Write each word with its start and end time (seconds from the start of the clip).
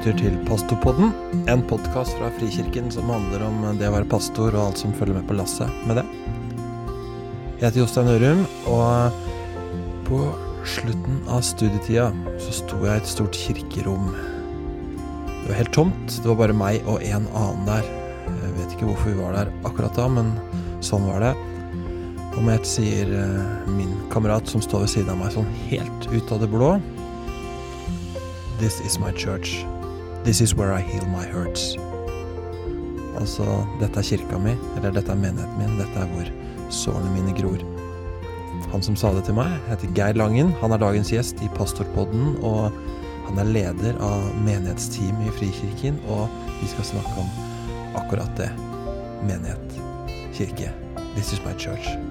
lytter 0.00 0.16
til 0.16 0.36
Pastorpodden, 0.48 1.10
en 1.52 1.60
podkast 1.68 2.14
fra 2.16 2.30
Frikirken 2.38 2.86
som 2.88 3.10
handler 3.12 3.42
om 3.44 3.58
det 3.76 3.84
å 3.84 3.92
være 3.92 4.08
pastor 4.08 4.54
og 4.54 4.70
alt 4.70 4.78
som 4.80 4.94
følger 4.96 5.18
med 5.18 5.26
på 5.28 5.34
lasset 5.36 5.68
med 5.84 5.98
det. 5.98 6.04
Jeg 7.58 7.66
heter 7.66 7.80
Jostein 7.82 8.08
Ørum, 8.08 8.38
og 8.72 9.18
på 10.06 10.20
slutten 10.64 11.18
av 11.28 11.42
studietida 11.44 12.06
så 12.40 12.54
sto 12.62 12.78
jeg 12.80 12.94
i 12.96 13.02
et 13.02 13.10
stort 13.10 13.36
kirkerom. 13.36 14.06
Det 14.14 15.50
var 15.50 15.58
helt 15.58 15.76
tomt, 15.76 16.14
det 16.16 16.30
var 16.30 16.38
bare 16.38 16.56
meg 16.56 16.88
og 16.88 17.04
en 17.04 17.26
annen 17.36 17.68
der. 17.68 17.90
Jeg 18.30 18.54
vet 18.56 18.72
ikke 18.78 18.88
hvorfor 18.88 19.12
vi 19.12 19.18
var 19.18 19.36
der 19.36 19.52
akkurat 19.68 20.00
da, 20.00 20.06
men 20.14 20.30
sånn 20.86 21.04
var 21.10 21.26
det. 21.26 21.34
Og 22.38 22.40
med 22.46 22.64
sier 22.64 23.12
eh, 23.20 23.68
min 23.74 23.92
kamerat 24.14 24.48
som 24.48 24.64
står 24.64 24.86
ved 24.86 24.94
siden 24.94 25.12
av 25.12 25.20
meg 25.20 25.36
sånn 25.36 25.52
helt 25.66 26.08
ut 26.08 26.32
av 26.32 26.40
det 26.40 26.48
blå 26.54 26.72
This 28.60 28.80
is 28.84 28.98
my 29.00 29.12
church. 29.12 29.58
This 30.24 30.40
is 30.40 30.54
where 30.54 30.72
I 30.72 30.80
heal 30.80 31.06
my 31.06 31.24
hurts. 31.24 31.76
Altså, 33.20 33.44
dette 33.80 34.00
er 34.00 34.04
kirka 34.04 34.38
mi, 34.38 34.52
eller 34.76 34.92
dette 34.92 35.12
er 35.12 35.18
menigheten 35.18 35.56
min, 35.58 35.78
dette 35.80 35.96
er 35.96 36.10
hvor 36.12 36.28
sårene 36.72 37.12
mine 37.14 37.32
gror. 37.36 37.64
Han 38.70 38.84
som 38.84 38.98
sa 39.00 39.14
det 39.16 39.24
til 39.26 39.38
meg, 39.38 39.56
heter 39.70 39.90
Geir 39.96 40.20
Langen. 40.20 40.52
Han 40.60 40.76
er 40.76 40.82
dagens 40.82 41.10
gjest 41.10 41.40
i 41.42 41.48
Pastorpodden, 41.56 42.36
og 42.44 42.68
han 43.30 43.40
er 43.40 43.50
leder 43.56 43.98
av 44.04 44.28
menighetsteamet 44.44 45.32
i 45.32 45.34
Frikirken, 45.40 45.98
og 46.12 46.28
vi 46.60 46.70
skal 46.74 46.92
snakke 46.92 47.24
om 47.24 47.32
akkurat 48.04 48.30
det. 48.38 48.52
Menighet. 49.24 49.76
Kirke. 50.36 50.72
This 51.16 51.32
is 51.32 51.40
my 51.44 51.56
church. 51.58 52.09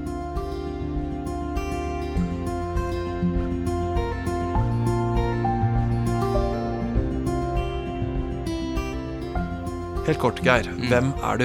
Helt 10.09 10.21
kort, 10.23 10.39
Geir. 10.41 10.65
Hvem 10.89 11.11
er 11.21 11.38
du? 11.38 11.43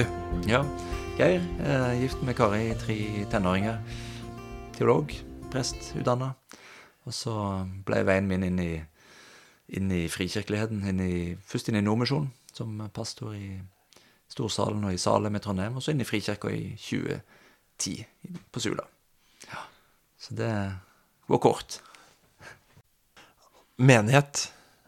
Ja, 0.49 0.63
Geir. 1.19 1.43
Eh, 1.61 1.99
gift 2.01 2.23
med 2.25 2.33
Kari, 2.33 2.71
tre 2.81 2.95
tenåringer. 3.29 3.75
Teolog, 4.73 5.11
prest, 5.53 5.91
utdanna. 5.93 6.31
Og 7.05 7.13
så 7.13 7.35
ble 7.85 7.99
veien 8.07 8.25
min 8.25 8.41
inn 8.47 8.57
i, 8.63 8.71
inn 9.69 9.91
i 9.93 10.07
frikirkeligheten. 10.09 10.79
Inn 10.89 11.03
i, 11.03 11.17
først 11.45 11.69
inn 11.69 11.77
i 11.77 11.83
Nordmisjonen, 11.85 12.31
som 12.57 12.81
pastor 12.89 13.35
i 13.37 13.51
Storsalen 14.33 14.81
og 14.89 14.97
i 14.97 15.01
Salem 15.03 15.37
i 15.37 15.41
Trondheim. 15.45 15.77
Og 15.77 15.85
så 15.85 15.93
inn 15.93 16.01
i 16.01 16.07
Frikirka 16.09 16.49
i 16.49 16.71
2010 16.81 17.93
på 18.49 18.63
Sula. 18.65 18.87
Ja, 19.43 19.61
så 20.17 20.39
det 20.39 20.49
går 21.29 21.43
kort. 21.45 21.83
Menighet. 23.77 24.47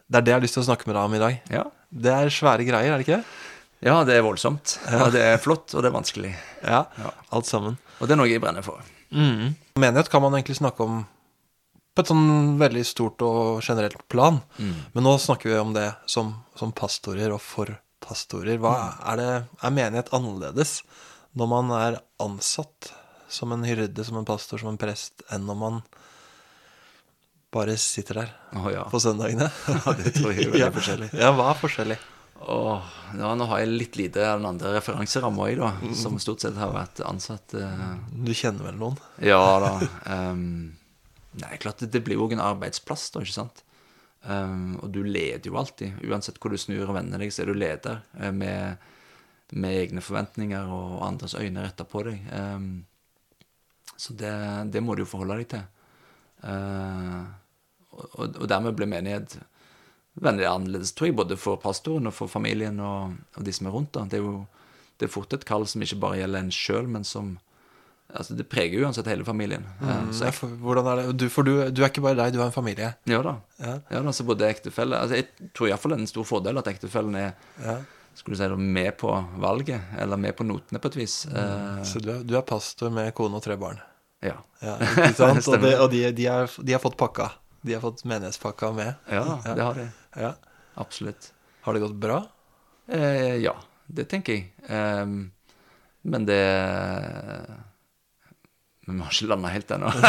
Det 0.10 0.18
er 0.18 0.26
det 0.26 0.34
jeg 0.34 0.42
har 0.42 0.48
lyst 0.48 0.58
til 0.58 0.66
å 0.66 0.70
snakke 0.72 0.90
med 0.90 0.98
deg 0.98 1.12
om 1.12 1.20
i 1.20 1.22
dag. 1.28 1.38
Ja, 1.60 1.68
Det 1.94 2.16
er 2.24 2.34
svære 2.34 2.66
greier, 2.66 2.96
er 2.96 2.98
det 2.98 3.06
ikke 3.06 3.22
det? 3.22 3.38
Ja 3.86 3.98
det 4.08 4.16
er 4.18 4.24
voldsomt. 4.26 4.78
Og 5.02 5.12
det 5.14 5.22
er 5.22 5.38
flott, 5.42 5.74
og 5.76 5.84
det 5.84 5.92
er 5.92 5.96
vanskelig. 5.98 6.32
Ja. 6.64 6.86
Ja. 6.98 7.12
Alt 7.36 7.46
sammen. 7.50 7.78
Og 8.00 8.08
det 8.08 8.16
er 8.16 8.20
noe 8.22 8.30
jeg 8.30 8.42
brenner 8.42 8.66
for. 8.66 8.82
Menighet 9.12 10.10
kan 10.12 10.24
man 10.26 10.34
egentlig 10.38 10.58
snakke 10.60 10.84
om 10.84 11.04
på 11.98 12.04
et 12.04 12.10
sånn 12.12 12.58
veldig 12.62 12.84
stort 12.86 13.22
og 13.26 13.62
generelt 13.66 14.04
plan. 14.12 14.40
Men 14.94 15.06
nå 15.08 15.16
snakker 15.22 15.50
vi 15.50 15.58
om 15.58 15.72
det 15.74 15.88
som, 16.10 16.34
som 16.58 16.74
pastorer 16.78 17.34
og 17.34 17.42
for 17.42 17.72
pastorer. 18.06 18.60
Hva 18.62 18.74
er 19.14 19.18
det 19.18 19.30
Er 19.66 19.74
menighet 19.74 20.12
annerledes 20.14 20.82
når 21.38 21.50
man 21.50 21.72
er 21.78 21.98
ansatt 22.22 22.92
som 23.30 23.52
en 23.54 23.66
hyrde, 23.68 24.06
som 24.06 24.18
en 24.18 24.26
pastor, 24.26 24.62
som 24.62 24.70
en 24.72 24.78
prest, 24.80 25.26
enn 25.34 25.44
når 25.50 25.58
man 25.60 25.82
bare 27.54 27.76
sitter 27.82 28.22
der 28.22 28.30
oh, 28.58 28.70
ja. 28.72 28.86
på 28.92 29.00
søndagene? 29.02 29.50
Ja, 29.74 29.94
det 29.98 30.14
tror 30.18 30.32
jeg 30.34 30.48
er 30.48 30.54
veldig 30.54 30.62
Ja. 30.66 30.72
forskjellig. 30.78 31.10
Ja, 31.18 31.32
hva 31.36 31.50
er 31.52 31.60
forskjellig? 31.62 31.98
Åh, 32.40 32.84
ja, 33.18 33.30
nå 33.36 33.46
har 33.50 33.62
jeg 33.64 33.72
litt 33.72 33.96
lite 33.98 34.24
av 34.30 34.40
den 34.40 34.48
andre 34.50 34.76
referanseramma, 34.78 35.48
òg, 35.50 35.62
da. 35.62 35.94
Som 35.98 36.20
stort 36.22 36.44
sett 36.44 36.58
har 36.60 36.74
vært 36.76 37.02
ansatt 37.08 37.56
eh, 37.58 37.88
Du 38.14 38.34
kjenner 38.38 38.70
vel 38.70 38.78
noen? 38.78 39.00
Ja 39.26 39.42
da. 39.64 39.72
Um, 40.06 40.76
nei, 41.42 41.58
klart 41.62 41.82
det, 41.82 41.90
det 41.96 42.04
blir 42.06 42.20
jo 42.20 42.30
en 42.36 42.44
arbeidsplass, 42.44 43.10
da, 43.16 43.24
ikke 43.26 43.40
sant. 43.40 43.64
Um, 44.28 44.78
og 44.84 44.92
du 44.94 45.02
leder 45.06 45.50
jo 45.50 45.58
alltid. 45.58 45.98
Uansett 46.06 46.38
hvor 46.42 46.54
du 46.54 46.60
snur 46.62 46.86
og 46.86 46.98
vender 46.98 47.22
deg, 47.22 47.34
så 47.34 47.44
er 47.44 47.50
du 47.50 47.58
leder 47.58 48.04
eh, 48.20 48.32
med, 48.36 48.86
med 49.58 49.82
egne 49.82 50.06
forventninger 50.06 50.70
og 50.78 51.02
andres 51.08 51.36
øyne 51.40 51.66
retta 51.66 51.88
på 51.90 52.06
deg. 52.06 52.22
Um, 52.32 52.86
så 53.98 54.14
det, 54.14 54.34
det 54.74 54.84
må 54.86 54.94
du 54.94 55.04
jo 55.06 55.10
forholde 55.10 55.42
deg 55.42 55.52
til. 55.56 55.68
Uh, 56.46 57.24
og, 57.98 58.36
og 58.38 58.50
dermed 58.50 58.78
blir 58.78 58.90
menighet 58.90 59.40
veldig 60.22 60.46
annerledes, 60.50 60.92
tror 60.98 61.08
jeg, 61.10 61.16
både 61.18 61.38
for 61.38 61.58
pastoren 61.62 62.08
og 62.10 62.14
for 62.14 62.28
familien 62.32 62.80
og, 62.80 63.14
og 63.38 63.44
de 63.46 63.54
som 63.54 63.68
er 63.68 63.76
rundt. 63.76 63.92
da. 63.94 64.06
Det 64.10 64.18
er 64.20 64.24
jo 64.26 64.46
det 64.98 65.06
er 65.06 65.12
fort 65.14 65.34
et 65.38 65.44
kall 65.46 65.66
som 65.70 65.82
ikke 65.86 66.00
bare 66.02 66.18
gjelder 66.24 66.40
en 66.42 66.52
sjøl, 66.52 66.88
men 66.90 67.04
som 67.06 67.36
altså 68.08 68.34
Det 68.40 68.46
preger 68.50 68.86
uansett 68.86 69.06
hele 69.12 69.26
familien. 69.28 69.66
Mm, 69.82 70.14
så 70.16 70.30
jeg, 70.30 70.34
for, 70.34 70.48
hvordan 70.64 70.88
er 70.88 70.96
det? 71.02 71.18
Du, 71.20 71.26
for 71.30 71.44
du, 71.44 71.52
du 71.76 71.82
er 71.84 71.90
ikke 71.92 72.02
bare 72.06 72.16
deg, 72.16 72.32
du 72.34 72.40
har 72.40 72.48
en 72.48 72.56
familie. 72.56 72.94
ja 73.06 73.20
da. 73.22 73.34
Ja. 73.60 73.74
Ja, 73.92 74.02
da, 74.02 74.14
så 74.16 74.24
både 74.24 74.48
ektefelle 74.48 74.96
altså 75.04 75.18
Jeg 75.20 75.52
tror 75.54 75.68
iallfall 75.68 75.92
det 75.92 75.98
er 76.00 76.04
en 76.06 76.10
stor 76.14 76.24
fordel 76.30 76.58
at 76.62 76.70
ektefellen 76.72 77.16
er 77.20 77.34
Ja. 77.62 77.76
skulle 78.16 78.38
du 78.40 78.42
si, 78.42 78.62
med 78.80 78.96
på 78.98 79.12
valget, 79.44 79.82
eller 80.00 80.18
med 80.18 80.34
på 80.40 80.48
notene 80.48 80.80
på 80.82 80.88
et 80.88 80.96
vis. 81.04 81.26
Eh, 81.28 81.84
Så 81.84 82.00
du 82.02 82.10
er, 82.16 82.24
du 82.24 82.34
er 82.40 82.42
pastor 82.48 82.90
med 82.90 83.14
kone 83.14 83.36
og 83.38 83.44
tre 83.44 83.58
barn. 83.60 83.78
ja. 84.24 84.38
Ja, 84.64 84.78
ikke 85.12 85.14
sant? 85.14 85.48
og 85.52 85.60
det, 85.62 85.76
og 85.78 85.92
de, 85.92 86.06
de, 86.18 86.26
er, 86.26 86.48
de 86.64 86.74
har 86.74 86.82
fått 86.82 86.96
pakka. 86.98 87.28
De 87.62 87.76
har 87.76 87.82
fått 87.84 88.06
menighetspakka 88.08 88.72
med. 88.74 88.96
ja, 89.12 89.22
det 89.44 89.62
har 89.68 89.74
de. 89.78 89.90
Ja. 90.18 90.34
Absolutt. 90.76 91.32
Har 91.66 91.74
det 91.74 91.80
gått 91.84 91.96
bra? 92.02 92.20
Eh, 92.88 93.36
ja, 93.44 93.56
det 93.88 94.08
tenker 94.12 94.38
jeg. 94.38 94.52
Eh, 94.70 95.06
men 96.08 96.26
det 96.26 96.44
Men 98.88 98.96
vi 98.96 99.04
har 99.04 99.12
ikke 99.12 99.28
landa 99.34 99.50
helt 99.52 99.72
ennå. 99.76 99.90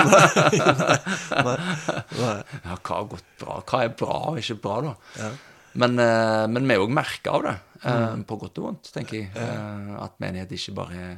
Ja, 1.39 2.77
hva 2.79 2.95
har 2.95 3.09
gått 3.11 3.31
bra? 3.41 3.57
Hva 3.67 3.81
er 3.85 3.95
bra 3.99 4.19
og 4.31 4.39
ikke 4.41 4.59
bra, 4.63 4.77
da? 4.85 4.93
Ja. 5.19 5.31
Men, 5.79 5.99
eh, 6.03 6.45
men 6.51 6.67
vi 6.69 6.75
er 6.77 6.83
òg 6.85 6.93
merka 6.95 7.35
av 7.37 7.43
det, 7.45 7.57
eh, 7.83 8.15
på 8.27 8.39
godt 8.41 8.59
og 8.63 8.69
vondt, 8.69 8.93
tenker 8.95 9.19
jeg. 9.21 9.29
Eh, 9.37 9.91
at 10.03 10.15
menighet 10.23 10.55
ikke 10.55 10.75
bare 10.79 11.03
er 11.03 11.17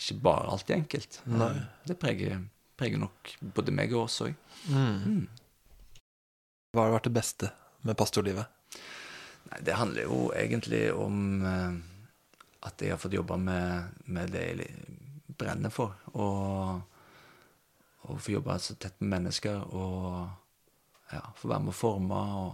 ikke 0.00 0.16
bare 0.22 0.48
alltid 0.54 0.76
enkelt. 0.78 1.20
Nei. 1.26 1.52
det 1.86 1.98
preger, 2.00 2.38
preger 2.78 3.02
nok 3.02 3.34
både 3.58 3.74
meg 3.74 3.92
og 3.92 4.06
oss 4.06 4.20
òg. 4.24 4.34
Hva 6.70 6.84
har 6.86 6.94
vært 6.94 7.08
det 7.10 7.16
beste 7.18 7.50
med 7.86 7.96
pastorlivet? 7.98 8.46
Nei, 9.50 9.60
det 9.66 9.78
handler 9.78 10.06
jo 10.06 10.18
egentlig 10.36 10.82
om 10.92 11.44
eh, 11.46 11.78
at 12.66 12.82
jeg 12.82 12.92
har 12.92 13.00
fått 13.00 13.16
jobbe 13.16 13.38
med, 13.40 14.02
med 14.12 14.32
det 14.34 14.44
jeg 14.46 14.68
brenner 15.40 15.72
for. 15.72 15.96
Og, 16.12 16.80
og 18.06 18.20
få 18.20 18.36
jobbe 18.36 18.58
så 18.60 18.76
tett 18.76 19.00
med 19.00 19.14
mennesker 19.16 19.62
og 19.72 20.28
ja, 21.12 21.22
få 21.36 21.50
være 21.50 21.64
med 21.64 21.72
å 21.72 21.78
forme 21.78 22.18
og 22.40 22.50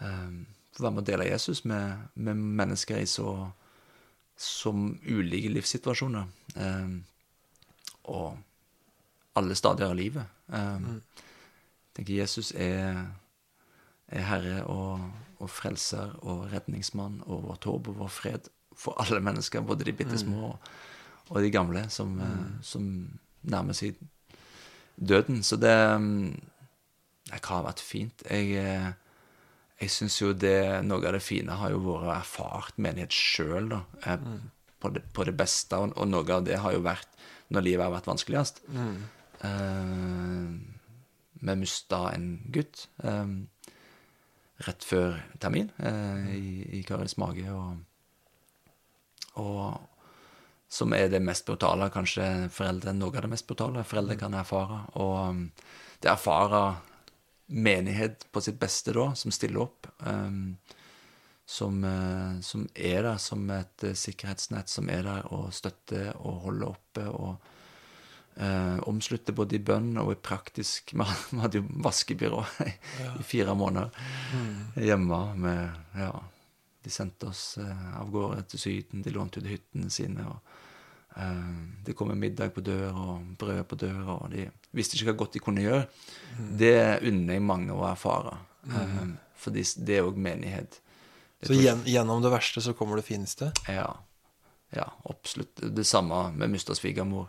um, 0.00 0.38
få 0.72 0.84
være 0.86 0.94
med 0.94 1.02
å 1.02 1.08
dele 1.10 1.28
Jesus 1.28 1.64
med, 1.68 2.06
med 2.14 2.38
mennesker 2.62 3.02
i 3.02 3.08
så 3.10 3.34
som 4.38 4.86
ulike 5.04 5.50
livssituasjoner. 5.52 6.30
Um, 6.56 7.02
og 8.10 8.38
alle 9.38 9.54
stadier 9.56 9.92
av 9.92 9.96
livet. 9.96 10.24
Eh, 10.52 10.88
Jeg 11.92 11.96
tenker 11.96 12.14
Jesus 12.14 12.52
er 12.56 13.04
er 14.12 14.26
Herre 14.28 14.62
og, 14.70 15.00
og 15.42 15.50
frelser 15.50 16.12
og 16.22 16.46
redningsmann 16.52 17.20
og 17.26 17.42
vårt 17.48 17.64
håp 17.68 17.88
og 17.92 17.98
vår 18.02 18.10
fred 18.12 18.48
for 18.76 18.96
alle 19.02 19.20
mennesker, 19.20 19.60
både 19.66 19.84
de 19.84 19.92
bitte 19.92 20.18
små 20.20 20.52
og, 20.52 20.70
og 21.30 21.42
de 21.44 21.50
gamle, 21.52 21.84
som, 21.92 22.14
eh, 22.20 22.48
som 22.64 22.86
nærmer 23.42 23.76
seg 23.76 23.96
døden. 24.96 25.42
Så 25.42 25.56
det 25.60 25.74
det 27.32 27.40
har 27.46 27.62
vært 27.64 27.80
fint? 27.80 28.22
Jeg, 28.28 28.50
eh, 28.58 28.92
jeg 29.80 29.90
syns 29.90 30.16
jo 30.20 30.32
det 30.34 30.84
Noe 30.84 31.06
av 31.06 31.14
det 31.16 31.22
fine 31.22 31.54
har 31.56 31.70
jo 31.70 31.78
vært 31.84 32.08
å 32.08 32.14
erfart 32.16 32.78
menighet 32.82 33.14
sjøl, 33.14 33.68
da. 33.72 33.82
eh, 34.06 34.18
På, 34.82 34.90
det, 34.90 35.04
på 35.14 35.24
det 35.24 35.36
beste. 35.38 35.78
Og, 35.78 35.92
og 35.96 36.08
noe 36.10 36.26
av 36.34 36.42
det 36.44 36.58
har 36.58 36.72
jo 36.74 36.80
vært 36.82 37.08
når 37.54 37.62
livet 37.62 37.84
har 37.84 37.92
vært 37.94 38.08
vanskeligst. 38.10 38.62
Eh, 39.46 40.48
vi 41.42 41.54
mista 41.58 42.12
en 42.14 42.26
gutt. 42.54 42.88
Eh, 43.04 43.26
rett 44.66 44.84
før 44.86 45.16
termin 45.42 45.70
eh, 45.78 46.28
i, 46.36 46.52
i 46.78 46.82
Karis 46.86 47.16
mage. 47.20 47.46
Og, 47.52 47.80
og 49.42 49.80
som 50.72 50.94
er 50.96 51.10
det 51.12 51.20
mest 51.20 51.44
brutale, 51.44 51.90
kanskje 51.92 52.48
foreldre 52.52 52.94
noe 52.96 53.12
av 53.12 53.26
det 53.26 53.32
mest 53.34 53.48
brutale 53.48 53.84
foreldre 53.84 54.16
kan 54.20 54.36
erfare. 54.38 54.78
Og 54.96 55.16
um, 55.28 55.42
det 56.00 56.08
erfare 56.08 56.62
menighet 57.52 58.24
på 58.32 58.40
sitt 58.40 58.56
beste 58.60 58.94
da, 58.96 59.10
som 59.18 59.34
stiller 59.34 59.66
opp, 59.66 59.90
um, 60.06 60.56
som, 61.44 61.82
eh, 61.84 62.40
som 62.40 62.64
er 62.72 63.02
der 63.04 63.18
som 63.20 63.44
et 63.52 63.84
eh, 63.84 63.98
sikkerhetsnett, 63.98 64.72
som 64.72 64.88
er 64.88 65.04
der 65.04 65.26
og 65.34 65.50
støtter 65.52 66.14
og 66.22 66.46
holder 66.46 66.70
oppe 66.70 67.04
og 67.10 67.51
Eh, 68.36 68.78
omslutte 68.88 69.34
både 69.36 69.58
i 69.58 69.60
bønn 69.60 69.90
og 70.00 70.14
i 70.14 70.16
praktisk 70.16 70.94
Vi 71.30 71.40
hadde 71.42 71.58
jo 71.60 71.66
vaskebyrå 71.84 72.38
i, 72.64 72.70
i 73.20 73.24
fire 73.28 73.52
måneder 73.52 73.90
hjemme 74.80 75.18
med 75.36 75.98
Ja, 76.00 76.14
de 76.82 76.90
sendte 76.90 77.28
oss 77.28 77.58
eh, 77.60 77.82
av 78.00 78.08
gårde 78.10 78.46
til 78.48 78.62
Syden, 78.62 79.02
de 79.04 79.12
lånte 79.12 79.42
ut 79.42 79.50
hyttene 79.50 79.90
sine. 79.92 80.24
og 80.24 81.20
eh, 81.20 81.50
Det 81.84 81.96
kom 81.98 82.14
en 82.14 82.22
middag 82.22 82.54
på 82.56 82.64
døra 82.64 83.04
og 83.18 83.34
brød 83.38 83.66
på 83.68 83.78
døra, 83.84 84.16
og 84.16 84.32
de 84.32 84.46
visste 84.72 84.96
ikke 84.96 85.12
hva 85.12 85.18
godt 85.26 85.36
de 85.36 85.44
kunne 85.44 85.66
gjøre. 85.66 85.84
Det 86.56 86.72
unner 87.04 87.36
jeg 87.36 87.44
mange 87.44 87.76
å 87.76 87.84
erfare. 87.90 88.38
For 88.64 89.50
fordi 89.50 89.66
det 89.84 89.98
er 89.98 90.08
òg 90.08 90.16
menighet. 90.16 90.80
Det 91.42 91.50
Så 91.50 91.58
gjen, 91.58 91.84
gjennom 91.84 92.22
det 92.22 92.30
verste 92.32 92.62
så 92.64 92.72
kommer 92.78 92.96
det 92.96 93.04
fineste? 93.04 93.52
ja, 93.68 93.90
ja, 94.72 94.88
absolutt. 95.04 95.58
Det 95.60 95.84
samme 95.84 96.30
med 96.32 96.48
mista 96.50 96.72
svigermor. 96.74 97.26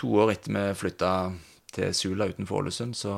To 0.00 0.10
år 0.24 0.34
etter 0.34 0.54
vi 0.54 0.64
flytta 0.78 1.10
til 1.74 1.94
Sula 1.94 2.26
utenfor 2.30 2.62
Ålesund, 2.62 2.96
så 2.98 3.14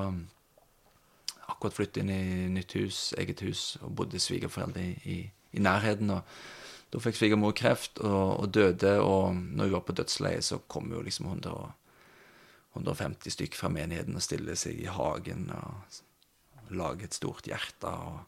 akkurat 1.47 1.77
flyttet 1.77 2.03
inn 2.03 2.13
i 2.13 2.49
nytt 2.53 2.75
hus, 2.77 3.01
eget 3.17 3.41
hus, 3.47 3.77
og 3.83 3.95
bodde 4.01 4.21
svigerforeldre 4.21 4.83
i, 4.83 4.93
i, 5.05 5.17
i 5.57 5.63
nærheten. 5.63 6.11
og 6.13 6.27
Da 6.93 7.01
fikk 7.03 7.19
svigermor 7.19 7.57
kreft 7.57 8.01
og, 8.05 8.43
og 8.43 8.53
døde, 8.53 8.99
og 9.01 9.35
når 9.37 9.71
hun 9.71 9.77
var 9.79 9.85
på 9.89 9.97
dødsleiet, 9.97 10.45
så 10.45 10.61
kom 10.69 10.93
jo 10.93 11.03
liksom 11.05 11.31
100, 11.33 11.73
150 12.77 13.37
stykk 13.39 13.57
fra 13.57 13.73
menigheten 13.73 14.19
og 14.19 14.25
stille 14.25 14.57
seg 14.59 14.81
i 14.85 14.91
hagen 14.93 15.49
og 15.57 16.73
lage 16.77 17.09
et 17.09 17.17
stort 17.17 17.49
hjerte. 17.49 17.93
og 17.93 18.25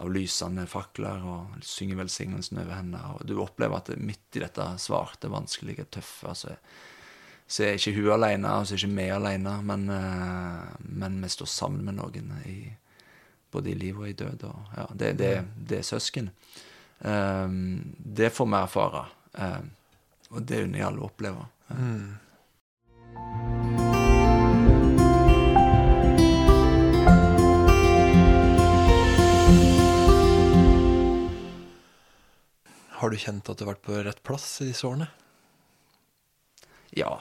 av 0.00 0.08
lysende 0.08 0.64
fakler 0.70 1.24
og 1.28 1.58
synge 1.66 1.98
velsignelsen 1.98 2.62
over 2.62 2.78
henne. 2.78 3.00
Og 3.14 3.26
du 3.28 3.34
opplever 3.42 3.76
at 3.76 3.90
midt 4.00 4.38
i 4.38 4.40
dette 4.40 4.64
svarte, 4.80 5.28
vanskelige, 5.32 5.84
tøffe, 5.92 6.34
så 6.38 6.54
er, 6.54 6.62
så 7.50 7.64
er 7.66 7.78
ikke 7.78 7.96
hun 7.96 8.12
alene, 8.14 8.50
og 8.54 8.66
så 8.66 8.76
er 8.76 8.84
ikke 8.84 8.94
vi 8.94 9.08
alene, 9.10 9.56
men, 9.66 9.88
eh, 9.90 10.66
men 10.86 11.18
vi 11.22 11.28
står 11.34 11.48
sammen 11.50 11.82
med 11.88 11.96
noen 11.98 12.28
i, 12.46 12.60
både 13.50 13.72
i 13.72 13.74
liv 13.74 13.98
og 13.98 14.06
i 14.06 14.14
død. 14.14 14.44
Og, 14.46 14.68
ja, 14.76 14.84
det, 14.94 15.08
det, 15.18 15.30
det 15.58 15.80
er 15.80 15.88
søsken. 15.88 16.30
Um, 17.00 17.96
det 17.98 18.30
får 18.36 18.46
vi 18.46 18.58
erfare, 18.60 19.04
um, 19.34 19.70
og 20.30 20.44
det 20.46 20.60
unner 20.62 20.78
jeg 20.78 20.86
alle 20.86 21.02
å 21.02 21.08
oppleve. 21.08 21.46
Mm. 21.74 22.18
Har 33.00 33.10
du 33.10 33.18
kjent 33.18 33.48
at 33.48 33.58
du 33.58 33.64
har 33.64 33.72
vært 33.72 33.82
på 33.88 33.98
rett 34.06 34.22
plass 34.22 34.46
i 34.60 34.68
disse 34.70 34.86
årene? 34.86 35.10
Ja. 36.94 37.16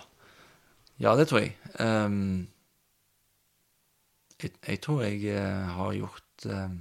Ja, 1.00 1.16
det 1.16 1.30
tror 1.30 1.46
jeg. 1.46 1.56
Um, 1.80 2.48
jeg, 4.40 4.51
jeg 4.68 4.81
tror 4.84 5.04
jeg 5.06 5.22
uh, 5.31 5.69
har 5.78 5.96
gjort 5.96 6.48
uh, 6.51 6.74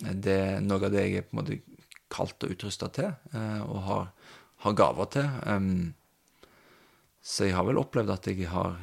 det, 0.00 0.40
noe 0.64 0.80
av 0.80 0.94
det 0.94 1.04
jeg 1.04 1.20
er 1.20 1.26
på 1.28 1.36
en 1.36 1.42
måte 1.42 1.60
kalt 2.08 2.44
og 2.46 2.54
utrusta 2.54 2.88
til, 2.96 3.12
uh, 3.34 3.60
og 3.68 3.80
har, 3.88 4.06
har 4.64 4.78
gaver 4.80 5.10
til. 5.12 5.28
Um, 5.44 5.90
så 7.20 7.48
jeg 7.48 7.56
har 7.58 7.66
vel 7.68 7.80
opplevd 7.80 8.14
at 8.14 8.30
jeg 8.30 8.48
har 8.48 8.78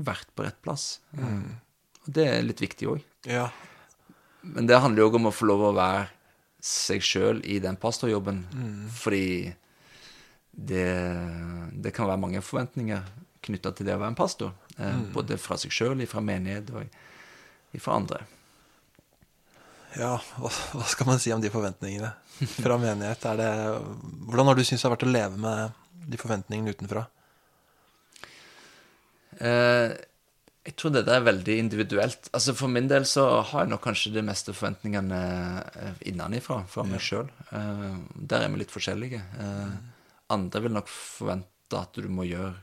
vært 0.00 0.30
på 0.32 0.46
rett 0.46 0.56
plass. 0.64 1.02
Ehm, 1.18 1.58
og 2.06 2.14
det 2.16 2.24
er 2.30 2.46
litt 2.46 2.62
viktig 2.62 2.88
òg. 2.88 3.02
Ja. 3.28 3.50
Men 4.40 4.68
det 4.70 4.78
handler 4.80 5.02
jo 5.02 5.10
òg 5.10 5.18
om 5.18 5.28
å 5.28 5.34
få 5.34 5.48
lov 5.50 5.66
å 5.68 5.74
være 5.76 6.06
seg 6.62 7.04
sjøl 7.04 7.42
i 7.44 7.58
den 7.60 7.76
pastorjobben, 7.76 8.44
fordi 8.96 9.52
det, 10.52 10.86
det 11.72 11.94
kan 11.96 12.08
være 12.10 12.20
mange 12.20 12.42
forventninger 12.44 13.06
knytta 13.42 13.72
til 13.74 13.88
det 13.88 13.96
å 13.96 14.02
være 14.02 14.12
en 14.12 14.18
pastor. 14.18 14.52
Eh, 14.78 15.00
Både 15.14 15.38
fra 15.40 15.58
seg 15.60 15.72
sjøl, 15.74 16.04
fra 16.10 16.22
menighet 16.24 16.70
og 16.76 17.80
fra 17.82 17.96
andre. 17.98 18.20
Ja, 19.98 20.14
hva, 20.40 20.52
skal 20.88 21.08
man 21.08 21.20
si 21.20 21.32
om 21.34 21.42
de 21.42 21.50
forventningene 21.52 22.12
fra 22.54 22.78
menighet? 22.80 23.26
Det, 23.40 23.50
hvordan 24.28 24.48
har 24.48 24.56
du 24.56 24.64
syntes 24.64 24.84
det 24.84 24.88
har 24.88 24.94
vært 24.96 25.08
å 25.08 25.12
leve 25.12 25.42
med 25.42 26.06
de 26.12 26.20
forventningene 26.20 26.72
utenfra? 26.72 27.04
Eh, 29.42 29.92
jeg 30.62 30.76
tror 30.78 30.92
det 30.94 31.02
der 31.08 31.18
er 31.18 31.26
veldig 31.26 31.56
individuelt. 31.58 32.28
Altså 32.30 32.54
For 32.54 32.70
min 32.70 32.86
del 32.90 33.04
så 33.08 33.24
har 33.48 33.64
jeg 33.64 33.72
nok 33.72 33.82
kanskje 33.82 34.12
de 34.14 34.22
meste 34.24 34.54
forventningene 34.54 35.18
innenifra 36.06 36.06
innenfra, 36.12 36.58
fra 36.70 36.84
meg 36.86 37.02
sjøl. 37.02 37.32
Eh, 37.50 37.88
der 38.30 38.46
er 38.46 38.52
vi 38.52 38.62
litt 38.62 38.74
forskjellige. 38.74 39.20
Eh, 39.42 39.74
andre 40.32 40.64
vil 40.64 40.74
nok 40.74 40.90
forvente 40.90 41.78
at 41.78 41.96
du 41.96 42.08
må 42.12 42.26
gjøre 42.28 42.54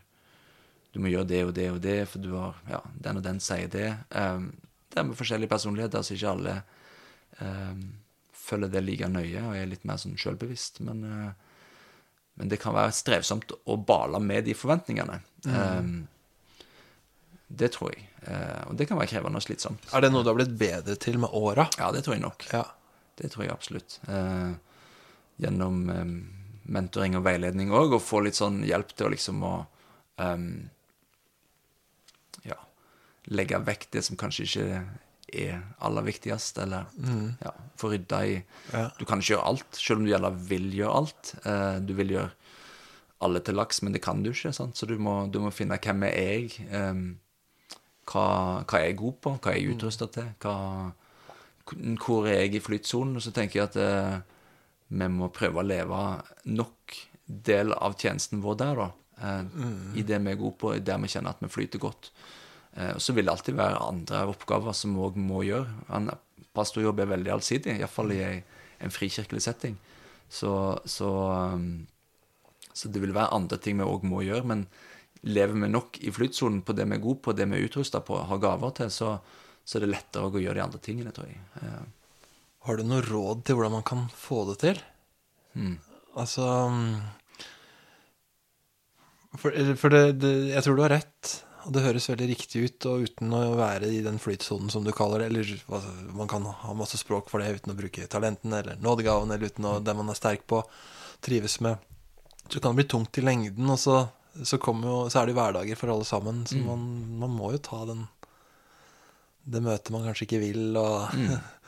du 0.94 1.00
må 1.02 1.12
gjøre 1.12 1.30
det 1.30 1.44
og 1.46 1.54
det 1.54 1.68
og 1.70 1.80
det, 1.84 2.00
for 2.10 2.24
du 2.24 2.32
har 2.34 2.58
Ja, 2.70 2.82
den 3.06 3.22
og 3.22 3.26
den 3.26 3.40
sier 3.44 3.70
det. 3.70 3.90
Um, 4.10 4.52
det 4.90 5.02
er 5.02 5.06
med 5.06 5.18
forskjellige 5.20 5.52
personligheter, 5.52 6.02
så 6.02 6.16
ikke 6.16 6.32
alle 6.32 6.56
um, 7.42 7.84
følger 8.34 8.72
det 8.74 8.82
like 8.88 9.10
nøye 9.12 9.44
og 9.44 9.58
er 9.58 9.70
litt 9.70 9.86
mer 9.86 10.00
sånn 10.02 10.18
sjølbevisst. 10.18 10.82
Men, 10.88 11.04
uh, 11.06 11.68
men 12.42 12.50
det 12.50 12.58
kan 12.64 12.74
være 12.74 12.96
strevsomt 12.98 13.54
å 13.70 13.78
bale 13.78 14.22
med 14.24 14.48
de 14.48 14.56
forventningene. 14.56 15.20
Eh, 15.44 15.90
det 17.50 17.68
tror 17.76 17.92
jeg. 17.92 18.06
Uh, 18.24 18.72
og 18.72 18.78
det 18.80 18.88
kan 18.88 18.98
være 18.98 19.12
krevende 19.12 19.42
og 19.42 19.44
slitsomt. 19.44 19.90
Er 19.92 20.06
det 20.06 20.14
noe 20.14 20.24
du 20.24 20.32
har 20.32 20.38
blitt 20.40 20.56
bedre 20.58 20.96
til 20.96 21.20
med 21.20 21.36
åra? 21.36 21.68
Ja, 21.76 21.90
det 21.92 22.06
tror 22.06 22.16
jeg 22.16 22.24
nok. 22.24 22.48
Ja. 22.54 22.64
Det 23.20 23.34
tror 23.34 23.44
jeg 23.44 23.52
absolutt. 23.52 23.98
Uh, 24.08 24.56
gjennom 25.44 25.84
mentoring 26.70 27.18
og 27.18 27.26
veiledning 27.28 27.74
òg, 27.76 27.96
og 27.98 28.04
få 28.06 28.24
litt 28.26 28.38
sånn 28.38 28.62
hjelp 28.68 28.94
til 28.96 29.10
å 29.10 29.14
liksom 29.16 29.44
å 29.46 29.54
um, 30.22 30.50
Ja, 32.46 32.58
legge 33.34 33.62
vekk 33.66 33.90
det 33.96 34.06
som 34.08 34.20
kanskje 34.20 34.48
ikke 34.48 34.82
er 35.30 35.60
aller 35.86 36.06
viktigst, 36.08 36.58
eller 36.64 36.88
ja, 37.44 37.54
få 37.78 37.94
rydda 37.94 38.20
i 38.26 38.36
Ja. 38.74 38.88
Du 38.98 39.06
kan 39.06 39.22
ikke 39.22 39.36
gjøre 39.36 39.48
alt, 39.52 39.70
selv 39.78 40.00
om 40.00 40.06
du 40.08 40.14
gjerne 40.14 40.34
vil 40.50 40.70
gjøre 40.74 41.00
alt. 41.02 41.34
Uh, 41.46 41.78
du 41.86 41.94
vil 41.98 42.16
gjøre 42.16 42.32
alle 43.20 43.42
til 43.44 43.58
laks, 43.60 43.82
men 43.84 43.94
det 43.94 44.02
kan 44.02 44.24
du 44.24 44.32
ikke. 44.32 44.54
Sant? 44.56 44.78
Så 44.78 44.88
du 44.90 44.96
må, 44.98 45.28
du 45.28 45.42
må 45.44 45.52
finne 45.52 45.78
hvem 45.84 46.06
er 46.08 46.16
jeg 46.16 46.70
um, 46.72 47.20
hva, 48.10 48.26
hva 48.66 48.80
er 48.80 48.90
jeg 48.90 49.00
god 49.00 49.18
på, 49.22 49.36
hva 49.38 49.52
er 49.52 49.60
jeg 49.60 49.76
utrusta 49.76 50.08
til, 50.14 50.30
hva, 50.42 50.56
hvor 52.02 52.28
er 52.30 52.44
jeg 52.44 52.58
i 52.58 52.64
flytsonen? 52.64 53.18
Og 53.20 53.26
så 53.26 53.34
tenker 53.36 53.60
jeg 53.60 53.70
at 53.70 53.78
eh, 53.84 54.38
vi 54.90 55.08
må 55.14 55.30
prøve 55.34 55.62
å 55.62 55.66
leve 55.66 56.00
nok 56.50 56.98
del 57.30 57.74
av 57.78 57.98
tjenesten 58.00 58.42
vår 58.42 58.58
der, 58.60 58.80
da. 58.80 58.90
Eh, 59.22 59.44
I 60.02 60.06
det 60.06 60.20
vi 60.24 60.34
er 60.34 60.40
gode 60.40 60.58
på, 60.62 60.74
i 60.76 60.84
der 60.84 61.00
vi 61.02 61.12
kjenner 61.12 61.36
at 61.36 61.44
vi 61.44 61.52
flyter 61.52 61.82
godt. 61.82 62.12
Eh, 62.74 62.96
og 62.96 63.04
så 63.04 63.14
vil 63.14 63.28
det 63.28 63.36
alltid 63.36 63.60
være 63.60 63.84
andre 63.86 64.24
oppgaver 64.32 64.76
som 64.78 64.96
vi 64.96 65.06
òg 65.06 65.20
må 65.22 65.44
gjøre. 65.46 65.70
En 65.96 66.10
pastorjobb 66.58 67.04
er 67.04 67.14
veldig 67.14 67.36
allsidig, 67.36 67.78
iallfall 67.78 68.16
i 68.16 68.24
en 68.26 68.94
frikirkelig 68.94 69.44
setting. 69.46 69.78
Så, 70.30 70.52
så, 70.86 71.10
um, 71.54 71.88
så 72.74 72.90
det 72.94 73.02
vil 73.02 73.16
være 73.16 73.34
andre 73.36 73.58
ting 73.62 73.80
vi 73.80 73.88
òg 73.88 74.06
må 74.08 74.24
gjøre. 74.26 74.48
Men 74.50 74.66
lever 75.28 75.58
vi 75.58 75.70
nok 75.70 76.00
i 76.02 76.14
flytsonen 76.16 76.64
på 76.66 76.74
det 76.78 76.88
vi 76.90 76.98
er 76.98 77.04
gode 77.04 77.22
på, 77.26 77.36
det 77.36 77.50
vi 77.50 77.60
er 77.60 77.70
utrusta 77.70 78.02
på, 78.06 78.22
har 78.30 78.42
gaver 78.42 78.76
til, 78.78 78.92
så, 78.94 79.16
så 79.66 79.78
er 79.78 79.86
det 79.86 79.94
lettere 79.94 80.30
å 80.30 80.42
gjøre 80.42 80.62
de 80.62 80.66
andre 80.66 80.82
tingene, 80.84 81.14
tror 81.14 81.30
jeg. 81.30 81.42
Har 82.68 82.78
du 82.78 82.84
noe 82.88 83.04
råd 83.06 83.46
til 83.48 83.58
hvordan 83.58 83.78
man 83.78 83.86
kan 83.88 84.08
få 84.16 84.44
det 84.50 84.58
til? 84.64 84.82
Altså 86.20 86.46
mm, 86.70 86.96
For, 89.38 89.54
for 89.80 89.94
det, 89.94 90.04
det, 90.24 90.34
jeg 90.56 90.66
tror 90.66 90.76
du 90.76 90.84
har 90.84 90.94
rett, 90.98 91.32
og 91.66 91.74
det 91.76 91.84
høres 91.86 92.10
veldig 92.10 92.28
riktig 92.32 92.64
ut. 92.66 92.88
Og 92.90 93.08
uten 93.08 93.36
å 93.36 93.42
være 93.60 93.92
i 93.94 94.02
den 94.06 94.20
flytsonen 94.22 94.72
som 94.74 94.86
du 94.86 94.92
kaller 94.96 95.24
det, 95.24 95.30
eller 95.30 95.52
altså, 95.70 95.94
man 96.18 96.32
kan 96.32 96.48
ha 96.64 96.76
masse 96.78 97.00
språk 97.00 97.30
for 97.32 97.44
det 97.44 97.60
uten 97.60 97.76
å 97.76 97.78
bruke 97.80 98.08
talentene 98.12 98.64
eller 98.64 98.82
nådegaven, 98.84 99.32
eller 99.36 99.54
uten 99.54 99.70
å, 99.70 99.78
det 99.84 99.96
man 99.96 100.12
er 100.12 100.20
sterk 100.20 100.48
på, 100.50 100.64
trives 101.26 101.60
med, 101.64 101.78
så 102.50 102.60
kan 102.60 102.74
det 102.74 102.82
bli 102.82 102.90
tungt 102.96 103.22
i 103.22 103.26
lengden. 103.26 103.70
Og 103.70 103.80
så, 103.80 104.02
så, 104.42 104.60
jo, 104.60 105.02
så 105.08 105.22
er 105.22 105.30
det 105.30 105.36
jo 105.36 105.42
hverdager 105.42 105.80
for 105.80 105.94
alle 105.94 106.08
sammen, 106.10 106.46
så 106.50 106.60
man, 106.64 106.88
man 107.22 107.38
må 107.38 107.54
jo 107.56 107.62
ta 107.70 107.86
den 107.88 108.08
det 109.50 109.62
møtet 109.66 109.92
man 109.94 110.04
kanskje 110.06 110.28
ikke 110.28 110.42
vil, 110.44 110.66
og 110.78 111.14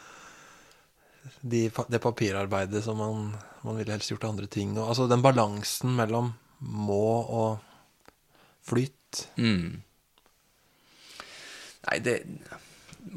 de, 1.42 1.66
det 1.88 2.02
papirarbeidet 2.02 2.84
som 2.86 2.98
man, 2.98 3.30
man 3.62 3.78
ville 3.80 3.94
helst 3.94 4.12
gjort 4.14 4.28
andre 4.30 4.48
ting. 4.52 4.74
Og, 4.78 4.88
altså 4.90 5.08
den 5.12 5.24
balansen 5.26 5.96
mellom 5.98 6.34
må 6.62 7.06
og 7.26 7.62
flyt. 8.66 9.26
Mm. 9.42 9.82
Nei, 11.82 12.00
det 12.06 12.18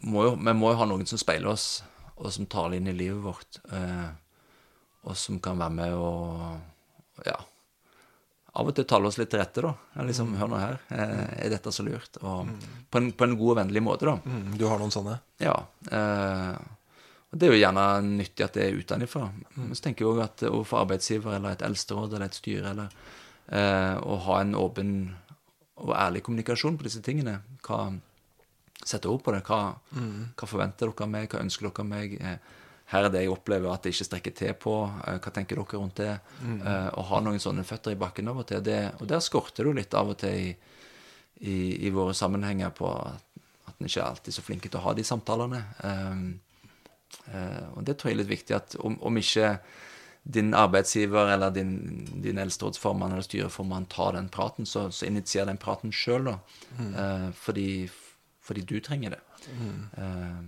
må 0.08 0.24
jo, 0.24 0.36
Vi 0.40 0.54
må 0.56 0.72
jo 0.72 0.78
ha 0.80 0.86
noen 0.88 1.04
som 1.08 1.20
speiler 1.20 1.52
oss, 1.52 1.82
og 2.16 2.30
som 2.32 2.48
tar 2.48 2.70
det 2.72 2.80
inn 2.80 2.92
i 2.92 2.96
livet 2.96 3.20
vårt. 3.24 3.60
Eh, 3.68 4.06
og 5.04 5.18
som 5.20 5.40
kan 5.44 5.60
være 5.60 5.76
med 5.76 5.98
og 6.00 7.26
ja, 7.28 7.36
av 8.54 8.70
og 8.70 8.76
til 8.76 8.86
tale 8.88 9.10
oss 9.10 9.18
litt 9.18 9.32
til 9.32 9.42
rette, 9.42 9.64
da. 9.64 9.72
Liksom, 10.06 10.30
mm. 10.30 10.38
Hør 10.38 10.50
nå 10.50 10.60
her, 10.62 10.78
eh, 10.94 11.26
er 11.44 11.52
dette 11.52 11.72
så 11.74 11.84
lurt? 11.86 12.20
Og 12.22 12.48
på, 12.88 13.00
en, 13.00 13.10
på 13.12 13.26
en 13.26 13.36
god 13.40 13.52
og 13.54 13.58
vennlig 13.60 13.82
måte, 13.82 14.06
da. 14.06 14.14
Mm, 14.22 14.54
du 14.60 14.64
har 14.70 14.80
noen 14.80 14.94
sånne? 14.94 15.18
Ja. 15.42 15.56
Eh, 15.90 16.52
og 17.34 17.40
det 17.40 17.48
er 17.48 17.52
jo 17.52 17.58
gjerne 17.58 17.84
nyttig 18.06 18.46
at 18.46 18.54
det 18.54 18.64
er 18.64 18.78
utenfra. 18.78 19.26
Men 19.58 19.74
så 19.74 19.88
tenker 19.88 20.06
jeg 20.06 20.14
òg 20.14 20.22
at 20.22 20.46
overfor 20.46 20.84
arbeidsgiver 20.84 21.34
eller 21.34 21.56
et 21.56 21.66
eldsteråd 21.66 22.14
eller 22.14 22.30
et 22.30 22.38
styre 22.38 22.70
eller 22.70 22.94
Eh, 23.46 23.96
å 24.00 24.16
ha 24.24 24.40
en 24.40 24.54
åpen 24.56 24.90
og 25.84 25.92
ærlig 25.92 26.22
kommunikasjon 26.24 26.78
på 26.80 26.86
disse 26.88 27.04
tingene. 27.04 27.40
Hva 27.66 27.86
Sette 28.84 29.08
ord 29.08 29.22
på 29.24 29.32
det. 29.32 29.38
Hva, 29.46 29.70
hva 30.36 30.46
forventer 30.48 30.90
dere 30.90 31.06
av 31.06 31.08
meg? 31.08 31.30
Hva 31.32 31.40
ønsker 31.40 31.70
dere 31.70 31.80
av 31.80 31.86
meg? 31.88 32.16
Eh, 32.20 32.64
her 32.92 33.06
er 33.06 33.12
det 33.14 33.22
jeg 33.22 33.30
opplever 33.32 33.72
at 33.72 33.86
det 33.86 33.94
ikke 33.94 34.06
strekker 34.10 34.34
til 34.36 34.50
på. 34.60 34.74
Eh, 35.06 35.16
hva 35.24 35.32
tenker 35.32 35.56
dere 35.56 35.78
rundt 35.80 36.02
det? 36.02 36.10
Eh, 36.44 36.88
å 36.92 37.04
ha 37.08 37.20
noen 37.24 37.40
sånne 37.40 37.64
føtter 37.64 37.94
i 37.94 38.00
bakken 38.00 38.28
av 38.28 38.42
og 38.42 38.48
til. 38.50 38.60
Det, 38.66 38.80
og 38.98 39.08
der 39.08 39.22
skorter 39.24 39.64
det 39.64 39.70
jo 39.70 39.78
litt 39.78 39.96
av 39.96 40.12
og 40.12 40.18
til 40.20 40.36
i, 40.36 40.50
i, 41.48 41.56
i 41.88 41.94
våre 41.94 42.12
sammenhenger 42.18 42.74
på 42.76 42.90
at 42.92 43.72
en 43.78 43.88
ikke 43.88 44.02
er 44.02 44.10
alltid 44.10 44.36
så 44.36 44.44
flinke 44.44 44.68
til 44.68 44.82
å 44.82 44.84
ha 44.84 44.92
de 44.98 45.06
samtalene. 45.06 45.62
Um, 45.80 46.26
og 47.74 47.82
det 47.86 47.96
tror 47.98 48.10
jeg 48.10 48.16
er 48.16 48.22
litt 48.22 48.30
viktig 48.32 48.56
at 48.56 48.76
om, 48.84 48.98
om 49.04 49.16
ikke 49.20 49.58
din 50.24 50.54
arbeidsgiver 50.54 51.32
eller 51.34 51.50
din, 51.50 52.08
din 52.22 52.38
eldsterådsformann 52.38 53.12
eller 53.12 53.22
styreformann 53.22 53.84
tar 53.86 54.12
den 54.12 54.28
praten, 54.28 54.66
så, 54.66 54.90
så 54.90 55.06
initier 55.06 55.44
den 55.44 55.60
praten 55.60 55.92
sjøl, 55.92 56.30
da. 56.30 56.38
Eh, 56.80 57.26
fordi, 57.36 57.90
fordi 58.40 58.64
du 58.64 58.78
trenger 58.80 59.10
det. 59.18 59.20
Eh, 60.00 60.38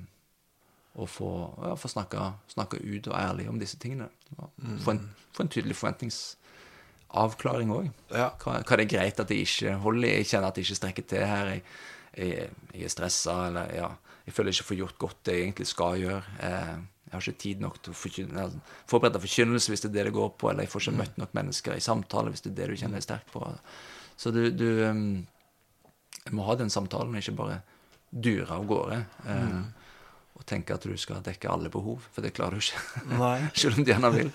og 0.97 1.11
få, 1.13 1.29
ja, 1.61 1.75
få 1.77 1.89
snakke, 1.93 2.31
snakke 2.49 2.81
ut 2.81 3.11
og 3.13 3.19
ærlig 3.21 3.51
om 3.53 3.61
disse 3.61 3.77
tingene. 3.77 4.09
Mm. 4.57 4.79
Få 4.81 4.97
en, 4.97 5.03
få 5.37 5.45
en 5.45 5.53
tydelig 5.53 5.77
forventningsavklaring 5.77 7.75
òg. 7.77 7.91
Ja. 8.17 8.31
Hva, 8.41 8.63
hva 8.63 8.81
det 8.81 8.87
er 8.87 8.95
greit 8.95 9.21
at 9.21 9.31
jeg 9.31 9.45
ikke 9.45 9.77
holder 9.85 10.09
i. 10.09 10.15
Jeg 10.23 10.31
kjenner 10.33 10.49
at 10.49 10.57
jeg 10.57 10.71
ikke 10.71 10.81
strekker 10.81 11.09
til 11.13 11.29
her. 11.29 11.53
Jeg, 11.53 11.63
jeg, 12.17 12.49
jeg 12.73 12.89
er 12.89 12.97
stressa, 12.97 13.37
eller 13.51 13.77
ja, 13.77 13.93
jeg 14.27 14.35
føler 14.35 14.51
jeg 14.51 14.59
ikke 14.59 14.69
får 14.73 14.79
gjort 14.81 14.99
godt 15.05 15.19
det 15.29 15.35
jeg 15.37 15.45
egentlig 15.47 15.67
skal 15.71 16.01
gjøre. 16.03 16.23
Eh, 16.43 16.77
jeg 17.07 17.15
har 17.15 17.23
ikke 17.23 17.43
tid 17.45 17.61
nok 17.63 17.77
til 17.83 17.93
å 17.93 17.97
forkynne, 17.97 18.47
forberede 18.91 19.23
forkynnelse 19.23 19.71
hvis 19.71 19.85
det 19.85 19.91
er 19.93 19.95
det 19.95 20.05
det 20.09 20.17
går 20.17 20.33
på, 20.35 20.51
eller 20.51 20.67
jeg 20.67 20.73
får 20.73 20.83
ikke 20.83 20.99
møtt 20.99 21.21
nok 21.23 21.37
mennesker 21.39 21.77
i 21.79 21.85
samtale 21.85 22.33
hvis 22.35 22.43
det 22.43 22.51
er 22.51 22.57
det 22.59 22.67
du 22.73 22.81
kjenner 22.81 22.99
deg 22.99 23.07
sterkt 23.07 23.31
på. 23.31 23.45
Så 24.19 24.33
du, 24.35 24.41
du 24.51 24.67
um, 24.91 25.05
må 26.35 26.47
ha 26.49 26.57
den 26.59 26.73
samtalen, 26.75 27.15
og 27.15 27.23
ikke 27.23 27.37
bare 27.39 27.61
dure 28.11 28.51
av 28.59 28.67
gårde. 28.67 28.99
Eh, 29.31 29.59
Og 30.37 30.45
tenke 30.45 30.75
at 30.75 30.83
du 30.85 30.93
skal 31.01 31.23
dekke 31.25 31.49
alle 31.49 31.71
behov, 31.73 32.03
for 32.13 32.21
det 32.27 32.35
klarer 32.37 32.59
du 32.59 32.65
ikke. 32.67 32.83
Selv 33.63 33.79
om 33.79 33.87
du 33.87 33.93
gjerne 33.95 34.11
vil. 34.13 34.33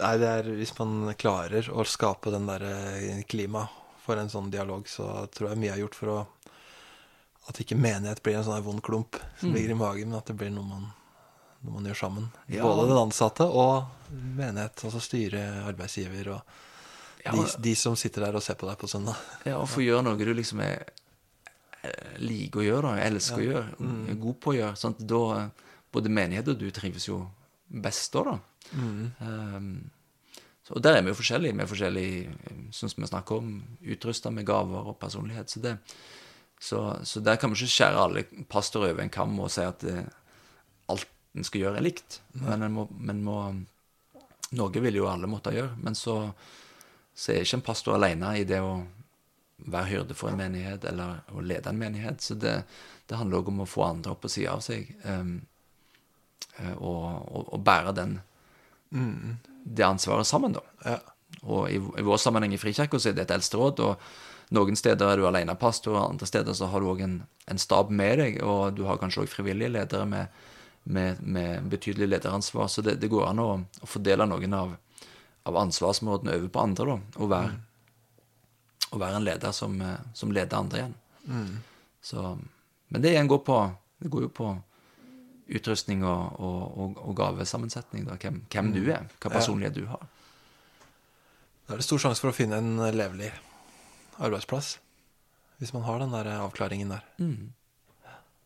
Nei, 0.00 0.14
det 0.22 0.30
er 0.30 0.46
hvis 0.56 0.72
man 0.78 1.10
klarer 1.20 1.66
å 1.74 1.84
skape 1.84 2.32
den 2.32 2.46
der 2.48 2.62
klimaet 2.64 3.26
klima 3.28 3.66
for 4.00 4.16
en 4.16 4.30
sånn 4.32 4.48
dialog, 4.50 4.86
så 4.88 5.26
tror 5.34 5.50
jeg 5.52 5.60
mye 5.60 5.74
er 5.74 5.82
gjort 5.82 5.98
for 5.98 6.12
å 6.14 6.20
at 7.50 7.60
ikke 7.62 7.78
menighet 7.78 8.22
blir 8.24 8.38
en 8.38 8.46
sånn 8.46 8.64
vond 8.64 8.82
klump 8.84 9.18
som 9.40 9.54
ligger 9.54 9.74
i 9.74 9.78
magen, 9.78 10.10
men 10.10 10.20
at 10.20 10.30
det 10.30 10.36
blir 10.38 10.52
noe 10.54 10.66
man, 10.66 10.88
noe 11.64 11.76
man 11.76 11.88
gjør 11.90 11.98
sammen. 12.04 12.28
Ja. 12.46 12.64
Både 12.66 12.88
den 12.90 13.00
ansatte 13.00 13.46
og 13.46 13.90
menighet, 14.10 14.84
altså 14.86 15.02
styre, 15.04 15.44
arbeidsgiver 15.68 16.34
og 16.36 16.58
Ja, 17.20 17.34
de, 17.36 17.42
de 17.60 17.74
som 17.76 17.98
sitter 18.00 18.24
der 18.24 18.38
og 18.38 18.40
ser 18.40 18.56
på 18.56 18.64
deg 18.64 18.78
på 18.80 18.88
søndag. 18.88 19.18
Ja, 19.44 19.58
og 19.58 19.68
få 19.68 19.82
gjøre 19.84 20.06
noe 20.06 20.16
du 20.16 20.30
liksom 20.32 20.62
er 20.64 20.86
eh, 21.84 22.14
liker 22.22 22.62
å 22.62 22.64
gjøre, 22.64 22.94
da, 22.94 23.08
elsker 23.10 23.42
å 23.42 23.48
gjøre, 23.48 23.90
er 24.08 24.22
god 24.22 24.38
på 24.40 24.54
å 24.54 24.56
gjøre. 24.56 24.78
Sånn 24.80 24.96
Da, 25.00 25.20
eh, 25.36 25.74
både 25.92 26.12
menighet 26.16 26.48
og 26.48 26.62
du 26.62 26.70
trives 26.72 27.10
jo 27.10 27.20
best 27.70 28.16
da, 28.16 28.24
da. 28.30 28.38
Um, 28.72 29.90
så, 30.64 30.76
og 30.78 30.82
der 30.84 30.96
er 30.96 31.04
vi 31.04 31.12
jo 31.12 31.18
forskjellige. 31.18 31.56
Vi 31.58 31.64
er 31.64 31.70
forskjellige, 31.70 32.38
sånn 32.76 32.92
som 32.92 33.04
vi 33.04 33.10
snakker 33.10 33.42
om, 33.42 33.52
utrusta 33.94 34.32
med 34.34 34.46
gaver 34.48 34.90
og 34.92 34.98
personlighet. 35.02 35.50
Så, 35.50 35.62
det, 35.64 35.76
så, 36.60 36.80
så 37.04 37.22
der 37.24 37.38
kan 37.40 37.52
vi 37.52 37.56
ikke 37.56 37.72
skjære 37.72 38.04
alle 38.04 38.24
pastorer 38.52 38.92
over 38.92 39.02
en 39.04 39.12
kam 39.12 39.38
og 39.40 39.48
si 39.52 39.64
at 39.64 39.80
det, 39.84 40.04
alt 40.92 41.08
en 41.36 41.46
skal 41.46 41.64
gjøre, 41.64 41.78
er 41.80 41.86
likt. 41.86 42.20
Men, 42.36 42.66
en 42.66 42.74
må, 42.74 42.86
men 42.90 43.22
må 43.26 43.42
Noe 44.58 44.80
vil 44.82 44.96
jo 44.98 45.06
alle 45.06 45.28
måtte 45.30 45.52
gjøre. 45.54 45.76
Men 45.78 45.94
så, 45.94 46.14
så 47.14 47.30
er 47.30 47.44
ikke 47.44 47.60
en 47.60 47.68
pastor 47.68 47.94
alene 47.94 48.32
i 48.40 48.46
det 48.48 48.58
å 48.58 48.80
være 49.70 49.90
hyrde 49.92 50.16
for 50.18 50.32
en 50.32 50.40
menighet 50.40 50.84
eller 50.90 51.20
å 51.30 51.44
lede 51.44 51.70
en 51.70 51.78
menighet. 51.78 52.18
Så 52.24 52.34
det, 52.34 52.56
det 53.06 53.20
handler 53.20 53.38
òg 53.38 53.52
om 53.52 53.62
å 53.62 53.68
få 53.70 53.84
andre 53.86 54.16
opp 54.16 54.24
på 54.24 54.32
sida 54.32 54.56
av 54.56 54.64
seg 54.66 54.90
um, 55.04 55.36
eh, 56.58 56.74
og, 56.74 57.04
og, 57.30 57.46
og 57.54 57.62
bære 57.68 57.94
den, 58.00 58.16
det 58.90 59.86
ansvaret 59.86 60.26
sammen, 60.26 60.58
da. 60.58 60.64
Ja. 60.84 60.98
Og 61.46 61.70
i, 61.70 61.78
i 61.78 62.04
vår 62.04 62.18
sammenheng 62.18 62.52
i 62.56 62.58
Frikirka 62.60 62.98
så 62.98 63.12
er 63.12 63.16
det 63.16 63.28
et 63.28 63.36
eldsteråd, 63.36 63.80
og 63.86 64.02
noen 64.50 64.78
steder 64.78 65.12
er 65.12 65.20
du 65.20 65.26
alene 65.28 65.54
pastor, 65.58 65.94
og 65.94 66.12
andre 66.14 66.26
steder 66.26 66.56
så 66.56 66.68
har 66.72 66.82
du 66.82 66.90
òg 66.90 67.02
en, 67.04 67.16
en 67.50 67.60
stab 67.60 67.90
med 67.94 68.18
deg, 68.18 68.38
og 68.42 68.74
du 68.74 68.84
har 68.88 68.98
kanskje 68.98 69.24
òg 69.24 69.30
frivillige 69.30 69.70
ledere 69.70 70.06
med, 70.10 70.38
med, 70.84 71.20
med 71.22 71.68
betydelig 71.70 72.08
lederansvar, 72.10 72.70
så 72.70 72.82
det, 72.82 72.96
det 73.02 73.10
går 73.12 73.28
an 73.28 73.42
å, 73.42 73.50
å 73.62 73.90
fordele 73.90 74.26
noen 74.26 74.56
av, 74.58 74.72
av 75.46 75.60
ansvarsområdene 75.64 76.38
over 76.38 76.48
på 76.50 76.64
andre, 76.64 76.86
da, 76.96 77.20
og 77.22 77.30
være, 77.30 77.52
og 78.90 79.02
være 79.04 79.20
en 79.20 79.28
leder 79.28 79.54
som, 79.54 79.76
eh, 79.86 80.00
som 80.18 80.34
leder 80.34 80.58
andre 80.58 80.80
igjen. 80.80 80.96
Så, 82.02 82.24
men 82.90 83.04
det 83.04 83.12
igjen 83.12 83.28
går 83.28 83.42
på 83.44 83.56
Det 84.00 84.08
går 84.08 84.22
jo 84.24 84.28
på 84.32 84.46
utrustning 85.52 86.00
og, 86.08 86.38
og, 86.40 86.60
og, 86.80 87.00
og 87.04 87.16
gavesammensetning, 87.18 88.06
da, 88.08 88.16
hvem, 88.16 88.38
hvem 88.48 88.70
du 88.72 88.80
er, 88.86 89.04
hva 89.20 89.32
personlighet 89.34 89.76
du 89.76 89.84
har. 89.90 90.06
Da 91.66 91.74
er 91.74 91.82
det 91.82 91.84
stor 91.84 92.00
sjanse 92.00 92.22
for 92.22 92.32
å 92.32 92.34
finne 92.34 92.56
en 92.62 92.80
levelig 92.96 93.28
arbeidsplass. 94.20 94.78
Hvis 95.60 95.74
man 95.76 95.84
har 95.84 96.00
den 96.00 96.14
der 96.14 96.30
avklaringen 96.38 96.92
der. 96.94 97.04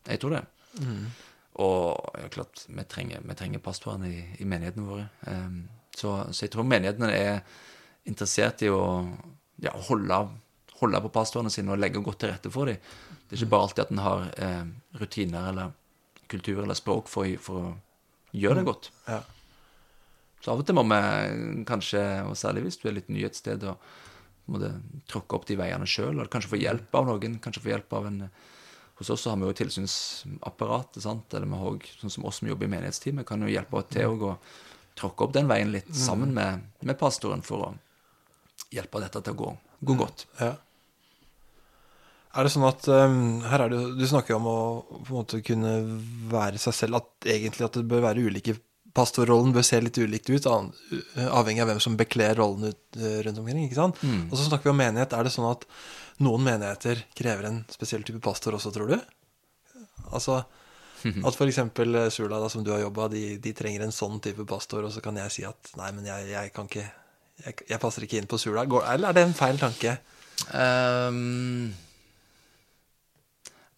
Jeg 0.09 0.21
tror 0.21 0.35
det. 0.35 0.43
Og 1.63 2.19
ja, 2.19 2.27
klart, 2.33 2.65
vi 2.67 2.83
trenger, 2.91 3.21
vi 3.23 3.35
trenger 3.39 3.63
pastorene 3.63 4.09
i, 4.11 4.23
i 4.43 4.47
menighetene 4.49 4.87
våre. 4.89 5.05
Um, 5.29 5.61
så, 5.95 6.17
så 6.31 6.45
jeg 6.45 6.51
tror 6.51 6.67
menighetene 6.67 7.11
er 7.15 7.37
interessert 8.05 8.65
i 8.65 8.69
å 8.69 8.81
ja, 9.63 9.71
holde, 9.87 10.17
holde 10.81 11.01
på 11.05 11.13
pastorene 11.15 11.53
sine 11.53 11.71
og 11.71 11.79
legge 11.79 12.03
godt 12.03 12.19
til 12.23 12.33
rette 12.33 12.51
for 12.51 12.69
dem. 12.69 12.81
Det 13.25 13.37
er 13.37 13.41
ikke 13.41 13.53
bare 13.53 13.67
alltid 13.69 13.85
at 13.85 13.93
en 13.93 14.03
har 14.03 14.25
eh, 14.45 14.65
rutiner 14.99 15.47
eller 15.53 15.71
kultur 16.29 16.59
eller 16.61 16.77
språk 16.77 17.07
for, 17.09 17.31
for 17.41 17.69
å 17.71 17.71
gjøre 18.35 18.59
det 18.59 18.67
godt. 18.67 18.91
Ja. 19.07 19.21
Så 20.43 20.51
av 20.53 20.61
og 20.61 20.67
til 20.67 20.77
må 20.77 20.83
vi 20.91 21.63
kanskje, 21.65 22.03
og 22.27 22.35
særlig 22.37 22.67
hvis 22.67 22.77
du 22.81 22.89
er 22.89 22.99
litt 22.99 23.07
ny 23.09 23.23
et 23.25 23.39
sted, 23.39 23.63
og 23.65 23.79
tråkke 25.09 25.35
opp 25.37 25.45
de 25.49 25.57
veiene 25.59 25.87
sjøl, 25.89 26.13
eller 26.13 26.29
kanskje 26.31 26.51
få 26.53 26.59
hjelp 26.61 26.95
av 26.95 27.07
noen. 27.09 27.39
kanskje 27.41 27.63
få 27.63 27.73
hjelp 27.73 27.93
av 27.93 28.07
en 28.11 28.29
Hos 28.95 29.09
oss 29.11 29.25
så 29.25 29.29
har 29.33 29.37
vi 29.41 29.43
jo 29.49 29.55
tilsynsapparatet, 29.59 31.01
sant? 31.03 31.33
eller 31.33 31.49
vi 31.51 31.57
har 31.59 31.67
også, 31.67 31.97
sånn 31.99 32.13
som 32.13 32.25
oss 32.29 32.37
som 32.39 32.47
jobber 32.47 32.63
i 32.63 32.69
menighetsteamet, 32.71 33.25
kan 33.27 33.41
jo 33.43 33.49
hjelpe 33.51 33.81
til 33.91 34.07
å 34.07 34.15
gå- 34.15 34.37
tråkke 34.95 35.25
opp 35.25 35.33
den 35.35 35.49
veien 35.51 35.73
litt 35.73 35.89
sammen 35.91 36.31
med, 36.33 36.61
med 36.79 36.95
pastoren 36.97 37.41
for 37.43 37.65
å 37.65 37.73
hjelpe 38.71 39.01
dette 39.03 39.19
til 39.19 39.35
å 39.35 39.39
gå, 39.41 39.49
gå 39.83 39.97
godt. 39.99 40.23
Ja. 40.39 40.53
Er 42.35 42.47
det 42.47 42.51
sånn 42.51 42.67
at 42.67 42.87
um, 42.87 43.41
Her 43.47 43.65
er 43.65 43.69
det 43.71 43.81
Du 43.99 44.03
snakker 44.07 44.33
jo 44.33 44.39
om 44.41 44.47
å 44.51 44.57
på 44.91 45.11
en 45.11 45.19
måte 45.19 45.41
kunne 45.43 45.75
være 46.31 46.59
seg 46.59 46.75
selv, 46.75 47.01
at 47.01 47.29
egentlig 47.35 47.67
at 47.67 47.77
det 47.79 47.85
bør 47.91 48.03
være 48.07 48.25
ulike 48.27 48.55
Pastorrollen 48.95 49.51
bør 49.55 49.65
se 49.67 49.81
litt 49.83 49.97
ulikt 49.99 50.29
ut, 50.31 50.47
avhengig 51.27 51.63
av 51.63 51.69
hvem 51.71 51.81
som 51.83 51.97
bekler 51.99 52.37
rollen 52.39 52.71
ut, 52.71 52.81
eh, 52.95 53.21
rundt 53.25 53.41
omkring. 53.41 53.65
ikke 53.67 53.75
sant? 53.79 53.99
Og 54.31 54.37
så 54.37 54.47
snakker 54.47 54.69
vi 54.69 54.73
om 54.75 54.79
menighet. 54.79 55.13
Er 55.13 55.27
det 55.27 55.33
sånn 55.35 55.49
at 55.49 55.65
noen 56.23 56.45
menigheter 56.45 57.03
krever 57.17 57.49
en 57.49 57.63
spesiell 57.73 58.05
type 58.07 58.21
pastor 58.23 58.55
også, 58.55 58.71
tror 58.75 58.93
du? 58.93 58.99
Altså 60.11 60.45
at 61.27 61.35
f.eks. 61.35 61.59
Sula, 62.15 62.39
da, 62.39 62.49
som 62.49 62.63
du 62.63 62.71
har 62.71 62.85
jobba, 62.85 63.09
de, 63.11 63.37
de 63.37 63.53
trenger 63.53 63.83
en 63.85 63.93
sånn 63.93 64.21
type 64.23 64.47
pastor, 64.47 64.87
og 64.87 64.95
så 64.95 65.03
kan 65.03 65.19
jeg 65.19 65.33
si 65.33 65.43
at 65.45 65.75
nei, 65.77 65.91
men 65.91 66.07
jeg, 66.07 66.31
jeg 66.31 66.53
kan 66.55 66.71
ikke 66.71 66.87
jeg, 67.43 67.65
jeg 67.67 67.81
passer 67.83 68.05
ikke 68.05 68.21
inn 68.21 68.29
på 68.31 68.39
Sula. 68.39 68.63
Går, 68.69 68.85
eller 68.93 69.11
er 69.11 69.17
det 69.17 69.25
en 69.27 69.35
feil 69.35 69.59
tanke? 69.59 69.97
Ehm, 70.55 71.73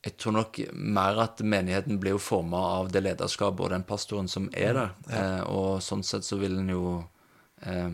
jeg 0.07 0.15
tror 0.15 0.37
nok 0.37 0.59
mer 0.71 1.19
at 1.25 1.41
menigheten 1.43 1.97
blir 1.99 2.15
jo 2.15 2.21
forma 2.23 2.59
av 2.79 2.91
det 2.93 3.01
lederskapet 3.03 3.65
og 3.65 3.73
den 3.73 3.83
pastoren 3.87 4.29
som 4.31 4.47
er 4.55 4.77
der. 4.77 4.93
Eh, 5.11 5.41
og 5.51 5.81
sånn 5.83 6.05
sett 6.07 6.23
så 6.23 6.39
vil 6.39 6.55
en 6.61 6.71
jo 6.71 6.83
eh, 7.67 7.91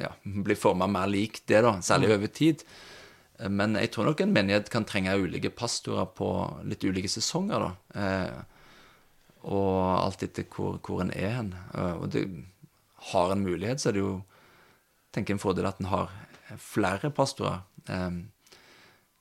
ja, 0.00 0.08
bli 0.24 0.56
forma 0.56 0.88
mer 0.88 1.10
lik 1.12 1.42
det, 1.50 1.60
da, 1.66 1.74
særlig 1.84 2.14
over 2.16 2.32
tid. 2.32 2.64
Eh, 3.38 3.52
Men 3.52 3.76
jeg 3.76 3.92
tror 3.92 4.08
nok 4.08 4.24
en 4.24 4.32
menighet 4.32 4.72
kan 4.72 4.88
trenge 4.88 5.18
ulike 5.20 5.52
pastorer 5.52 6.08
på 6.16 6.30
litt 6.64 6.84
ulike 6.88 7.12
sesonger, 7.12 7.68
da. 7.68 8.00
Eh, 8.00 8.40
og 9.42 9.76
alt 9.98 10.22
etter 10.22 10.46
hvor, 10.48 10.78
hvor 10.80 11.02
en 11.04 11.12
er 11.12 11.36
hen. 11.36 11.54
Eh, 11.74 11.94
og 11.98 12.08
det 12.14 12.24
har 13.12 13.34
en 13.34 13.44
mulighet, 13.44 13.82
så 13.82 13.90
er 13.90 13.98
det 13.98 14.06
jo 14.06 14.14
tenker 15.12 15.36
en 15.36 15.42
fordel 15.42 15.68
at 15.68 15.80
en 15.82 15.90
har 15.92 16.12
flere 16.56 17.10
pastorer 17.12 17.60
eh, 17.92 18.22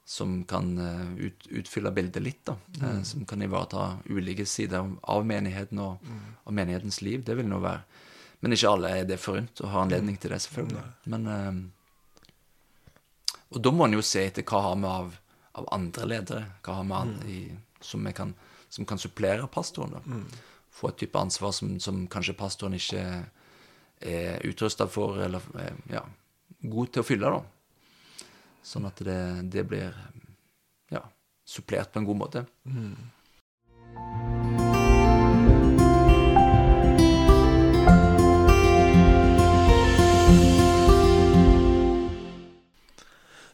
som 0.06 0.44
kan 0.50 0.72
eh, 0.82 1.28
ut, 1.28 1.48
utfylle 1.62 1.92
bildet 1.96 2.24
litt, 2.24 2.42
da. 2.46 2.56
mm. 2.82 3.04
som 3.06 3.26
kan 3.26 3.42
ivareta 3.42 3.98
ulike 4.10 4.46
sider 4.46 4.80
av- 4.82 4.98
av 5.04 5.26
menigheten 5.26 5.80
og, 5.80 6.02
og 6.44 6.54
menighetens 6.54 7.02
liv. 7.02 7.24
Det 7.24 7.36
vil 7.38 7.48
nå 7.48 7.60
være 7.64 7.84
Men 8.42 8.52
ikke 8.56 8.70
alle 8.74 8.90
er 8.98 9.06
det 9.06 9.20
forunt 9.22 9.62
og 9.62 9.70
har 9.70 9.84
anledning 9.86 10.18
til 10.18 10.32
det, 10.34 10.40
selvfølgelig. 10.42 10.84
Men 11.06 11.28
eh, 11.28 11.52
Og 13.52 13.62
da 13.62 13.72
må 13.72 13.86
en 13.86 13.94
jo 13.94 14.02
se 14.02 14.24
etter 14.26 14.44
hva 14.48 14.62
har 14.66 14.76
vi 14.80 14.88
av, 14.90 15.12
av 15.60 15.68
andre 15.76 16.06
ledere, 16.08 16.46
hva 16.66 16.78
har 16.80 16.84
vi 16.88 16.94
an, 16.98 17.12
i, 17.28 17.40
som, 17.82 18.08
kan, 18.14 18.34
som 18.70 18.86
kan 18.86 18.98
supplere 18.98 19.48
pastoren. 19.52 19.92
da. 19.94 20.02
Få 20.72 20.88
et 20.90 20.98
type 21.04 21.20
ansvar 21.20 21.52
som, 21.52 21.76
som 21.84 22.08
kanskje 22.08 22.34
pastoren 22.40 22.74
ikke 22.80 23.04
er 24.02 24.42
utrusta 24.48 24.88
for, 24.90 25.20
eller 25.22 25.42
eh, 25.60 25.76
ja, 25.94 26.02
god 26.64 26.94
til 26.96 27.04
å 27.04 27.06
fylle, 27.06 27.30
da. 27.36 27.42
Sånn 28.64 28.86
at 28.86 29.02
det, 29.02 29.22
det 29.52 29.64
blir 29.68 29.96
ja, 30.94 31.02
supplert 31.46 31.92
på 31.92 32.00
en 32.00 32.06
god 32.06 32.22
måte. 32.22 32.46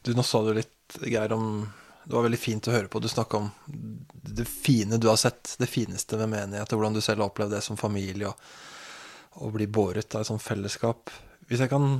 Du, 0.07 0.13
nå 0.15 0.23
sa 0.23 0.39
du 0.43 0.53
litt, 0.55 0.99
Geir, 1.03 1.33
om 1.35 1.67
Det 2.03 2.15
var 2.15 2.23
veldig 2.23 2.39
fint 2.39 2.67
å 2.69 2.71
høre 2.71 2.87
på. 2.87 3.01
Du 3.03 3.09
snakka 3.11 3.41
om 3.41 3.49
det 3.67 4.45
fine 4.47 4.95
du 4.95 5.09
har 5.09 5.17
sett, 5.19 5.57
det 5.59 5.67
fineste 5.67 6.15
med 6.21 6.31
menighet, 6.31 6.71
og 6.71 6.79
hvordan 6.79 6.95
du 6.95 7.01
selv 7.03 7.19
har 7.25 7.31
opplevd 7.33 7.57
det 7.57 7.59
som 7.65 7.79
familie, 7.79 8.29
og 8.31 9.43
å 9.43 9.51
bli 9.51 9.67
båret 9.67 10.15
av 10.15 10.23
et 10.23 10.29
sånt 10.29 10.43
fellesskap. 10.43 11.11
Hvis 11.49 11.59
jeg 11.59 11.71
kan 11.73 11.99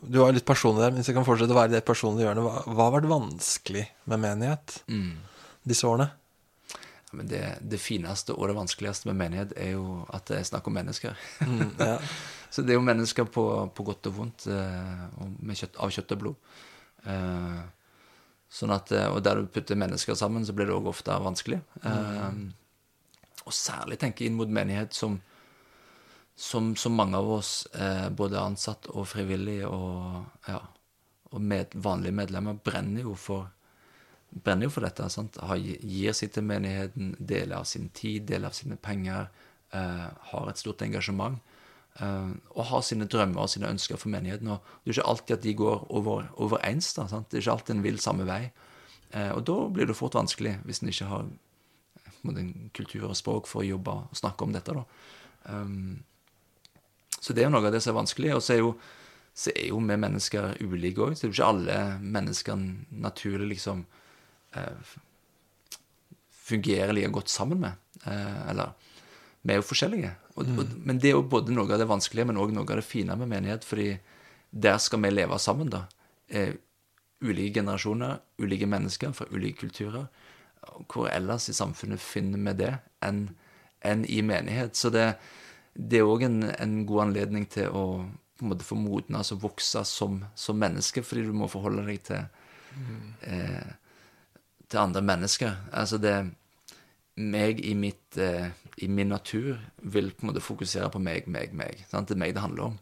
Du 0.00 0.20
var 0.20 0.34
litt 0.34 0.46
personlig 0.46 0.84
der, 0.84 0.92
men 0.92 1.00
hvis 1.00 1.10
jeg 1.10 1.16
kan 1.16 1.26
fortsette 1.26 1.54
å 1.54 1.58
være 1.58 1.72
det 1.72 1.86
personlige 1.86 2.28
hjørnet, 2.28 2.44
hva, 2.44 2.62
hva 2.68 2.86
har 2.88 2.94
vært 2.98 3.10
vanskelig 3.10 3.84
med 4.10 4.22
menighet 4.22 4.78
disse 5.66 5.88
årene? 5.88 6.10
Ja, 7.06 7.18
men 7.20 7.30
det, 7.30 7.42
det 7.62 7.80
fineste 7.80 8.34
og 8.34 8.50
det 8.50 8.58
vanskeligste 8.58 9.08
med 9.10 9.18
menighet 9.20 9.54
er 9.56 9.72
jo 9.76 10.02
at 10.14 10.26
det 10.30 10.40
er 10.40 10.48
snakk 10.48 10.68
om 10.68 10.76
mennesker. 10.76 11.16
Mm, 11.46 11.70
ja. 11.80 11.96
Så 12.56 12.62
det 12.62 12.72
er 12.72 12.78
jo 12.78 12.86
mennesker 12.86 13.26
på, 13.28 13.44
på 13.74 13.84
godt 13.84 14.06
og 14.10 14.18
vondt, 14.20 14.46
eh, 14.48 15.06
og 15.20 15.32
med 15.44 15.58
kjøtt, 15.58 15.78
av 15.82 15.90
kjøtt 15.92 16.14
og 16.14 16.20
blod. 16.22 16.52
Eh, 17.10 17.58
sånn 18.56 18.74
at, 18.74 18.92
eh, 18.94 19.08
og 19.10 19.18
der 19.26 19.40
du 19.40 19.50
putter 19.52 19.78
mennesker 19.78 20.16
sammen, 20.18 20.46
så 20.46 20.54
blir 20.56 20.70
det 20.70 20.76
òg 20.76 20.88
ofte 20.92 21.16
vanskelig. 21.24 21.58
Eh, 21.82 22.38
og 23.46 23.54
særlig 23.54 23.98
tenke 24.02 24.26
inn 24.26 24.38
mot 24.38 24.50
menighet 24.50 24.94
som, 24.96 25.18
som, 26.36 26.74
som 26.76 26.92
mange 26.92 27.16
av 27.16 27.30
oss, 27.38 27.66
eh, 27.74 28.08
både 28.12 28.40
ansatt 28.40 28.90
og 28.92 29.08
frivillig 29.08 29.62
og, 29.66 30.24
ja, 30.46 30.60
og 31.32 31.40
med, 31.40 31.72
vanlige 31.74 32.16
medlemmer, 32.16 32.58
brenner 32.64 33.08
jo 33.08 33.14
for 33.18 33.48
brenner 34.44 34.66
jo 34.66 34.74
for 34.74 34.84
dette. 34.84 35.06
Sant? 35.12 35.38
Har, 35.40 35.56
gir 35.56 36.16
seg 36.16 36.32
til 36.34 36.44
menigheten, 36.46 37.14
deler 37.18 37.60
av 37.60 37.68
sin 37.68 37.88
tid, 37.96 38.26
deler 38.28 38.50
av 38.50 38.56
sine 38.58 38.76
penger, 38.76 39.30
eh, 39.72 40.08
har 40.32 40.50
et 40.50 40.58
stort 40.58 40.82
engasjement. 40.82 41.40
eh, 41.98 42.32
og 42.52 42.64
har 42.68 42.82
sine 42.84 43.06
drømmer 43.08 43.40
og 43.40 43.48
sine 43.48 43.70
ønsker 43.72 43.96
for 43.96 44.10
menigheten. 44.12 44.48
Og 44.52 44.60
det 44.84 44.90
er 44.90 44.98
ikke 44.98 45.08
alltid 45.08 45.36
at 45.36 45.42
de 45.42 45.54
går 45.54 45.86
over, 45.88 46.26
overens. 46.36 46.92
Da, 46.92 47.06
sant? 47.08 47.30
Det 47.30 47.38
er 47.38 47.40
ikke 47.40 47.52
alltid 47.52 47.74
en 47.74 47.82
vil 47.82 47.98
samme 47.98 48.26
vei. 48.28 48.52
Eh, 49.12 49.30
og 49.32 49.46
da 49.48 49.54
blir 49.72 49.86
det 49.86 49.96
fort 49.96 50.12
vanskelig, 50.12 50.58
hvis 50.64 50.82
en 50.82 50.88
ikke 50.92 51.08
har 51.08 51.24
måte, 52.22 52.42
en 52.42 52.70
kultur 52.74 53.08
og 53.08 53.16
språk 53.16 53.48
for 53.48 53.62
å 53.62 53.70
jobbe 53.70 53.90
og 53.90 54.18
snakke 54.18 54.44
om 54.44 54.52
dette. 54.52 54.74
da. 54.76 54.84
Um, 55.48 56.04
så 57.26 57.34
det 57.34 57.42
er 57.42 57.48
jo 57.48 57.56
noe 57.56 57.66
av 57.66 57.74
det 57.74 57.80
som 57.82 57.90
er 57.90 57.98
vanskelig. 57.98 58.28
Og 58.36 58.42
så 58.46 58.54
er 58.54 58.60
jo, 58.60 58.68
så 59.34 59.50
er 59.50 59.72
jo 59.72 59.80
vi 59.82 59.98
mennesker 59.98 60.60
ulike 60.62 61.02
òg. 61.02 61.16
Så 61.16 61.24
det 61.24 61.26
er 61.26 61.32
jo 61.32 61.36
ikke 61.36 61.48
alle 61.50 61.78
mennesker 62.18 62.60
naturlig 63.02 63.48
liksom 63.56 63.80
eh, 64.54 64.92
fungerer 66.46 66.94
like 66.94 67.10
godt 67.16 67.32
sammen 67.32 67.64
med. 67.64 67.80
Eh, 68.04 68.42
eller 68.52 68.76
vi 69.42 69.56
er 69.56 69.58
jo 69.58 69.66
forskjellige. 69.66 70.12
Og, 70.36 70.52
og, 70.54 70.76
men 70.86 71.00
det 71.02 71.10
er 71.10 71.16
jo 71.16 71.24
både 71.26 71.54
noe 71.54 71.66
av 71.66 71.82
det 71.82 71.88
vanskelige, 71.90 72.28
men 72.30 72.38
òg 72.38 72.54
noe 72.54 72.68
av 72.68 72.78
det 72.78 72.86
fine 72.86 73.18
med 73.18 73.32
menighet. 73.34 73.66
fordi 73.66 73.96
der 74.50 74.78
skal 74.78 75.02
vi 75.02 75.10
leve 75.10 75.38
sammen, 75.42 75.70
da. 75.70 75.82
Eh, 76.28 76.54
ulike 77.26 77.58
generasjoner, 77.58 78.20
ulike 78.38 78.66
mennesker 78.70 79.12
fra 79.12 79.26
ulike 79.34 79.66
kulturer. 79.66 80.06
Hvor 80.86 81.10
ellers 81.10 81.48
i 81.50 81.56
samfunnet 81.58 82.00
finner 82.00 82.38
vi 82.38 82.54
det 82.62 82.72
enn 83.02 83.26
en 83.82 84.04
i 84.06 84.22
menighet? 84.22 84.76
Så 84.76 84.90
det, 84.94 85.16
det 85.76 86.00
er 86.00 86.08
òg 86.08 86.24
en, 86.26 86.40
en 86.50 86.78
god 86.88 87.08
anledning 87.08 87.46
til 87.52 87.68
å 87.68 87.86
på 88.36 88.44
en 88.44 88.52
måte 88.52 88.66
få 88.68 88.76
modne, 88.76 89.16
altså 89.16 89.38
vokse 89.40 89.80
som, 89.88 90.18
som 90.36 90.58
menneske, 90.60 91.00
fordi 91.04 91.24
du 91.24 91.32
må 91.32 91.48
forholde 91.48 91.86
deg 91.86 92.02
til, 92.04 92.26
eh, 93.24 93.70
til 94.68 94.80
andre 94.82 95.00
mennesker. 95.00 95.54
Altså 95.72 95.96
det 96.02 96.18
meg 97.16 97.62
i, 97.64 97.72
mitt, 97.72 98.18
eh, 98.20 98.50
i 98.84 98.88
min 98.92 99.08
natur 99.08 99.56
vil 99.80 100.10
på 100.12 100.26
en 100.26 100.30
måte 100.34 100.44
fokusere 100.44 100.90
på 100.92 101.00
meg, 101.00 101.30
meg, 101.32 101.54
meg. 101.56 101.80
Sant? 101.88 102.10
Det 102.10 102.18
er 102.18 102.20
meg 102.26 102.36
det 102.36 102.44
handler 102.44 102.74
om. 102.74 102.76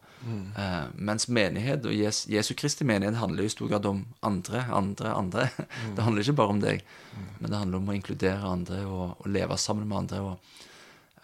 Eh, 0.57 0.85
mens 0.97 1.27
menighet 1.29 1.85
og 1.85 1.93
Jes 1.95 2.25
Jesu 2.33 2.55
Kristi 2.57 2.87
menighet 2.89 3.19
handler 3.21 3.45
i 3.45 3.53
stor 3.53 3.69
grad 3.69 3.87
om 3.87 4.05
andre, 4.25 4.65
andre, 4.73 5.13
andre. 5.13 5.49
Det 5.95 6.03
handler 6.03 6.25
ikke 6.25 6.39
bare 6.41 6.55
om 6.57 6.63
deg, 6.63 6.85
men 7.39 7.51
det 7.51 7.59
handler 7.59 7.79
om 7.79 7.91
å 7.91 7.97
inkludere 7.97 8.53
andre 8.57 8.85
og, 8.89 9.19
og 9.21 9.29
leve 9.31 9.59
sammen 9.61 9.87
med 9.91 9.99
andre. 10.03 10.23
Og, 10.25 10.63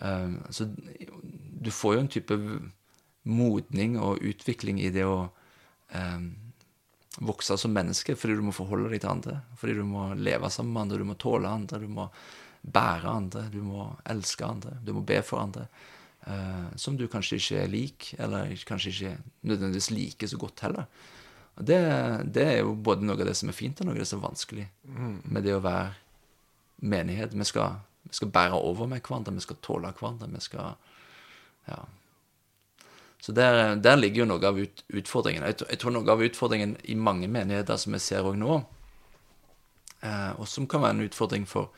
eh, 0.05 0.37
så 0.53 0.69
du 1.61 1.71
får 1.71 1.95
jo 1.97 2.01
en 2.05 2.13
type 2.17 2.39
modning 3.29 3.99
og 4.01 4.23
utvikling 4.25 4.81
i 4.81 4.91
det 4.95 5.05
å 5.05 5.19
eh, 5.93 6.23
vokse 7.21 7.57
som 7.61 7.75
menneske, 7.77 8.17
fordi 8.17 8.39
du 8.39 8.45
må 8.47 8.55
forholde 8.57 8.89
deg 8.93 9.03
til 9.05 9.13
andre. 9.13 9.39
Fordi 9.61 9.77
du 9.77 9.85
må 9.85 10.11
leve 10.17 10.49
sammen 10.51 10.73
med 10.73 10.83
andre, 10.87 11.01
du 11.03 11.09
må 11.11 11.19
tåle 11.21 11.51
andre, 11.53 11.83
du 11.83 11.89
må 11.93 12.09
bære 12.61 13.13
andre, 13.13 13.47
du 13.53 13.61
må 13.65 13.91
elske 14.09 14.47
andre, 14.47 14.79
du 14.85 14.95
må 14.97 15.05
be 15.05 15.21
for 15.27 15.43
andre. 15.45 15.69
eh, 16.27 16.77
som 16.77 16.97
du 16.97 17.07
kanskje 17.09 17.39
ikke 17.41 17.63
er 17.63 17.73
lik, 17.73 18.11
eller 18.19 18.53
kanskje 18.69 18.93
ikke 18.93 19.15
nødvendigvis 19.49 19.91
liker 19.95 20.31
så 20.31 20.41
godt 20.41 20.65
heller. 20.67 20.89
Det, 21.61 21.79
det 22.33 22.45
er 22.47 22.59
jo 22.63 22.75
både 22.77 23.05
noe 23.05 23.19
av 23.19 23.27
det 23.29 23.37
som 23.37 23.51
er 23.51 23.57
fint, 23.57 23.81
og 23.81 23.89
noe 23.89 23.97
av 23.99 24.03
det 24.03 24.09
som 24.09 24.21
er 24.21 24.29
vanskelig 24.29 24.67
med 25.29 25.45
det 25.45 25.57
å 25.57 25.65
være 25.65 25.91
menighet. 26.89 27.35
Vi 27.37 27.49
skal, 27.49 27.81
vi 28.09 28.17
skal 28.17 28.33
bære 28.33 28.61
over 28.61 28.89
med 28.89 29.03
hverandre, 29.05 29.35
vi 29.37 29.45
skal 29.45 29.61
tåle 29.65 29.93
hverandre, 29.93 30.31
vi 30.33 30.41
skal 30.45 30.77
Ja. 31.69 31.79
Så 33.21 33.33
der, 33.37 33.75
der 33.77 33.97
ligger 34.01 34.23
jo 34.25 34.29
noe 34.31 34.47
av 34.49 34.59
ut, 34.59 34.85
utfordringen. 34.97 35.43
Jeg, 35.45 35.57
tror- 35.61 35.69
jeg 35.71 35.79
tror 35.83 35.93
noe 35.93 36.09
av 36.13 36.23
utfordringen 36.25 36.77
i 36.89 36.95
mange 36.97 37.29
menigheter 37.29 37.77
som 37.77 37.93
vi 37.93 37.99
ser 38.01 38.25
òg 38.25 38.39
nå, 38.41 38.63
eh, 40.03 40.31
og 40.41 40.49
som 40.49 40.67
kan 40.67 40.81
være 40.85 40.97
en 40.97 41.05
utfordring 41.09 41.45
for, 41.49 41.69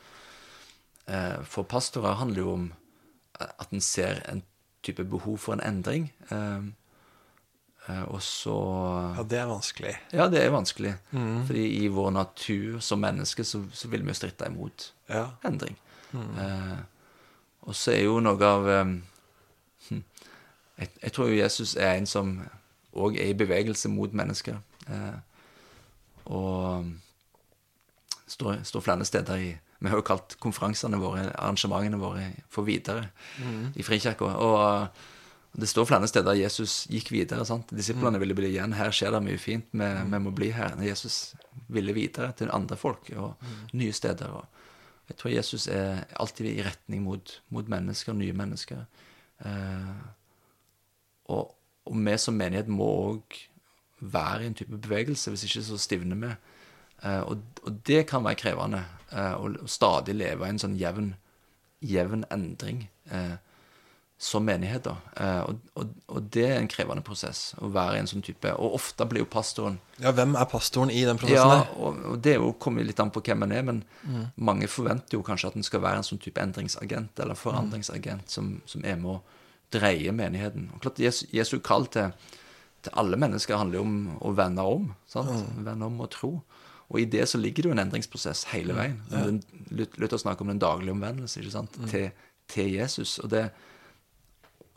eh, 1.06 1.40
for 1.42 1.64
pastorer, 1.64 2.14
handler 2.20 2.42
jo 2.44 2.52
om 2.54 2.68
at 3.40 3.72
en 3.72 3.80
ser 3.80 4.22
en 4.30 4.42
type 4.82 5.02
behov 5.10 5.38
for 5.42 5.54
en 5.58 5.60
endring. 5.66 6.12
Eh, 6.30 6.62
eh, 7.88 8.02
og 8.04 8.20
så 8.22 8.54
Ja, 9.16 9.22
det 9.24 9.38
er 9.42 9.46
vanskelig. 9.50 9.96
Ja, 10.12 10.28
det 10.28 10.42
er 10.44 10.50
vanskelig. 10.54 10.94
Fordi 11.10 11.66
i 11.82 11.88
vår 11.88 12.10
natur 12.12 12.80
som 12.80 13.00
mennesker 13.02 13.42
så, 13.42 13.64
så 13.72 13.88
vil 13.90 14.02
vi 14.02 14.08
jo 14.14 14.14
stritte 14.14 14.46
imot 14.46 14.92
Ja. 15.08 15.30
endring. 15.44 15.74
Eh, 16.14 16.78
og 17.66 17.74
så 17.74 17.92
er 17.96 18.04
jo 18.04 18.20
noe 18.20 18.42
av 18.46 18.68
eh, 18.68 18.94
jeg, 20.78 20.88
jeg 21.02 21.12
tror 21.12 21.30
jo 21.30 21.38
Jesus 21.38 21.76
er 21.76 21.96
en 21.96 22.08
som 22.08 22.34
òg 22.92 23.16
er 23.20 23.32
i 23.32 23.38
bevegelse 23.38 23.90
mot 23.92 24.12
mennesker. 24.12 24.58
Eh, 24.88 25.18
og 26.32 26.88
står, 28.26 28.62
står 28.68 28.84
flere 28.84 29.04
steder 29.08 29.36
i 29.36 29.52
Vi 29.82 29.90
har 29.90 29.98
jo 29.98 30.04
kalt 30.06 30.36
konferansene 30.38 30.98
våre, 31.02 31.24
arrangementene 31.34 31.98
våre, 31.98 32.28
for 32.48 32.62
videre 32.62 33.08
i 33.74 33.82
Frikirka. 33.82 34.24
Og 34.24 34.58
eh, 34.62 35.08
det 35.58 35.68
står 35.68 35.88
flere 35.90 36.08
steder 36.08 36.38
Jesus 36.38 36.86
gikk 36.88 37.10
videre. 37.12 37.44
sant? 37.44 37.74
Disiplene 37.74 38.20
ville 38.22 38.34
bli 38.34 38.52
igjen. 38.52 38.72
Her 38.78 38.94
skjer 38.94 39.10
det 39.12 39.24
mye 39.26 39.40
fint. 39.42 39.66
Vi, 39.72 39.88
vi 40.14 40.20
må 40.22 40.30
bli 40.30 40.52
her. 40.54 40.78
Jesus 40.80 41.34
ville 41.68 41.92
videre 41.92 42.32
til 42.38 42.52
andre 42.54 42.76
folk 42.76 43.10
og 43.16 43.34
nye 43.72 43.92
steder. 43.92 44.30
og 44.30 44.46
jeg 45.08 45.18
tror 45.18 45.30
Jesus 45.34 45.66
er 45.66 46.04
alltid 46.20 46.46
i 46.46 46.62
retning 46.62 47.02
mot, 47.02 47.42
mot 47.50 47.68
mennesker, 47.68 48.14
nye 48.16 48.32
mennesker. 48.32 48.84
Eh, 49.46 50.02
og, 51.32 51.54
og 51.86 51.96
vi 52.06 52.16
som 52.18 52.38
menighet 52.38 52.70
må 52.70 52.88
òg 53.12 53.38
være 54.02 54.42
i 54.44 54.50
en 54.50 54.58
type 54.58 54.78
bevegelse, 54.78 55.30
hvis 55.30 55.44
ikke 55.46 55.64
så 55.66 55.78
stivner 55.78 56.18
vi. 56.18 56.32
Eh, 57.02 57.20
og, 57.20 57.42
og 57.62 57.80
det 57.86 58.06
kan 58.10 58.24
være 58.24 58.40
krevende 58.42 58.84
eh, 59.12 59.34
å, 59.34 59.66
stadig 59.66 60.16
leve 60.18 60.46
i 60.46 60.54
en 60.54 60.62
sånn 60.62 60.76
jevn, 60.78 61.12
jevn 61.82 62.26
endring 62.34 62.86
eh, 63.10 63.38
som 64.22 64.44
menighet. 64.46 64.84
da. 64.86 64.92
Eh, 65.16 65.40
og, 65.50 65.62
og, 65.74 65.94
og 66.14 66.26
det 66.30 66.44
er 66.46 66.60
en 66.60 66.68
krevende 66.70 67.02
prosess 67.02 67.56
å 67.58 67.70
være 67.74 67.96
i 67.96 68.02
en 68.04 68.06
sånn 68.10 68.22
type 68.22 68.52
Og 68.54 68.76
ofte 68.78 69.06
blir 69.10 69.24
jo 69.24 69.26
pastoren 69.30 69.80
ja, 69.98 70.12
hvem 70.14 70.36
er 70.38 70.46
pastoren 70.50 70.92
i 70.94 71.00
den 71.08 71.18
prosessen 71.18 71.50
ja, 71.50 71.56
der? 71.64 71.72
og, 71.74 71.98
og 72.12 72.20
det 72.22 72.36
er 72.36 72.38
jo 72.38 72.52
kommer 72.62 72.86
litt 72.86 73.00
an 73.02 73.10
på 73.10 73.22
hvem 73.26 73.42
en 73.46 73.54
er, 73.56 73.64
men 73.66 73.80
mange 74.36 74.68
forventer 74.70 75.18
jo 75.18 75.24
kanskje 75.26 75.50
at 75.50 75.58
en 75.58 75.66
skal 75.66 75.82
være 75.82 76.02
en 76.02 76.06
sånn 76.06 76.22
type 76.22 76.38
endringsagent 76.42 77.18
eller 77.24 77.38
forandringsagent 77.38 78.30
som, 78.30 78.52
som 78.66 78.86
er 78.86 79.00
med 79.00 79.16
å 79.16 79.18
dreie 79.74 80.14
menigheten. 80.14 80.68
Og 80.74 80.84
klart, 80.84 81.02
Jesu, 81.02 81.24
Jesu 81.34 81.56
kall 81.64 81.88
til, 81.90 82.14
til 82.86 82.94
alle 83.02 83.18
mennesker 83.18 83.58
handler 83.58 83.80
jo 83.80 83.84
om 83.88 83.98
å 84.20 84.34
vende 84.38 84.66
om. 84.68 84.90
sant? 85.10 85.32
Vende 85.66 85.88
om 85.88 85.98
og 86.04 86.10
tro. 86.14 86.32
Og 86.92 87.00
i 87.00 87.08
det 87.08 87.24
så 87.30 87.40
ligger 87.40 87.64
det 87.64 87.70
jo 87.70 87.74
en 87.74 87.84
endringsprosess 87.86 88.44
hele 88.52 88.76
veien. 88.76 88.98
Den, 89.10 89.42
Lut- 89.72 89.98
å 89.98 90.20
snakke 90.20 90.44
om 90.44 90.52
den 90.52 90.62
daglige 90.62 90.92
omvendelse 90.94 91.40
ikke 91.40 91.54
sant? 91.54 91.78
Til, 91.90 92.10
til 92.52 92.74
Jesus. 92.74 93.16
Og 93.24 93.30
det, 93.32 93.46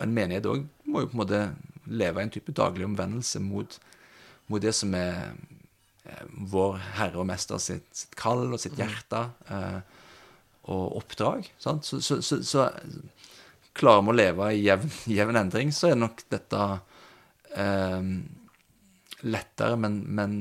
en 0.03 0.15
menighet 0.15 0.47
òg 0.49 0.65
må 0.89 1.03
jo 1.03 1.11
på 1.11 1.17
en 1.17 1.21
måte 1.23 1.41
leve 1.85 2.21
i 2.21 2.27
en 2.27 2.33
type 2.33 2.53
daglig 2.55 2.87
omvendelse 2.87 3.41
mot, 3.43 3.77
mot 4.51 4.63
det 4.63 4.73
som 4.75 4.93
er 4.97 5.35
eh, 6.05 6.25
vår 6.51 6.79
Herre 6.97 7.21
og 7.21 7.27
Mester 7.29 7.61
sitt, 7.61 7.87
sitt 7.95 8.15
kall 8.19 8.47
og 8.49 8.61
sitt 8.61 8.77
hjerte 8.79 9.27
eh, 9.51 9.79
og 10.73 10.97
oppdrag. 11.01 11.49
Sant? 11.61 11.85
Så, 11.85 12.01
så, 12.01 12.19
så, 12.25 12.41
så 12.41 12.69
klarer 13.77 14.05
vi 14.05 14.13
å 14.13 14.17
leve 14.17 14.51
i 14.55 14.63
jevn, 14.65 14.91
jevn 15.19 15.41
endring, 15.43 15.73
så 15.75 15.91
er 15.91 15.99
nok 15.99 16.25
dette 16.33 16.63
eh, 17.53 18.11
lettere, 19.25 19.77
men, 19.79 20.01
men 20.07 20.39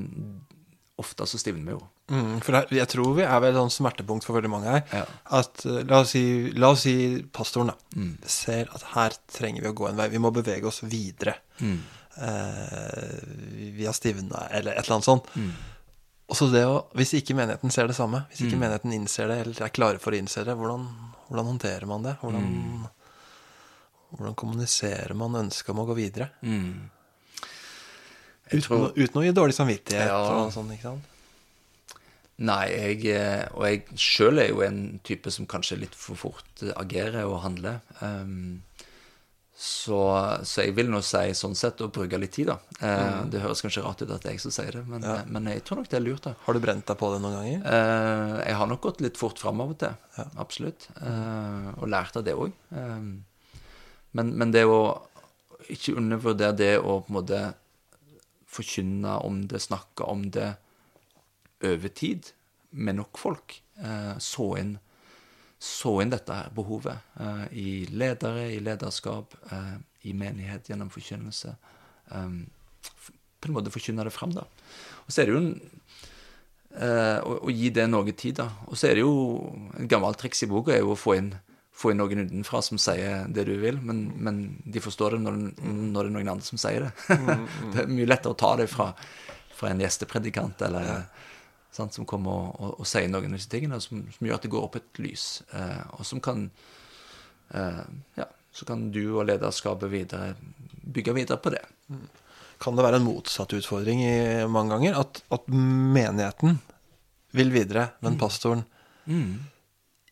ofte 1.01 1.27
så 1.29 1.41
stivner 1.41 1.73
vi 1.73 1.77
jo. 1.77 1.83
Mm, 2.13 2.43
for 2.45 2.53
jeg 2.69 2.89
tror 2.93 3.15
vi 3.17 3.23
er 3.25 3.41
ved 3.41 3.55
et 3.55 3.57
sånt 3.57 3.73
smertepunkt 3.73 4.25
for 4.27 4.37
veldig 4.37 4.51
mange 4.53 4.69
her. 4.69 4.83
Ja. 4.93 5.05
At 5.41 5.65
eh, 5.65 5.83
la 5.89 6.01
oss, 6.03 6.11
si, 6.13 6.51
la 6.53 6.69
oss 6.75 6.83
si 6.85 7.23
pastoren 7.33 7.69
da, 7.73 7.77
Mm. 7.97 8.19
ser 8.29 8.69
at 8.75 8.83
her 8.95 9.11
trenger 9.33 9.63
vi 9.63 9.69
å 9.71 9.75
gå 9.75 9.89
en 9.89 9.97
vei. 9.97 10.09
Vi 10.13 10.19
må 10.21 10.31
bevege 10.33 10.65
oss 10.69 10.81
videre. 10.83 11.37
Mm. 11.61 11.79
Eh, 12.17 13.21
vi- 13.77 13.87
har 13.87 13.93
stivna, 13.97 14.49
eller 14.51 14.73
et 14.73 14.85
eller 14.85 14.97
annet 14.99 15.05
sånt. 15.09 15.27
Mm. 15.35 15.51
Og 16.29 16.37
så 16.37 16.51
det 16.53 16.65
å, 16.65 16.85
Hvis 16.95 17.15
ikke 17.15 17.35
menigheten 17.37 17.71
ser 17.73 17.87
det 17.87 17.97
samme, 17.97 18.27
hvis 18.31 18.43
ikke 18.47 18.57
Mm. 18.57 18.61
menigheten 18.61 18.93
innser 18.93 19.29
det, 19.29 19.39
eller 19.47 19.63
er 19.63 19.69
klare 19.71 19.99
for 20.01 20.13
å 20.13 20.19
innse 20.19 20.45
det, 20.45 20.55
hvordan, 20.57 20.87
hvordan 21.31 21.47
håndterer 21.59 21.87
man 21.87 22.03
det? 22.03 22.17
Hvordan, 22.21 22.43
Mm. 22.45 22.89
hvordan 24.17 24.35
kommuniserer 24.35 25.15
man 25.15 25.33
ønsket 25.33 25.71
om 25.71 25.79
å 25.79 25.87
gå 25.87 25.95
videre? 25.97 26.31
Mm. 26.43 26.91
Uten, 28.53 28.93
uten 28.95 29.21
å 29.21 29.25
gi 29.25 29.33
dårlig 29.33 29.55
samvittighet 29.57 30.07
Ja. 30.07 30.21
og 30.45 30.53
sånn, 30.53 30.71
ikke 30.71 30.83
sant? 30.83 31.05
Nei, 32.43 32.65
jeg, 32.73 33.05
eh, 33.15 33.45
og 33.55 33.63
jeg 33.69 33.99
sjøl 34.01 34.41
er 34.43 34.49
jo 34.51 34.63
en 34.67 34.79
type 35.07 35.31
som 35.31 35.47
kanskje 35.47 35.79
litt 35.85 35.95
for 35.95 36.19
fort 36.19 36.65
eh, 36.65 36.73
agerer 36.81 37.29
og 37.29 37.45
handler. 37.45 37.79
Um, 38.01 38.63
så, 39.55 40.01
så 40.43 40.65
jeg 40.65 40.75
vil 40.75 40.89
nå 40.91 40.99
si 41.07 41.29
sånn 41.39 41.55
sett 41.55 41.79
å 41.85 41.87
bruke 41.95 42.19
litt 42.19 42.33
tid, 42.35 42.51
da. 42.51 42.57
Mm. 42.83 43.29
Det 43.31 43.43
høres 43.45 43.63
kanskje 43.63 43.85
rart 43.85 44.03
ut 44.03 44.11
at 44.11 44.25
det 44.25 44.33
er 44.33 44.35
jeg 44.35 44.43
som 44.43 44.55
sier 44.57 44.81
det, 44.81 44.83
men, 44.91 45.07
Ja. 45.07 45.21
men 45.31 45.47
jeg 45.47 45.63
tror 45.63 45.79
nok 45.79 45.93
det 45.93 46.01
er 46.01 46.03
lurt. 46.03 46.27
da. 46.27 46.33
Har 46.43 46.59
du 46.59 46.61
brent 46.65 46.89
deg 46.91 46.99
på 46.99 47.13
det 47.13 47.21
noen 47.23 47.37
ganger? 47.39 47.61
Uh, 47.63 48.35
jeg 48.43 48.59
har 48.59 48.71
nok 48.73 48.83
gått 48.89 49.05
litt 49.05 49.21
fort 49.21 49.39
fram 49.39 49.63
av 49.63 49.77
og 49.77 49.79
til. 49.85 49.95
Ja. 50.19 50.27
Absolutt. 50.43 50.89
Uh, 50.99 51.71
og 51.79 51.87
lært 51.95 52.19
av 52.19 52.27
det 52.27 52.35
òg. 52.35 52.51
men, 52.75 54.35
men 54.35 54.51
det 54.51 54.67
å 54.67 54.81
ikke 55.71 55.95
undervurdere 56.03 56.59
det 56.59 56.75
å 56.83 56.99
på 57.07 57.15
en 57.15 57.21
måte 57.21 57.45
forkynne 58.55 59.21
om 59.23 59.45
det, 59.51 59.63
snakke 59.63 60.07
om 60.11 60.27
det 60.35 60.57
over 61.63 61.93
tid 61.95 62.33
med 62.71 62.99
nok 62.99 63.19
folk. 63.19 63.63
Eh, 63.79 64.15
så, 64.19 64.49
inn, 64.59 64.75
så 65.59 65.97
inn 66.03 66.13
dette 66.15 66.35
her 66.35 66.51
behovet 66.55 67.21
eh, 67.21 67.45
i 67.53 67.69
ledere, 67.93 68.49
i 68.55 68.61
lederskap, 68.65 69.37
eh, 69.51 69.77
i 70.09 70.15
menighet 70.17 70.69
gjennom 70.69 70.91
forkynnelse. 70.93 71.55
På 72.05 73.49
en 73.49 73.55
måte 73.57 73.73
forkynne 73.73 74.05
det 74.05 74.13
fram, 74.13 74.35
da. 74.37 74.45
Og 75.05 75.13
så 75.13 75.23
er 75.23 75.29
det 75.29 75.35
jo 75.35 75.41
en 75.41 75.55
eh, 76.81 77.19
å 77.25 77.53
gi 77.53 77.71
det 77.75 77.87
noe 77.91 78.13
tid, 78.13 78.39
da. 78.43 78.49
Og 78.69 78.79
så 78.79 78.91
er 78.91 78.99
det 78.99 79.05
jo 79.05 79.17
Et 79.79 79.89
gammelt 79.91 80.19
triks 80.21 80.45
i 80.45 80.51
boka 80.51 80.75
er 80.75 80.83
jo 80.83 80.95
å 80.95 80.99
få 80.99 81.17
inn, 81.19 81.33
få 81.75 81.93
inn 81.93 82.01
noen 82.03 82.27
utenfra 82.29 82.63
som 82.63 82.79
sier 82.81 83.27
det 83.35 83.47
du 83.49 83.55
vil, 83.61 83.81
men, 83.83 84.07
men 84.23 84.41
de 84.65 84.83
forstår 84.83 85.17
det 85.17 85.25
når, 85.25 85.41
når 85.65 85.99
det 85.99 86.11
er 86.11 86.17
noen 86.19 86.33
andre 86.37 86.47
som 86.47 86.61
sier 86.61 86.87
det. 86.87 86.93
det 87.75 87.85
er 87.85 87.91
mye 87.91 88.11
lettere 88.11 88.37
å 88.37 88.39
ta 88.39 88.55
det 88.61 88.69
fra, 88.71 88.93
fra 89.55 89.73
en 89.73 89.83
gjestepredikant 89.83 90.63
eller 90.69 91.07
sant, 91.75 91.95
som 91.97 92.07
kommer 92.09 92.39
og, 92.39 92.57
og, 92.59 92.81
og 92.83 92.89
sier 92.89 93.11
noen 93.11 93.33
av 93.33 93.39
disse 93.39 93.51
tingene, 93.53 93.81
som, 93.83 94.05
som 94.15 94.29
gjør 94.29 94.39
at 94.39 94.47
det 94.47 94.53
går 94.55 94.67
opp 94.67 94.79
et 94.79 95.03
lys, 95.03 95.29
eh, 95.53 95.83
og 95.99 96.07
som 96.09 96.23
kan 96.25 96.49
eh, 97.55 97.85
Ja, 98.21 98.29
så 98.55 98.67
kan 98.69 98.87
du 98.95 99.03
og 99.17 99.27
lederskapet 99.27 99.91
videre 99.91 100.35
bygge 100.85 101.15
videre 101.17 101.41
på 101.43 101.51
det. 101.51 101.65
Kan 102.63 102.77
det 102.79 102.85
være 102.87 103.01
en 103.01 103.09
motsatt 103.09 103.51
utfordring 103.57 104.05
i 104.05 104.45
mange 104.47 104.77
ganger? 104.77 105.01
At, 105.01 105.25
at 105.35 105.49
menigheten 105.51 106.61
vil 107.35 107.51
videre, 107.51 107.89
men 108.05 108.19
pastoren 108.21 108.63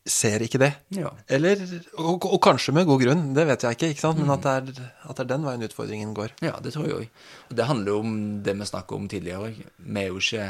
ser 0.03 0.42
ikke 0.42 0.59
det? 0.59 0.72
Ja. 0.96 1.12
Eller, 1.31 1.61
og, 1.94 2.27
og 2.27 2.40
kanskje 2.42 2.75
med 2.75 2.88
god 2.88 3.05
grunn, 3.05 3.22
det 3.37 3.46
vet 3.46 3.62
jeg 3.62 3.79
ikke, 3.79 3.92
ikke 3.94 4.12
men 4.18 4.35
at 4.35 4.42
det, 4.42 4.55
er, 4.59 4.90
at 5.07 5.14
det 5.14 5.25
er 5.25 5.31
den 5.31 5.46
veien 5.46 5.66
utfordringen 5.68 6.14
går. 6.16 6.35
Ja, 6.42 6.57
det 6.64 6.75
tror 6.75 6.88
jeg 6.88 6.96
òg. 6.96 7.25
Og 7.51 7.57
det 7.61 7.68
handler 7.68 7.94
jo 7.94 8.03
om 8.03 8.16
det 8.42 8.57
vi 8.59 8.68
snakket 8.72 8.98
om 8.98 9.09
tidligere 9.12 9.51
òg. 9.53 9.62
Vi 9.79 10.03
er 10.03 10.11
jo 10.11 10.18
ikke 10.18 10.48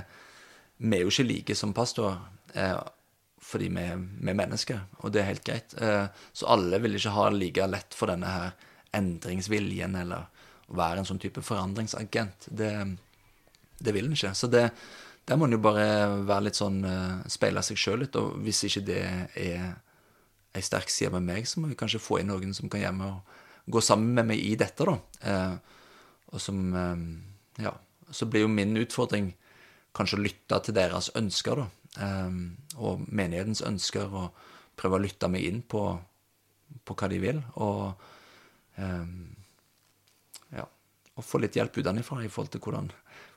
vi 0.83 0.97
er 0.97 1.05
jo 1.05 1.13
ikke 1.13 1.29
like 1.29 1.57
som 1.59 1.75
pastor, 1.77 2.19
eh, 2.55 2.75
fordi 3.43 3.69
vi, 3.71 3.87
vi 4.23 4.31
er 4.33 4.39
mennesker, 4.39 4.83
og 5.03 5.13
det 5.15 5.23
er 5.23 5.31
helt 5.31 5.47
greit. 5.47 5.75
Eh, 5.79 6.07
så 6.33 6.51
alle 6.55 6.81
vil 6.83 6.99
ikke 6.99 7.15
ha 7.15 7.29
det 7.31 7.41
like 7.41 7.69
lett 7.71 7.97
for 7.97 8.11
denne 8.11 8.31
her 8.31 8.69
endringsviljen, 8.99 9.95
eller 10.03 10.27
å 10.69 10.77
være 10.79 11.03
en 11.03 11.09
sånn 11.09 11.23
type 11.23 11.43
forandringsagent. 11.45 12.49
Det, 12.51 12.73
det 13.79 13.95
vil 13.95 14.09
en 14.09 14.17
ikke. 14.17 14.35
Så 14.39 14.51
det, 14.53 14.67
der 15.29 15.39
må 15.39 15.47
en 15.47 15.57
jo 15.57 15.63
bare 15.63 15.87
være 16.27 16.49
litt 16.49 16.59
sånn 16.59 16.83
eh, 16.89 17.23
Speile 17.31 17.63
seg 17.65 17.81
sjøl 17.81 18.03
litt, 18.05 18.19
og 18.19 18.41
hvis 18.43 18.65
ikke 18.69 18.85
det 18.89 19.03
er 19.39 19.69
ei 20.53 20.65
sterk 20.65 20.91
side 20.93 21.13
med 21.15 21.25
meg, 21.25 21.47
så 21.49 21.63
må 21.63 21.71
vi 21.71 21.79
kanskje 21.79 22.03
få 22.03 22.21
inn 22.21 22.29
noen 22.29 22.53
som 22.57 22.69
kan 22.73 22.83
hjemme 22.83 23.09
og 23.09 23.71
gå 23.73 23.81
sammen 23.85 24.13
med 24.19 24.29
meg 24.33 24.43
i 24.43 24.57
dette, 24.59 24.85
da. 24.85 24.99
Eh, 25.31 25.55
og 26.33 26.43
som 26.43 26.67
eh, 26.75 27.07
Ja. 27.69 27.77
Så 28.13 28.27
blir 28.29 28.43
jo 28.43 28.49
min 28.53 28.77
utfordring 28.77 29.31
kanskje 29.97 30.23
lytte 30.23 30.59
til 30.65 30.77
deres 30.77 31.11
ønsker, 31.19 31.63
da. 31.63 31.69
Eh, 32.07 32.41
og 32.79 33.05
menighetens 33.09 33.65
ønsker, 33.67 34.09
og 34.09 34.49
prøve 34.79 34.99
å 34.99 35.05
lytte 35.05 35.31
meg 35.31 35.47
inn 35.49 35.63
på, 35.63 35.85
på 36.85 36.97
hva 36.99 37.11
de 37.13 37.21
vil. 37.23 37.43
Og 37.61 37.93
eh, 38.81 39.07
ja, 40.59 40.67
og 41.15 41.29
få 41.29 41.43
litt 41.43 41.59
hjelp 41.59 41.79
utenfra 41.79 42.23
i 42.25 42.33
forhold 42.33 42.53
til 42.55 42.65
hvordan 42.65 42.93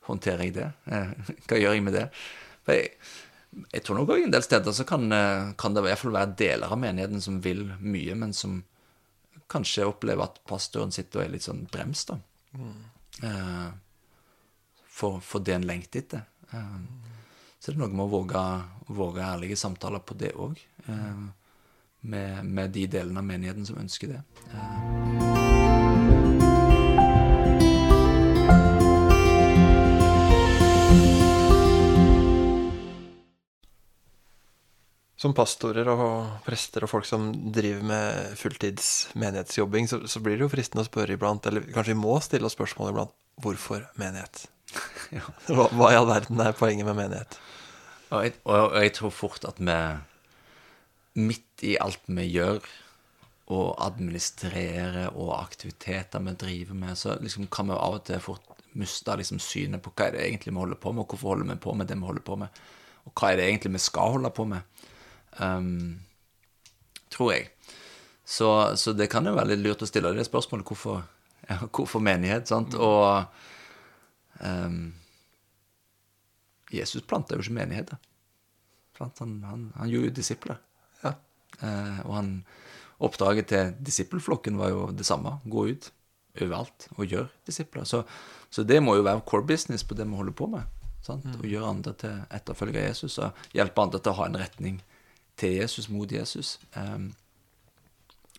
håndterer 0.09 0.47
jeg 0.47 0.57
det. 0.59 0.71
Eh, 0.91 1.15
hva 1.47 1.61
gjør 1.61 1.77
jeg 1.77 1.85
med 1.85 1.97
det? 1.97 2.09
For 2.65 2.77
jeg, 2.77 2.93
jeg 3.71 3.85
tror 3.85 3.99
nok 3.99 4.15
en 4.17 4.33
del 4.33 4.45
steder 4.45 4.75
så 4.75 4.87
kan, 4.87 5.07
eh, 5.11 5.51
kan 5.59 5.75
det 5.75 5.83
i 5.83 5.89
hvert 5.89 6.01
fall 6.01 6.15
være 6.15 6.37
deler 6.39 6.71
av 6.71 6.81
menigheten 6.81 7.23
som 7.23 7.41
vil 7.43 7.67
mye, 7.79 8.17
men 8.19 8.35
som 8.35 8.61
kanskje 9.51 9.85
opplever 9.85 10.25
at 10.25 10.39
pastoren 10.49 10.93
sitter 10.93 11.21
og 11.21 11.25
er 11.27 11.33
litt 11.35 11.45
sånn 11.45 11.65
brems, 11.71 12.05
da. 12.09 12.19
Eh, 13.23 13.67
for, 14.95 15.19
for 15.23 15.43
det 15.43 15.57
en 15.57 15.67
lengter 15.67 16.01
etter. 16.01 16.23
Eh, 16.55 16.77
så 17.59 17.71
det 17.71 17.77
er 17.77 17.81
noe 17.81 17.93
med 17.93 18.05
å 18.05 18.11
våge, 18.11 18.43
våge 18.93 19.25
ærlige 19.25 19.57
samtaler 19.59 20.03
på 20.05 20.17
det 20.19 20.33
òg. 20.37 20.59
Eh, 20.87 21.25
med, 22.05 22.45
med 22.45 22.75
de 22.75 22.85
delene 22.97 23.21
av 23.21 23.25
menigheten 23.25 23.65
som 23.65 23.81
ønsker 23.81 24.15
det. 24.15 24.21
Eh, 24.53 24.95
Som 35.15 35.33
pastorer 35.33 35.87
og 35.89 36.43
prester 36.45 36.83
og 36.85 36.91
folk 36.91 37.07
som 37.09 37.31
driver 37.55 37.85
med 37.87 38.35
fulltids 38.37 38.89
menighetsjobbing, 39.17 39.87
så, 39.89 40.03
så 40.05 40.19
blir 40.21 40.35
det 40.37 40.45
jo 40.45 40.51
fristende 40.51 40.83
å 40.83 40.89
spørre 40.89 41.15
iblant, 41.15 41.47
eller 41.49 41.65
kanskje 41.71 41.95
vi 41.95 42.01
må 42.03 42.19
stille 42.21 42.45
oss 42.45 42.53
spørsmål 42.53 42.91
iblant, 42.91 43.15
hvorfor 43.41 43.87
menighet? 43.97 44.43
Hva, 45.55 45.67
hva 45.71 45.91
i 45.93 45.97
all 45.97 46.07
verden 46.09 46.41
er 46.41 46.55
poenget 46.57 46.87
med 46.87 46.97
menighet? 46.97 47.37
Og 48.09 48.25
jeg, 48.25 48.33
og 48.49 48.73
jeg 48.81 48.93
tror 48.97 49.13
fort 49.13 49.45
at 49.47 49.59
vi 49.61 49.75
midt 51.21 51.63
i 51.63 51.75
alt 51.81 52.01
vi 52.09 52.25
gjør, 52.27 52.65
og 53.53 53.75
administrerer, 53.85 55.11
og 55.13 55.35
aktiviteter 55.37 56.23
vi 56.25 56.33
driver 56.41 56.77
med, 56.79 56.97
så 56.97 57.15
liksom 57.21 57.47
kan 57.53 57.69
vi 57.69 57.77
av 57.77 57.99
og 57.99 58.05
til 58.07 58.23
fort 58.23 58.63
miste 58.75 59.13
liksom 59.15 59.39
synet 59.39 59.83
på 59.83 59.93
hva 59.93 60.09
er 60.09 60.15
det 60.15 60.23
egentlig 60.25 60.53
vi 60.53 60.63
holder 60.63 60.79
på 60.81 60.91
med, 60.91 61.05
og 61.05 61.13
hvorfor 61.13 61.35
holder 61.35 61.51
vi 61.53 61.61
på 61.61 61.75
med 61.77 61.87
det 61.87 61.99
vi 61.99 62.09
holder 62.09 62.25
på 62.25 62.39
med, 62.41 62.61
og 63.05 63.13
hva 63.13 63.31
er 63.31 63.39
det 63.39 63.49
egentlig 63.49 63.75
vi 63.77 63.83
skal 63.85 64.15
holde 64.17 64.31
på 64.33 64.47
med. 64.49 64.87
Um, 65.37 65.99
tror 67.13 67.31
jeg. 67.35 67.51
Så, 68.25 68.49
så 68.81 68.95
det 68.97 69.11
kan 69.11 69.27
jo 69.27 69.35
være 69.35 69.53
litt 69.53 69.61
lurt 69.61 69.83
å 69.85 69.89
stille 69.89 70.13
det 70.17 70.25
spørsmålet 70.25 70.65
hvorfor, 70.65 71.03
ja, 71.45 71.59
hvorfor 71.69 72.01
menighet, 72.01 72.49
sant? 72.49 72.73
Og 72.73 73.29
um, 74.39 74.93
Jesus 76.73 77.05
planta 77.07 77.35
jo 77.35 77.43
ikke 77.43 77.57
menigheter. 77.59 77.99
Han, 78.99 79.43
han, 79.43 79.67
han 79.75 79.91
gjorde 79.91 80.11
jo 80.11 80.15
disipler. 80.15 80.61
Ja. 81.03 81.15
Uh, 81.61 81.99
og 82.07 82.15
han, 82.15 82.31
oppdraget 83.03 83.49
til 83.51 83.73
disippelflokken 83.83 84.57
var 84.57 84.71
jo 84.71 84.87
det 84.95 85.05
samme. 85.05 85.37
Gå 85.43 85.67
ut 85.73 85.91
overalt 86.35 86.87
og 86.95 87.05
gjør 87.07 87.27
disipler. 87.47 87.83
Så, 87.87 88.03
så 88.49 88.63
det 88.63 88.81
må 88.83 88.95
jo 88.95 89.05
være 89.07 89.23
core 89.27 89.47
business 89.47 89.83
på 89.83 89.95
det 89.95 90.07
vi 90.07 90.15
holder 90.15 90.35
på 90.35 90.47
med. 90.51 90.63
Sant? 91.05 91.27
Å 91.27 91.47
gjøre 91.47 91.69
andre 91.69 91.93
til 92.01 92.23
etterfølgere 92.33 92.81
av 92.81 92.89
Jesus 92.89 93.19
og 93.21 93.45
hjelpe 93.53 93.83
andre 93.83 94.01
til 94.01 94.11
å 94.11 94.19
ha 94.19 94.27
en 94.29 94.39
retning 94.41 94.79
til 95.39 95.57
Jesus, 95.59 95.89
mot 95.91 96.11
Jesus. 96.11 96.57
Um, 96.73 97.11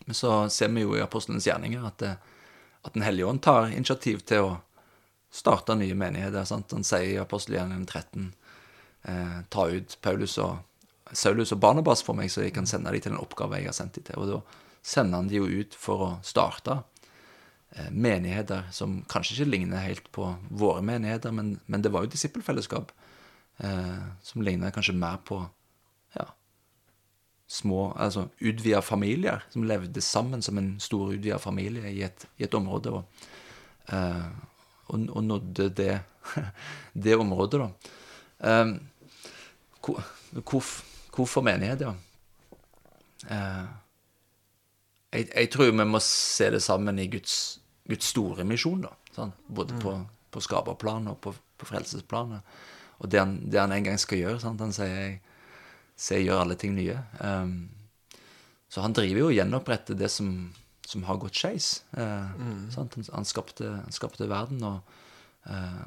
men 0.05 0.17
så 0.17 0.49
ser 0.49 0.73
vi 0.73 0.83
jo 0.83 0.95
i 0.97 1.03
apostelens 1.03 1.47
gjerninger 1.47 1.85
at, 1.85 1.97
det, 2.01 2.15
at 2.83 2.93
Den 2.93 3.05
hellige 3.05 3.29
ånd 3.29 3.41
tar 3.45 3.69
initiativ 3.69 4.23
til 4.27 4.45
å 4.45 4.55
starte 5.37 5.75
nye 5.77 5.95
menigheter. 5.97 6.47
Sant? 6.49 6.73
Han 6.73 6.85
sier 6.87 7.13
i 7.13 7.21
apostelgjerningen 7.21 7.85
13 7.85 8.31
eh, 9.07 9.37
ta 9.53 9.67
ut 9.69 9.97
Paulus 10.01 10.37
og 10.43 10.63
Saulus 11.15 11.53
og 11.55 11.61
Barnabas 11.63 12.03
for 12.03 12.17
meg, 12.17 12.31
så 12.31 12.43
jeg 12.43 12.55
kan 12.55 12.67
sende 12.67 12.91
dem 12.91 13.03
til 13.03 13.13
en 13.13 13.21
oppgave 13.21 13.61
jeg 13.61 13.69
har 13.69 13.75
sendt 13.77 13.95
dem 13.99 14.07
til. 14.09 14.19
Og 14.19 14.31
da 14.31 14.63
sender 14.87 15.21
han 15.21 15.29
de 15.31 15.39
jo 15.39 15.47
ut 15.47 15.75
for 15.77 16.03
å 16.03 16.09
starte 16.25 16.79
eh, 17.75 17.91
menigheter 17.91 18.67
som 18.75 19.01
kanskje 19.11 19.37
ikke 19.37 19.51
ligner 19.53 19.85
helt 19.85 20.09
på 20.15 20.31
våre 20.49 20.83
menigheter, 20.85 21.35
men, 21.35 21.57
men 21.67 21.83
det 21.83 21.93
var 21.93 22.05
jo 22.05 22.11
disippelfellesskap 22.15 22.91
eh, 23.63 24.03
som 24.23 24.43
ligner 24.43 24.75
kanskje 24.75 24.97
mer 24.99 25.21
på 25.27 25.41
ja, 26.17 26.27
små, 27.47 27.91
altså 27.95 28.27
utvida 28.39 28.83
familier 28.83 29.45
som 29.53 29.67
levde 29.67 30.03
sammen 30.03 30.43
som 30.43 30.59
en 30.59 30.75
stor 30.83 31.15
utvida 31.15 31.39
familie 31.41 31.91
i 31.91 32.03
et, 32.07 32.27
i 32.37 32.47
et 32.47 32.59
område, 32.59 32.99
og, 32.99 33.27
eh, 33.95 34.29
og, 34.87 35.07
og 35.09 35.23
nådde 35.23 35.69
det 35.77 35.93
det 37.05 37.15
området, 37.15 37.61
da. 37.61 37.69
Um, 38.63 38.79
hvor, 39.81 40.65
hvorfor 41.15 41.41
menighet, 41.41 41.81
ja? 41.81 41.93
Uh, 43.27 43.67
jeg, 45.13 45.27
jeg, 45.35 45.49
tror 45.51 45.71
vi 45.71 45.85
må 45.87 45.99
se 46.03 46.51
det 46.51 46.61
sammen 46.63 46.99
i 46.99 47.07
Guds, 47.07 47.59
Guds 47.87 48.11
store 48.13 48.45
misjon, 48.47 48.83
da. 48.85 48.93
Sånn? 49.15 49.31
Både 49.47 49.77
mm. 49.77 49.81
på, 49.81 49.95
på 50.31 50.43
skaperplanet 50.43 51.15
og 51.15 51.21
på, 51.23 51.33
på 51.57 51.69
frelsesplanet. 51.69 52.57
Og 52.97 53.09
det 53.11 53.21
han, 53.21 53.39
det 53.45 53.61
han, 53.61 53.73
en 53.73 53.87
gang 53.87 53.99
skal 54.01 54.21
gjøre. 54.21 54.41
Sant? 54.43 54.61
Han 54.61 54.75
sier 54.75 54.93
jeg, 54.93 55.17
sier 55.97 56.21
'gjør 56.21 56.43
alle 56.43 56.57
ting 56.59 56.75
nye'. 56.77 56.99
Um, 57.21 57.69
så 58.69 58.83
han 58.83 58.93
driver 58.93 59.23
jo 59.23 59.29
og 59.31 59.37
gjenoppretter 59.37 59.97
det 59.97 60.09
som, 60.11 60.31
som 60.87 61.03
har 61.03 61.19
gått 61.19 61.35
skeis. 61.35 61.83
Eh, 61.91 62.31
mm. 62.39 62.69
han, 63.11 63.25
skapte, 63.25 63.67
han, 63.83 63.91
skapte, 63.91 64.27
verden, 64.31 64.63
og, 64.63 64.79
eh, 65.51 65.81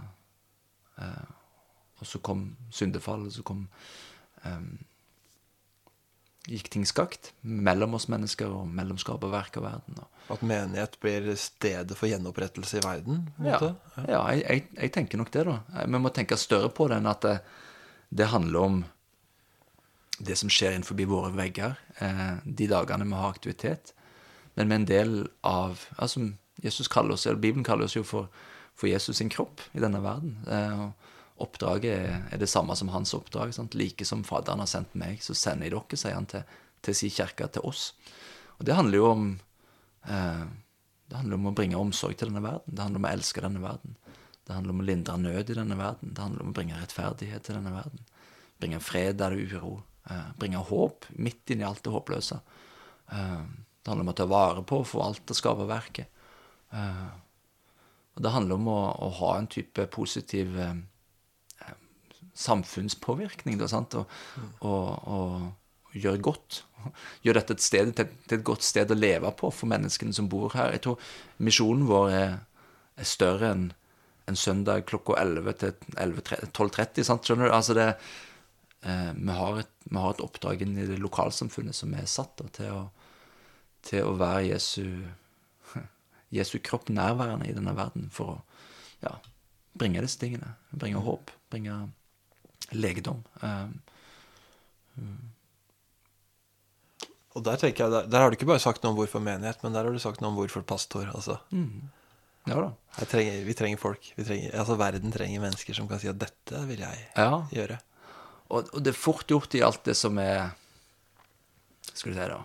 eh, 1.01 1.31
og 2.01 2.09
så 2.09 2.21
kom 2.25 2.51
syndefallet, 2.73 3.33
så 3.33 3.45
kom 3.45 3.63
um, 4.45 4.69
gikk 6.49 6.69
ting 6.73 6.85
skakt 6.89 7.31
mellom 7.41 7.97
oss 7.97 8.09
mennesker 8.13 8.53
og 8.53 8.69
mellom 8.69 9.01
skaperverk 9.01 9.57
og 9.61 9.67
verden. 9.67 10.03
At 10.33 10.45
menighet 10.45 10.99
blir 11.01 11.29
stedet 11.41 11.97
for 11.97 12.09
gjenopprettelse 12.09 12.81
i 12.81 12.85
verden? 12.85 13.23
Ja, 13.45 13.57
ja. 13.57 13.73
ja 14.05 14.21
jeg, 14.35 14.45
jeg, 14.45 14.67
jeg, 14.77 14.93
tenker 14.97 15.21
nok 15.21 15.33
det, 15.33 15.47
da. 15.49 15.59
Vi 15.85 16.01
må 16.01 16.13
tenke 16.17 16.41
større 16.41 16.69
på 16.73 16.89
det 16.93 17.01
enn 17.01 17.09
at 17.09 17.25
det, 17.25 17.37
det 18.21 18.29
handler 18.33 18.67
om 18.67 18.83
det 20.21 20.37
som 20.37 20.53
skjer 20.53 20.77
innenfor 20.77 21.01
våre 21.09 21.33
vegger 21.33 21.79
eh, 22.05 22.37
de 22.45 22.69
dagene 22.69 23.09
vi 23.09 23.17
har 23.17 23.33
aktivitet. 23.33 23.95
Men 24.55 24.69
med 24.69 24.81
en 24.81 24.89
del 24.89 25.13
av 25.47 25.85
altså 25.97 26.33
Jesus 26.61 26.89
kaller 26.89 27.15
oss, 27.15 27.27
eller 27.27 27.41
Bibelen 27.41 27.65
kaller 27.65 27.89
oss 27.89 27.97
jo 27.97 28.03
for, 28.05 28.29
for 28.77 28.91
Jesus 28.91 29.17
sin 29.21 29.31
kropp 29.33 29.63
i 29.73 29.81
denne 29.81 30.03
verden. 30.05 30.37
Eh, 30.51 30.83
oppdraget 31.41 32.33
er 32.33 32.41
det 32.41 32.51
samme 32.53 32.77
som 32.77 32.91
hans 32.93 33.15
oppdrag. 33.17 33.55
Sant? 33.57 33.75
Like 33.75 34.05
som 34.05 34.25
Faderen 34.25 34.61
har 34.61 34.69
sendt 34.69 34.97
meg, 34.99 35.23
så 35.25 35.37
sender 35.37 35.69
jeg 35.69 35.77
dere, 35.77 36.01
sier 36.03 36.19
han 36.19 36.29
til, 36.29 36.45
til 36.85 36.99
sin 36.99 37.15
kirke, 37.15 37.49
til 37.49 37.65
oss. 37.69 37.93
Og 38.59 38.67
det 38.69 38.77
handler 38.77 39.01
jo 39.01 39.07
om 39.09 39.31
eh, 40.05 40.45
Det 41.09 41.17
handler 41.17 41.41
om 41.41 41.49
å 41.51 41.57
bringe 41.57 41.81
omsorg 41.81 42.19
til 42.19 42.29
denne 42.29 42.45
verden. 42.45 42.77
Det 42.77 42.85
handler 42.85 43.01
om 43.01 43.09
å 43.09 43.15
elske 43.15 43.43
denne 43.43 43.63
verden. 43.65 43.97
Det 44.47 44.55
handler 44.55 44.75
om 44.75 44.83
å 44.83 44.87
lindre 44.87 45.17
nød 45.19 45.51
i 45.51 45.57
denne 45.57 45.79
verden. 45.79 46.13
Det 46.15 46.23
handler 46.23 46.45
om 46.45 46.53
å 46.53 46.55
bringe 46.55 46.79
rettferdighet 46.79 47.47
til 47.47 47.57
denne 47.59 47.73
verden. 47.75 48.05
Bringe 48.61 48.79
fred 48.85 49.19
der 49.19 49.35
det 49.35 49.43
er 49.47 49.57
uro. 49.57 49.73
Eh, 50.11 50.31
bringe 50.39 50.63
håp 50.69 51.09
midt 51.17 51.51
inni 51.51 51.67
alt 51.67 51.83
det 51.87 51.93
håpløse. 51.95 52.39
Eh, 53.17 53.43
det 53.81 53.91
handler 53.91 54.05
om 54.05 54.13
å 54.13 54.17
ta 54.19 54.29
vare 54.29 54.63
på 54.67 54.83
og 54.83 54.89
forvalte 54.89 55.37
skaperverket. 55.37 56.25
Eh, 56.77 57.11
og 58.17 58.25
det 58.25 58.35
handler 58.35 58.61
om 58.61 58.69
å, 58.69 58.81
å 59.07 59.09
ha 59.23 59.31
en 59.39 59.49
type 59.51 59.87
positiv 59.95 60.59
eh, 60.61 60.75
samfunnspåvirkning. 62.37 63.59
Da, 63.61 63.69
sant? 63.71 63.97
Og, 63.97 64.11
og, 64.61 65.09
og 65.09 65.97
gjøre 65.97 66.23
godt. 66.23 66.63
Gjøre 67.25 67.41
dette 67.41 67.57
et 67.57 67.65
sted, 67.65 67.93
til, 67.97 68.13
et 68.31 68.47
godt 68.47 68.65
sted 68.67 68.93
å 68.93 68.99
leve 68.99 69.33
på 69.37 69.51
for 69.55 69.71
menneskene 69.71 70.15
som 70.17 70.29
bor 70.31 70.53
her. 70.57 70.75
Jeg 70.77 70.85
tror 70.87 71.13
misjonen 71.43 71.89
vår 71.89 72.15
er, 72.15 72.35
er 73.01 73.09
større 73.09 73.53
enn 73.55 73.69
en 74.31 74.39
søndag 74.39 74.85
klokka 74.87 75.17
11 75.19 75.57
til 75.59 75.73
12.30. 75.97 77.09
Skjønner 77.09 77.49
du? 77.49 77.55
Altså 77.57 77.75
det, 77.75 77.89
eh, 78.87 79.11
vi, 79.17 79.33
har 79.35 79.63
et, 79.65 79.73
vi, 79.89 79.97
har 79.99 80.15
et, 80.15 80.25
oppdrag 80.25 80.63
inn 80.65 80.79
i 80.79 80.87
det 80.87 81.01
lokalsamfunnet 81.03 81.77
som 81.77 81.95
er 81.99 82.07
satt 82.11 82.37
da, 82.39 82.47
til, 82.55 82.77
å, 82.77 82.85
til 83.87 84.07
å 84.07 84.17
være 84.21 84.49
Jesu, 84.51 84.85
Jesu 86.37 86.59
kropp 86.65 86.91
nærværende 86.93 87.49
i 87.49 87.57
denne 87.57 87.75
verden 87.79 88.09
for 88.15 88.37
å 88.37 88.39
ja, 89.05 89.17
bringe 89.79 90.03
disse 90.05 90.21
tingene. 90.21 90.55
Bringe 90.71 91.03
håp. 91.05 91.33
Bringe 91.53 91.83
legedom. 92.77 93.23
Um, 93.41 93.79
og 97.31 97.45
der 97.47 97.61
tenker 97.63 97.87
jeg, 97.87 97.95
der, 97.95 98.11
der, 98.11 98.21
har 98.21 98.31
du 98.31 98.37
ikke 98.37 98.51
bare 98.51 98.63
sagt 98.63 98.83
noe 98.83 98.93
om 98.93 98.99
hvorfor 98.99 99.23
menighet, 99.23 99.63
men 99.63 99.75
der 99.75 99.87
har 99.87 99.95
du 99.95 100.03
sagt 100.03 100.21
noe 100.21 100.33
om 100.33 100.39
hvorfor 100.39 100.65
pastor. 100.67 101.09
altså. 101.15 101.39
Mm. 101.55 101.89
Ja 102.49 102.57
da. 102.57 103.05
Trenger, 103.07 103.45
vi 103.47 103.55
trenger 103.55 103.81
folk. 103.81 104.13
Vi 104.17 104.25
trenger, 104.27 104.55
altså 104.59 104.77
Verden 104.81 105.15
trenger 105.15 105.43
mennesker 105.43 105.77
som 105.77 105.89
kan 105.89 106.01
si 106.03 106.09
at 106.11 106.19
'dette 106.19 106.63
vil 106.67 106.83
jeg 106.83 107.05
ja. 107.15 107.45
gjøre'. 107.53 107.79
Og, 108.51 108.71
og, 108.73 108.79
det 108.83 108.91
er 108.91 108.99
fort 108.99 109.29
gjort 109.31 109.55
i 109.55 109.63
alt 109.63 109.85
det 109.87 109.95
som 109.95 110.19
er 110.19 110.51
Skal 111.95 112.13
du 112.13 112.19
si, 112.19 112.27
da 112.27 112.41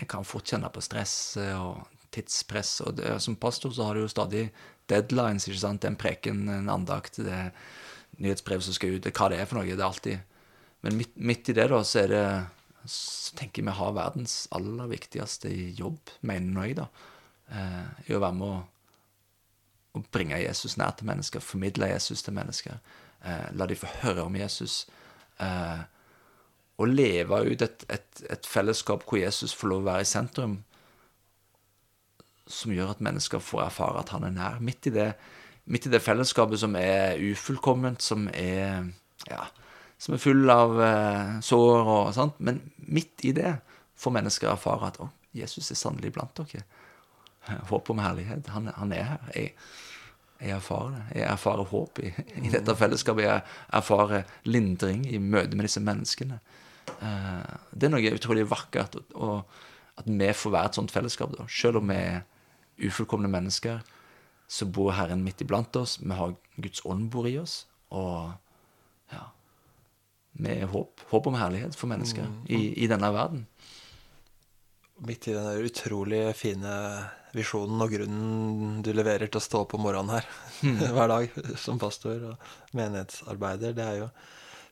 En 0.00 0.08
kan 0.08 0.26
fort 0.26 0.48
kjenne 0.48 0.70
på 0.72 0.82
stress 0.84 1.14
og 1.36 1.84
tidspress. 2.14 2.78
Og 2.86 2.96
det, 2.98 3.12
som 3.22 3.36
pastor 3.38 3.74
så 3.76 3.88
har 3.88 3.96
du 3.96 4.04
jo 4.04 4.12
stadig 4.12 4.48
deadlines. 4.90 5.46
ikke 5.48 5.62
sant? 5.62 5.84
En 5.84 5.98
preken, 6.00 6.46
en 6.48 6.72
andakt. 6.72 7.20
det 7.20 7.36
er 7.36 7.52
nyhetsbrev 8.20 8.64
som 8.64 8.76
skal 8.76 8.96
ut, 8.96 9.04
det, 9.04 9.14
hva 9.16 9.30
det 9.32 9.40
er 9.40 9.48
for 9.48 9.60
noe. 9.60 9.68
Det 9.68 9.78
er 9.78 9.88
alltid 9.88 10.26
Men 10.80 10.96
midt, 10.96 11.12
midt 11.16 11.48
i 11.52 11.52
det, 11.52 11.66
da, 11.68 11.82
så 11.84 11.98
er 12.00 12.06
det 12.08 12.24
så 12.88 13.36
tenker 13.36 13.60
jeg 13.60 13.68
vi 13.68 13.76
har 13.76 13.96
verdens 13.96 14.34
aller 14.56 14.88
viktigste 14.88 15.50
jobb, 15.76 16.12
mener 16.24 16.54
nå 16.54 16.66
jeg, 16.66 16.76
da, 16.78 16.86
eh, 17.52 18.08
i 18.08 18.16
å 18.16 18.22
være 18.22 18.38
med 18.38 18.46
å, 18.46 18.60
å, 19.98 20.02
bringe 20.12 20.40
Jesus 20.40 20.78
nær 20.80 20.94
til 20.96 21.10
mennesker, 21.10 21.44
formidle 21.44 21.90
Jesus 21.90 22.24
til 22.24 22.36
mennesker, 22.38 22.80
eh, 23.20 23.48
la 23.52 23.68
de 23.68 23.78
få 23.78 23.90
høre 24.00 24.24
om 24.24 24.38
Jesus. 24.40 24.86
Eh, 25.44 25.82
og 26.80 26.88
leve 26.88 27.42
ut 27.50 27.62
et, 27.62 27.84
et, 27.92 28.22
et, 28.32 28.46
fellesskap 28.48 29.04
hvor 29.04 29.20
Jesus 29.20 29.52
får 29.56 29.72
lov 29.72 29.82
å 29.82 29.88
være 29.90 30.06
i 30.06 30.08
sentrum, 30.08 30.56
som 32.50 32.72
gjør 32.74 32.94
at 32.94 33.04
mennesker 33.04 33.42
får 33.44 33.66
erfare 33.68 34.00
at 34.00 34.14
han 34.14 34.24
er 34.26 34.34
nær. 34.34 34.58
Midt 34.64 34.88
i 34.88 34.94
det 34.94 35.12
midt 35.70 35.86
i 35.86 35.92
det 35.92 36.00
fellesskapet 36.02 36.58
som 36.58 36.74
er 36.78 37.20
ufullkomment, 37.30 38.02
som 38.02 38.26
er 38.34 38.88
ja, 39.28 39.44
som 40.00 40.16
er 40.16 40.22
full 40.22 40.48
av 40.50 40.78
uh, 40.80 41.38
sår 41.44 41.90
og 41.92 42.12
sånt. 42.16 42.40
Men 42.40 42.62
midt 42.88 43.26
i 43.28 43.34
det 43.36 43.52
får 44.00 44.16
mennesker 44.16 44.50
erfare 44.50 44.90
at 44.90 45.00
å, 45.02 45.10
Jesus 45.36 45.70
er 45.70 45.78
sannelig 45.78 46.14
blant 46.16 46.40
dere. 46.40 46.64
Håp 47.70 47.90
om 47.92 48.00
herlighet. 48.02 48.48
Han, 48.54 48.70
han 48.76 48.94
er 48.96 49.06
her. 49.12 49.28
Jeg, 49.34 49.52
jeg, 50.40 50.54
erfarer 50.56 50.96
det. 50.96 51.04
Jeg 51.20 51.26
erfarer 51.28 51.70
håp 51.70 52.00
i, 52.02 52.10
i, 52.40 52.48
dette 52.52 52.74
fellesskapet. 52.76 53.26
Jeg 53.26 53.44
erfarer 53.78 54.26
lindring 54.48 55.04
i 55.08 55.20
møte 55.22 55.56
med 55.56 55.68
disse 55.68 55.82
menneskene. 55.84 56.40
Uh, 56.98 57.54
det 57.72 57.88
er 57.88 57.94
noe 57.94 58.16
utrolig 58.16 58.48
vakkert. 58.50 58.98
Og, 59.14 59.44
at 60.00 60.08
vi 60.08 60.28
får 60.32 60.52
være 60.54 60.70
et 60.70 60.76
sånt 60.78 60.92
fellesskap, 60.94 61.32
da. 61.36 61.44
selv 61.52 61.82
om 61.82 61.90
vi 61.90 61.96
er 62.00 62.22
ufullkomne 62.88 63.28
mennesker 63.28 63.82
så 64.50 64.66
bor 64.66 64.90
Herren 64.96 65.22
midt 65.22 65.44
iblant 65.44 65.76
oss. 65.78 66.00
Vi 66.02 66.10
har 66.10 66.32
Guds 66.56 66.82
ånd 66.82 67.06
bor 67.14 67.28
i 67.30 67.36
oss. 67.38 67.68
Og 67.94 68.32
ja 69.12 69.28
Med 70.42 70.64
håp. 70.72 71.04
Håp 71.10 71.28
om 71.30 71.36
herlighet 71.38 71.76
for 71.78 71.90
mennesker 71.90 72.26
mm. 72.26 72.40
i, 72.50 72.58
i, 72.82 72.88
denne 72.90 73.12
verden. 73.14 73.44
Midt 75.06 75.28
i 75.30 75.36
den 75.36 75.68
utrolig 75.68 76.24
fine 76.38 76.74
visjonen 77.30 77.78
og 77.84 77.94
grunnen 77.94 78.82
du 78.82 78.90
leverer 78.90 79.30
til 79.30 79.38
å 79.38 79.44
stå 79.44 79.62
opp 79.62 79.76
om 79.78 79.86
morgenen 79.86 80.16
her 80.16 80.26
mm. 80.66 80.82
hver 80.96 81.14
dag 81.14 81.38
som 81.62 81.78
pastor 81.78 82.32
og 82.32 82.74
menighetsarbeider, 82.74 83.76
det 83.78 83.86
er 83.86 83.98
jo 84.00 84.08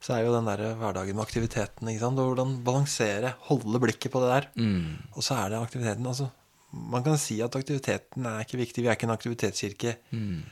så 0.01 0.15
er 0.15 0.25
jo 0.25 0.35
den 0.35 0.47
der 0.47 0.63
hverdagen 0.79 1.17
med 1.19 1.25
aktiviteten. 1.25 1.89
ikke 1.91 2.05
sant? 2.05 2.21
Hvordan 2.23 2.59
balansere, 2.67 3.35
holde 3.49 3.81
blikket 3.83 4.13
på 4.15 4.23
det 4.23 4.31
der. 4.31 4.51
Mm. 4.59 4.99
Og 5.17 5.25
så 5.27 5.39
er 5.41 5.53
det 5.53 5.63
aktiviteten. 5.63 6.07
altså 6.07 6.31
man 6.71 7.05
kan 7.05 7.17
si 7.21 7.39
at 7.41 7.57
aktiviteten 7.57 8.27
er 8.29 8.45
ikke 8.45 8.61
viktig. 8.61 8.85
Vi 8.85 8.91
er 8.91 8.97
ikke 8.99 9.09
en 9.09 9.15
aktivitetskirke. 9.15 9.95
Mm. 10.13 10.43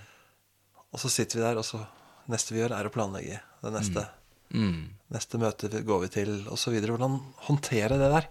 Og 0.94 1.02
så 1.02 1.10
sitter 1.12 1.38
vi 1.38 1.44
der, 1.44 1.60
og 1.60 1.66
så 1.66 1.82
neste 2.32 2.54
vi 2.54 2.62
gjør, 2.62 2.76
er 2.78 2.88
å 2.88 2.94
planlegge 2.94 3.40
det 3.62 3.72
neste. 3.74 4.06
Mm. 4.54 4.64
Mm. 4.70 4.80
Neste 5.12 5.40
møte 5.42 5.82
går 5.84 6.06
vi 6.06 6.10
til, 6.16 6.32
osv. 6.52 6.78
Hvordan 6.80 7.20
håndtere 7.48 8.00
det 8.00 8.10
der? 8.14 8.28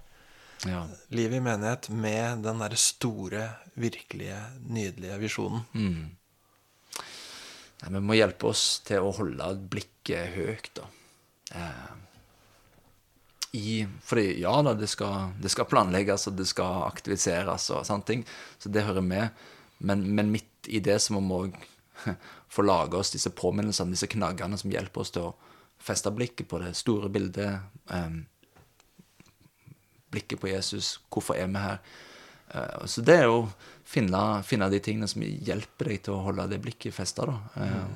Ja. 0.65 0.81
Livet 1.13 1.37
i 1.37 1.45
menighet 1.45 1.89
med 1.93 2.45
den 2.47 2.61
derre 2.63 2.79
store, 2.79 3.47
virkelige, 3.77 4.39
nydelige 4.65 5.19
visjonen. 5.21 5.65
Mm. 5.75 7.03
Nei, 7.83 7.91
vi 7.91 8.01
må 8.01 8.17
hjelpe 8.17 8.49
oss 8.49 8.79
til 8.87 9.03
å 9.03 9.13
holde 9.13 9.51
blikket 9.69 10.33
høyt, 10.33 10.71
da. 10.79 10.87
Eh, 11.55 11.91
i 13.55 13.87
fordi 14.03 14.41
ja 14.41 14.61
da, 14.61 14.73
det 14.75 14.87
skal, 14.91 15.31
det 15.39 15.49
skal, 15.53 15.67
planlegges, 15.71 16.27
og 16.27 16.35
det 16.35 16.47
skal 16.49 16.83
aktiviseres 16.89 17.69
og 17.71 17.85
sånne 17.87 18.09
ting. 18.09 18.25
Så 18.59 18.69
det 18.69 18.83
hører 18.87 19.05
med. 19.05 19.45
Men, 19.77 20.03
men 20.15 20.31
midt 20.33 20.67
i 20.67 20.81
det 20.83 20.99
så 21.03 21.15
må 21.15 21.23
vi 21.23 21.49
òg 21.49 22.15
få 22.55 22.65
lage 22.65 22.99
oss 22.99 23.13
disse 23.15 23.31
påminnelsene, 23.35 23.95
disse 23.95 24.11
knaggene 24.11 24.59
som 24.59 24.73
hjelper 24.73 25.03
oss 25.03 25.13
til 25.15 25.29
å 25.29 25.35
feste 25.85 26.11
blikket 26.15 26.49
på 26.51 26.59
det 26.63 26.73
store 26.75 27.11
bildet. 27.13 27.63
Eh, 27.93 28.17
blikket 30.11 30.41
på 30.41 30.51
Jesus. 30.51 30.97
Hvorfor 31.11 31.39
er 31.39 31.47
vi 31.51 31.63
her? 31.63 31.79
Eh, 32.51 32.85
så 32.85 33.03
det 33.05 33.21
er 33.21 33.29
jo 33.29 33.45
finne, 33.87 34.25
finne 34.47 34.69
de 34.71 34.81
tingene 34.83 35.07
som 35.11 35.23
hjelper 35.23 35.91
deg 35.91 36.03
til 36.05 36.17
å 36.17 36.25
holde 36.27 36.47
det 36.51 36.61
blikket 36.63 36.95
festa. 36.95 37.27
Uh, 37.55 37.63
mm. 37.63 37.95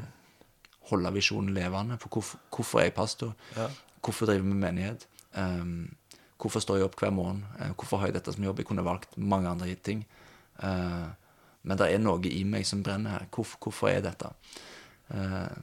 Holde 0.90 1.14
visjonen 1.16 1.54
levende. 1.56 2.00
For 2.02 2.16
hvorfor, 2.16 2.44
hvorfor 2.56 2.82
er 2.82 2.90
jeg 2.90 2.98
pastor? 2.98 3.34
Ja. 3.56 3.70
Hvorfor 4.06 4.30
driver 4.30 4.46
vi 4.46 4.54
med 4.54 4.62
menighet? 4.66 5.08
Um, 5.38 5.90
hvorfor 6.40 6.64
står 6.64 6.80
jeg 6.80 6.90
opp 6.90 7.00
hver 7.00 7.14
morgen? 7.14 7.44
Uh, 7.60 7.72
hvorfor 7.74 8.02
har 8.02 8.10
jeg 8.10 8.20
dette 8.20 8.36
som 8.36 8.46
jobb? 8.46 8.62
Jeg 8.62 8.70
kunne 8.70 8.86
valgt 8.86 9.18
mange 9.18 9.50
andre 9.50 9.74
ting. 9.76 10.06
Uh, 10.64 11.10
men 11.64 11.78
det 11.78 11.90
er 11.92 12.02
noe 12.02 12.24
i 12.30 12.44
meg 12.48 12.66
som 12.68 12.84
brenner 12.84 13.18
her. 13.18 13.28
Hvorfor, 13.34 13.60
hvorfor 13.66 13.92
er 13.92 14.06
dette? 14.06 14.32
Uh, 15.12 15.58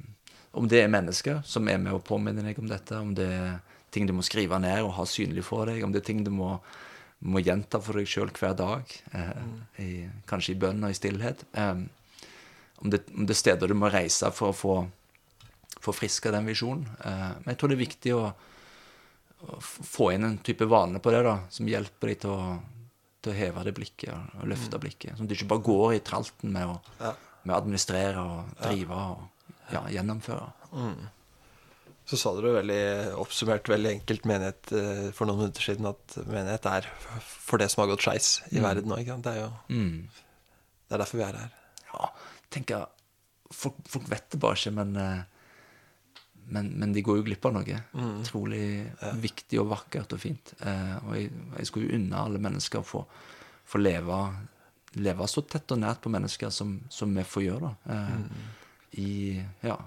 om 0.57 0.69
det 0.69 0.83
er 0.83 0.93
mennesker 0.93 1.43
som 1.45 1.69
er 1.69 1.81
med 1.81 1.97
og 1.97 2.05
påminner 2.07 2.47
deg 2.47 2.59
om 2.61 2.69
dette, 2.71 2.97
om 2.97 3.13
det 3.17 3.27
er 3.29 3.57
ting 3.93 4.09
du 4.09 4.15
må 4.17 4.25
skrive 4.27 4.59
ned 4.61 4.85
og 4.85 4.95
ha 4.99 5.07
synlig 5.09 5.45
for 5.47 5.69
deg, 5.69 5.83
om 5.85 5.93
det 5.93 6.03
er 6.03 6.09
ting 6.11 6.23
du 6.27 6.33
må, 6.35 6.57
må 7.25 7.43
gjenta 7.45 7.81
for 7.83 8.01
deg 8.01 8.09
sjøl 8.11 8.33
hver 8.37 8.57
dag, 8.59 8.97
eh, 9.17 9.45
i, 9.83 9.91
kanskje 10.29 10.55
i 10.55 10.61
bønn 10.61 10.85
og 10.85 10.93
i 10.93 10.99
stillhet. 10.99 11.47
Eh, 11.57 11.85
om, 12.83 12.93
det, 12.93 13.07
om, 13.15 13.25
det, 13.25 13.37
er 13.37 13.41
steder 13.41 13.73
du 13.73 13.77
må 13.79 13.93
reise 13.93 14.31
for 14.37 14.53
å 14.53 14.57
få 14.57 14.77
forfriska 15.87 16.33
den 16.35 16.49
visjonen. 16.51 16.87
Eh, 17.01 17.29
men 17.43 17.53
jeg 17.53 17.61
tror 17.61 17.73
det 17.73 17.79
er 17.79 17.85
viktig 17.85 18.17
å, 18.17 18.25
å, 18.31 19.61
få 19.63 20.11
inn 20.15 20.27
en 20.29 20.41
type 20.47 20.69
vane 20.71 21.03
på 21.03 21.15
det, 21.15 21.23
da, 21.27 21.39
som 21.53 21.71
hjelper 21.71 22.13
dem 22.13 22.21
til 22.25 22.35
å, 22.35 22.59
til 23.23 23.35
å 23.35 23.39
heve 23.39 23.65
det 23.69 23.77
blikket 23.79 24.37
og 24.41 24.51
løfte 24.51 24.79
mm. 24.79 24.83
blikket. 24.85 25.15
Sånn 25.15 25.29
at 25.29 25.33
du 25.33 25.39
ikke 25.39 25.53
bare 25.55 25.67
går 25.71 25.97
i 25.97 26.05
tralten 26.07 26.53
med 26.55 26.75
å, 26.75 26.77
med 27.47 27.55
å 27.55 27.59
administrere 27.61 28.27
og 28.27 28.61
drive. 28.61 29.07
og 29.07 29.33
ja, 29.73 29.83
gjennomføre. 29.91 30.51
Mm. 30.73 31.07
Så 32.07 32.19
sa 32.21 32.33
dere 32.37 32.55
veldig 32.61 32.83
oppsummert 33.19 33.69
veldig 33.71 33.97
enkelt 33.97 34.29
menighet 34.31 34.73
eh, 34.79 35.07
for 35.15 35.27
noen 35.27 35.43
minutter 35.43 35.65
siden 35.65 35.89
at 35.91 36.19
menighet 36.23 36.69
er 36.71 36.87
for 37.19 37.59
det 37.59 37.67
som 37.73 37.83
har 37.83 37.91
gått 37.91 38.07
skeis 38.07 38.29
i 38.53 38.61
mm. 38.61 38.67
verden 38.67 38.93
nå. 38.93 39.01
Det 39.25 39.33
er 39.33 39.41
jo 39.43 39.51
mm. 39.73 39.97
Det 40.87 40.95
er 40.95 41.03
derfor 41.03 41.19
vi 41.19 41.25
er 41.27 41.39
her. 41.41 41.55
Ja, 41.91 42.11
tenker 42.55 42.85
folk, 43.51 43.81
folk 43.91 44.07
vet 44.11 44.29
det 44.31 44.39
bare 44.43 44.59
ikke, 44.59 44.75
men, 44.77 44.93
eh, 45.03 45.25
men, 46.53 46.69
men, 46.79 46.93
de 46.95 47.03
går 47.03 47.21
jo 47.21 47.25
glipp 47.27 47.47
av 47.49 47.57
noe. 47.57 47.79
Mm. 47.97 48.21
Ja. 49.01 49.15
viktig 49.23 49.59
og 49.63 49.71
vakkert 49.73 50.13
og 50.15 50.21
fint. 50.23 50.53
Eh, 50.61 50.93
og 51.03 51.17
jeg, 51.19 51.33
jeg 51.59 51.71
skulle 51.71 51.89
jo 51.89 51.99
unne 51.99 52.21
alle 52.21 52.43
mennesker 52.43 52.83
å 52.83 52.87
få, 52.87 53.03
få 53.67 53.81
leve, 53.83 54.21
leve, 55.01 55.27
så 55.31 55.43
tett 55.43 55.75
og 55.75 55.83
nært 55.83 56.05
på 56.05 56.13
mennesker 56.13 56.55
som, 56.55 56.79
som 56.93 57.13
vi 57.17 57.27
får 57.27 57.49
gjøre. 57.49 57.73
da. 57.73 57.99
Mm 58.15 58.55
i 58.97 59.45
ja, 59.61 59.79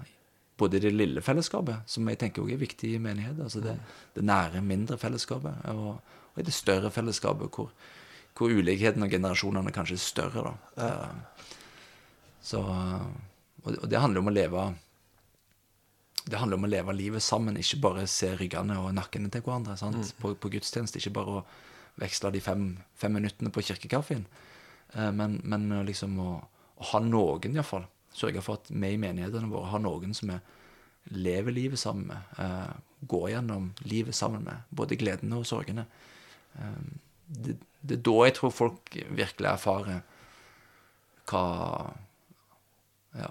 både 0.58 0.78
i 0.78 0.80
det 0.80 0.91
lille 0.91 1.22
fellesskapet, 1.22 1.88
som 1.89 2.08
jeg 2.10 2.19
tenker 2.19 2.43
også 2.43 2.56
er 2.56 2.62
viktig 2.62 2.91
i 2.93 3.02
menighet, 3.02 3.39
altså 3.41 3.62
det, 3.63 3.76
det 4.15 4.26
nære, 4.26 4.62
mindre 4.65 5.00
fellesskapet, 5.02 5.63
og, 5.74 5.95
og, 6.34 6.41
i 6.41 6.45
det 6.45 6.54
større 6.54 6.91
fellesskapet, 6.93 7.50
hvor, 7.56 7.72
hvor 8.38 8.54
ulikheten 8.54 9.06
og 9.06 9.13
generasjonene 9.13 9.74
kanskje 9.76 9.98
er 9.98 10.04
større. 10.04 10.43
da. 10.45 10.84
Ja. 10.84 11.56
Så, 12.52 12.62
og, 12.62 13.72
og 13.74 13.88
det 13.89 14.00
handler 14.00 14.24
om 14.24 14.32
å 14.32 14.36
leve 14.36 14.67
det 16.26 16.40
handler 16.40 16.60
om 16.60 16.68
å 16.68 16.70
leve 16.70 16.96
livet 16.96 17.24
sammen, 17.24 17.58
ikke 17.58 17.82
bare 17.84 18.06
se 18.10 18.34
ryggene 18.38 18.78
og 18.82 18.92
nakkene 18.98 19.32
til 19.32 19.44
hverandre. 19.46 19.78
Mm. 19.80 20.04
På, 20.20 20.34
på, 20.36 20.52
gudstjeneste. 20.54 21.00
Ikke 21.00 21.16
bare 21.20 21.40
å 21.40 21.46
veksle 22.00 22.32
de 22.36 22.42
fem, 22.44 22.66
fem 23.00 23.16
minuttene 23.16 23.52
på 23.54 23.64
kirkekaffen, 23.66 24.26
eh, 24.94 25.12
men, 25.16 25.40
men 25.44 25.70
liksom 25.88 26.20
å, 26.24 26.30
å 26.80 26.92
ha 26.94 27.02
noen, 27.04 27.56
iallfall, 27.56 27.88
sørge 28.16 28.44
for 28.44 28.60
at 28.60 28.72
vi 28.72 28.94
i 28.94 29.00
menighetene 29.02 29.52
våre 29.52 29.72
har 29.74 29.84
noen 29.84 30.16
som 30.18 30.32
vi 30.34 30.40
lever 31.16 31.56
livet 31.56 31.80
sammen 31.80 32.10
med. 32.12 32.32
Uh, 32.38 32.72
går 33.10 33.30
gjennom 33.34 33.70
livet 33.88 34.16
sammen 34.16 34.44
med. 34.46 34.66
Både 34.70 34.98
gledene 35.00 35.40
og 35.40 35.48
sorgene. 35.48 35.86
Uh, 36.58 36.82
det, 37.28 37.56
det, 37.82 38.00
er 38.00 38.04
da 38.06 38.16
jeg 38.26 38.36
tror 38.38 38.54
folk 38.54 38.98
virkelig 39.08 39.52
erfarer 39.52 40.02
hva 41.30 41.46
ja, 43.18 43.30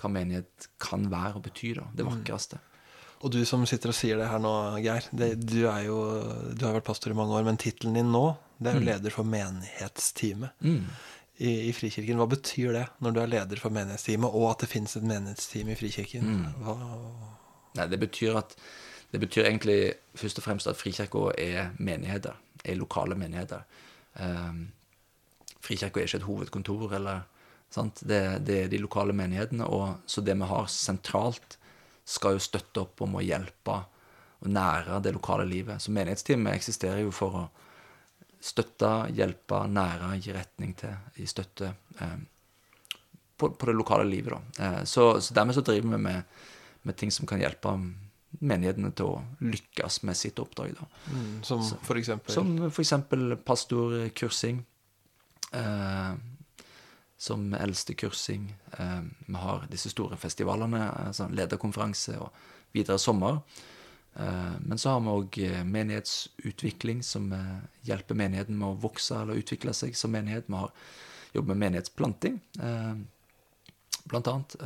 hva 0.00 0.10
menighet 0.12 0.68
kan 0.82 1.06
være 1.12 1.38
og 1.38 1.46
bety. 1.46 1.74
da, 1.78 1.86
Det 1.94 2.06
mm. 2.06 2.12
vakreste. 2.14 2.60
Og 3.20 3.32
du 3.34 3.42
som 3.44 3.66
sitter 3.68 3.92
og 3.92 3.96
sier 3.98 4.16
det 4.16 4.30
her 4.30 4.40
nå, 4.40 4.52
Geir. 4.80 5.06
Det, 5.12 5.34
du, 5.44 5.58
er 5.68 5.84
jo, 5.84 5.98
du 6.56 6.64
har 6.64 6.78
vært 6.78 6.88
pastor 6.88 7.12
i 7.12 7.18
mange 7.18 7.36
år, 7.36 7.44
men 7.44 7.60
tittelen 7.60 7.98
din 7.98 8.12
nå 8.14 8.30
det 8.60 8.70
er 8.70 8.76
jo 8.76 8.80
mm. 8.80 8.88
leder 8.90 9.14
for 9.14 9.28
menighetsteamet. 9.28 10.64
Mm 10.64 10.84
i, 11.40 11.68
i, 11.68 11.72
Frikirken. 11.72 12.18
Hva 12.20 12.28
betyr 12.28 12.74
det 12.76 12.84
når 13.00 13.14
du 13.16 13.20
er 13.22 13.30
leder 13.32 13.60
for 13.60 13.72
menighetsteamet, 13.72 14.28
og 14.28 14.50
at 14.50 14.64
det 14.64 14.68
finnes 14.68 14.96
et 14.96 15.06
menighetsteam 15.08 15.70
i 15.72 15.76
Frikirken? 15.78 16.26
Mm. 16.42 16.66
Nei, 17.78 17.86
det 17.88 17.98
betyr 18.02 18.36
at 18.42 18.52
det 19.10 19.22
betyr 19.22 19.48
egentlig 19.48 19.78
først 20.14 20.38
og 20.38 20.44
fremst 20.44 20.68
at 20.70 20.78
Frikirka 20.78 21.30
er 21.40 21.72
menigheter. 21.78 22.36
Er 22.62 22.76
lokale 22.78 23.16
menigheter. 23.18 23.64
Um, 24.20 24.68
Frikirka 25.64 26.02
er 26.02 26.10
ikke 26.10 26.20
et 26.20 26.28
hovedkontor, 26.28 26.92
eller? 27.00 27.24
Det, 27.70 28.20
det, 28.46 28.56
er 28.64 28.68
de 28.72 28.82
lokale 28.82 29.14
menighetene. 29.16 29.66
Og, 29.66 30.02
så 30.06 30.22
det 30.24 30.34
vi 30.38 30.50
har 30.50 30.68
sentralt, 30.72 31.56
skal 32.10 32.34
jo 32.34 32.42
støtte 32.42 32.82
opp 32.82 33.02
om 33.04 33.18
å 33.20 33.22
hjelpe 33.22 33.76
og 34.40 34.48
nære 34.48 35.00
det 35.04 35.12
lokale 35.14 35.44
livet. 35.46 35.82
Så 35.82 35.92
menighetsteamet 35.92 36.56
eksisterer 36.56 37.02
jo 37.04 37.12
for 37.14 37.36
å 37.36 37.46
støtte, 38.40 38.90
hjelpe, 39.12 39.66
nære, 39.68 40.14
gi 40.24 40.32
retning 40.32 40.72
til 40.80 40.94
gi 41.20 41.26
støtte 41.28 41.68
eh, 42.00 42.14
på, 43.36 43.50
på, 43.50 43.68
det 43.68 43.76
lokale 43.76 44.08
livet. 44.08 44.32
Da. 44.32 44.64
Eh, 44.64 44.84
så, 44.88 45.12
så, 45.20 45.36
dermed 45.36 45.56
så 45.56 45.64
driver 45.64 45.92
vi 45.92 46.00
med, 46.08 46.40
med, 46.82 46.96
ting 46.96 47.12
som 47.12 47.28
kan 47.28 47.42
hjelpe 47.42 47.76
menighetene 48.40 48.94
til 48.96 49.12
å 49.12 49.22
lykkes 49.44 50.00
med 50.08 50.16
sitt 50.16 50.40
oppdrag. 50.40 50.72
Da. 50.78 50.88
Mm, 51.12 51.30
som 51.44 51.64
f.eks.? 51.82 52.14
Som 52.32 52.54
eksempel 52.70 53.36
pastorkursing. 53.44 54.64
Eh, 55.52 56.12
som 57.20 57.50
eldste 57.52 57.92
kursing. 57.94 58.46
vi 59.26 59.34
har 59.36 59.66
disse 59.68 59.90
store 59.92 60.16
festivalene, 60.16 60.86
altså 61.06 61.26
lederkonferanse 61.28 62.14
og 62.16 62.30
videre 62.72 62.98
sommer. 62.98 63.42
Eh, 64.14 64.52
men 64.60 64.78
så 64.78 64.90
har 64.90 65.00
vi 65.00 65.12
òg 65.12 65.38
eh, 65.44 65.62
menighetsutvikling, 65.64 67.02
som 67.06 67.30
eh, 67.32 67.58
hjelper 67.86 68.18
menigheten 68.18 68.58
med 68.58 68.72
å 68.72 68.80
vokse 68.82 69.16
eller 69.22 69.38
utvikle 69.40 69.74
seg 69.76 69.96
som 69.98 70.12
menighet. 70.14 70.48
Vi 70.50 70.58
har 70.58 70.72
jobbet 71.34 71.52
med 71.52 71.62
menighetsplanting, 71.62 72.40
blant 74.10 74.26
annet. 74.26 74.56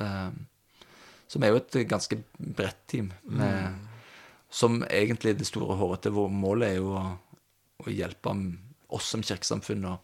Som 1.29 1.45
er 1.45 1.51
jo 1.53 1.59
et 1.59 1.77
ganske 1.91 2.17
bredt 2.39 2.79
team. 2.89 3.11
Med, 3.29 3.75
mm. 3.75 4.07
Som 4.49 4.79
egentlig 4.89 5.35
det 5.37 5.49
store 5.51 5.77
hårete 5.77 6.13
målet 6.15 6.71
er 6.71 6.79
jo 6.79 6.95
å, 6.97 7.03
å 7.85 7.93
hjelpe 7.93 8.33
oss 8.97 9.11
som 9.13 9.21
kirkesamfunn 9.27 9.85
å, 9.91 9.99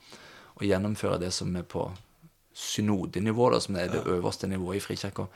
å, 0.58 0.66
gjennomføre 0.66 1.22
det 1.22 1.30
som 1.32 1.56
er 1.56 1.64
på 1.64 1.86
synodenivå, 2.60 3.50
da, 3.54 3.60
som 3.64 3.78
er 3.80 3.92
det 3.92 4.04
øverste 4.06 4.50
nivået 4.50 4.80
i 4.80 4.84
Frikirka, 4.84 5.26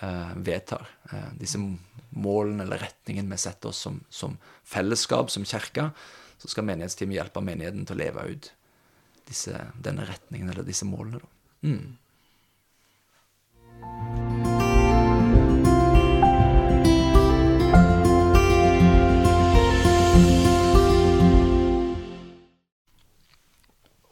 eh, 0.00 0.34
vedtar. 0.36 0.88
Eh, 1.12 1.30
disse 1.40 1.60
målene 2.10 2.64
eller 2.64 2.82
retningen 2.82 3.30
vi 3.30 3.36
setter 3.36 3.72
oss 3.72 3.82
som, 3.86 4.00
som 4.10 4.38
fellesskap, 4.64 5.30
som 5.30 5.44
kirke, 5.44 5.90
så 6.38 6.48
skal 6.48 6.68
menighetsteamet 6.68 7.18
hjelpe 7.18 7.42
menigheten 7.42 7.86
til 7.86 7.98
å 7.98 8.02
leve 8.04 8.28
ut 8.30 8.52
disse, 9.28 9.64
denne 9.74 10.06
retningen 10.08 10.52
eller 10.52 10.66
disse 10.66 10.86
målene. 10.88 11.20
Da. 11.20 11.68
Mm. 11.68 14.27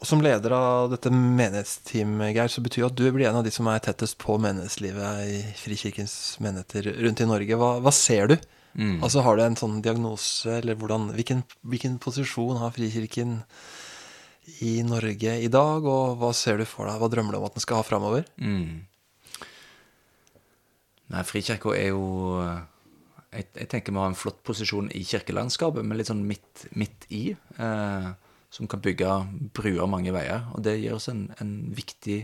Som 0.07 0.21
leder 0.23 0.53
av 0.55 0.91
dette 0.93 1.11
menighetsteamet, 1.11 2.31
Geir, 2.35 2.51
så 2.51 2.63
betyr 2.63 2.85
jo 2.85 2.89
at 2.89 2.97
du 2.97 3.05
blir 3.11 3.27
en 3.27 3.39
av 3.41 3.45
de 3.45 3.51
som 3.53 3.67
er 3.67 3.81
tettest 3.83 4.17
på 4.21 4.37
menighetslivet 4.41 5.23
i 5.27 5.41
Frikirkens 5.59 6.15
menigheter 6.43 6.87
rundt 7.03 7.23
i 7.23 7.27
Norge. 7.27 7.59
Hva, 7.59 7.73
hva 7.83 7.93
ser 7.95 8.31
du? 8.31 8.37
Mm. 8.77 9.01
Altså 9.03 9.23
Har 9.25 9.37
du 9.37 9.43
en 9.43 9.57
sånn 9.59 9.81
diagnose, 9.83 10.59
eller 10.59 10.77
hvordan, 10.79 11.09
hvilken, 11.17 11.43
hvilken, 11.67 11.97
posisjon 12.03 12.59
har 12.61 12.75
Frikirken 12.75 13.39
i 14.63 14.77
Norge 14.87 15.33
i 15.43 15.49
dag, 15.51 15.83
og 15.83 16.21
hva 16.21 16.31
ser 16.37 16.61
du 16.61 16.67
for 16.69 16.87
deg? 16.87 17.01
Hva 17.01 17.09
drømmer 17.11 17.35
du 17.35 17.41
om 17.41 17.47
at 17.49 17.57
den 17.57 17.65
skal 17.65 17.81
ha 17.81 17.87
framover? 17.87 18.23
Mm. 18.39 18.85
Nei, 21.11 21.25
Frikirka 21.27 21.73
er 21.75 21.89
jo 21.91 22.05
jeg, 23.33 23.49
jeg, 23.51 23.67
tenker 23.73 23.91
vi 23.91 24.01
har 24.01 24.11
en 24.11 24.17
flott 24.17 24.39
posisjon 24.47 24.87
i 24.95 25.03
kirkelandskapet, 25.07 25.83
men 25.83 25.99
litt 25.99 26.11
sånn 26.11 26.23
midt, 26.27 26.67
midt 26.79 27.09
i. 27.13 27.25
Eh, 27.59 28.07
som 28.57 28.67
kan 28.69 28.81
bygge 28.81 29.11
bruer 29.53 29.85
mange 29.89 30.13
veier. 30.15 30.47
Og 30.57 30.63
det 30.65 30.79
gir 30.79 30.95
oss 30.97 31.09
en, 31.11 31.27
en 31.41 31.53
viktig 31.77 32.23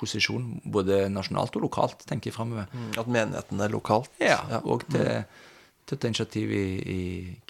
posisjon, 0.00 0.48
både 0.64 1.04
nasjonalt 1.12 1.54
og 1.58 1.66
lokalt, 1.68 2.02
tenker 2.08 2.30
jeg 2.30 2.36
framover. 2.38 2.66
Mm, 2.72 2.90
at 2.98 3.10
menigheten 3.10 3.62
er 3.62 3.72
lokalt? 3.72 4.10
Ja, 4.22 4.40
ja. 4.50 4.60
og 4.64 4.86
til, 4.88 5.04
mm. 5.04 5.46
til 5.86 5.98
å 5.98 6.00
ta 6.00 6.10
initiativ 6.10 6.54
i, 6.56 6.66
i 6.80 7.00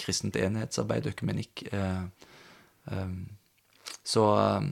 kristent 0.00 0.36
enhetsarbeid, 0.40 1.08
økumenikk. 1.12 1.64
Eh, 1.70 2.30
eh, 2.92 3.18
så 4.04 4.28
eh, 4.36 4.70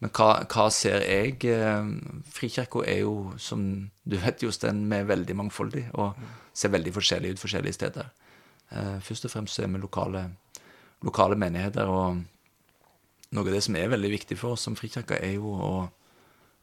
Men 0.00 0.12
hva, 0.16 0.30
hva, 0.48 0.70
ser 0.72 1.02
jeg? 1.04 1.34
Eh, 1.44 1.90
Frikirka 2.32 2.86
er 2.88 3.02
jo, 3.02 3.34
som 3.36 3.66
du 4.08 4.16
vet, 4.16 4.40
Jostein, 4.40 4.86
vi 4.88 4.96
er 4.96 5.10
veldig 5.10 5.36
mangfoldig 5.36 5.90
og 5.92 6.16
mm. 6.16 6.30
ser 6.56 6.72
veldig 6.72 6.94
forskjellig 6.96 7.34
ut 7.34 7.42
forskjellige 7.42 7.76
steder. 7.76 8.08
Eh, 8.70 8.96
først 9.04 9.28
og 9.28 9.34
fremst 9.34 9.60
er 9.60 9.68
vi 9.68 9.82
lokale, 9.82 10.30
lokale 11.04 11.36
menigheter. 11.36 11.90
og 11.90 12.22
noe 13.30 13.46
av 13.46 13.54
det 13.54 13.62
som 13.64 13.76
er 13.78 13.90
veldig 13.92 14.10
viktig 14.16 14.38
for 14.38 14.56
oss 14.56 14.66
som 14.66 14.76
frikirker, 14.78 15.20
er 15.22 15.36
jo 15.36 15.54
å, 15.54 15.72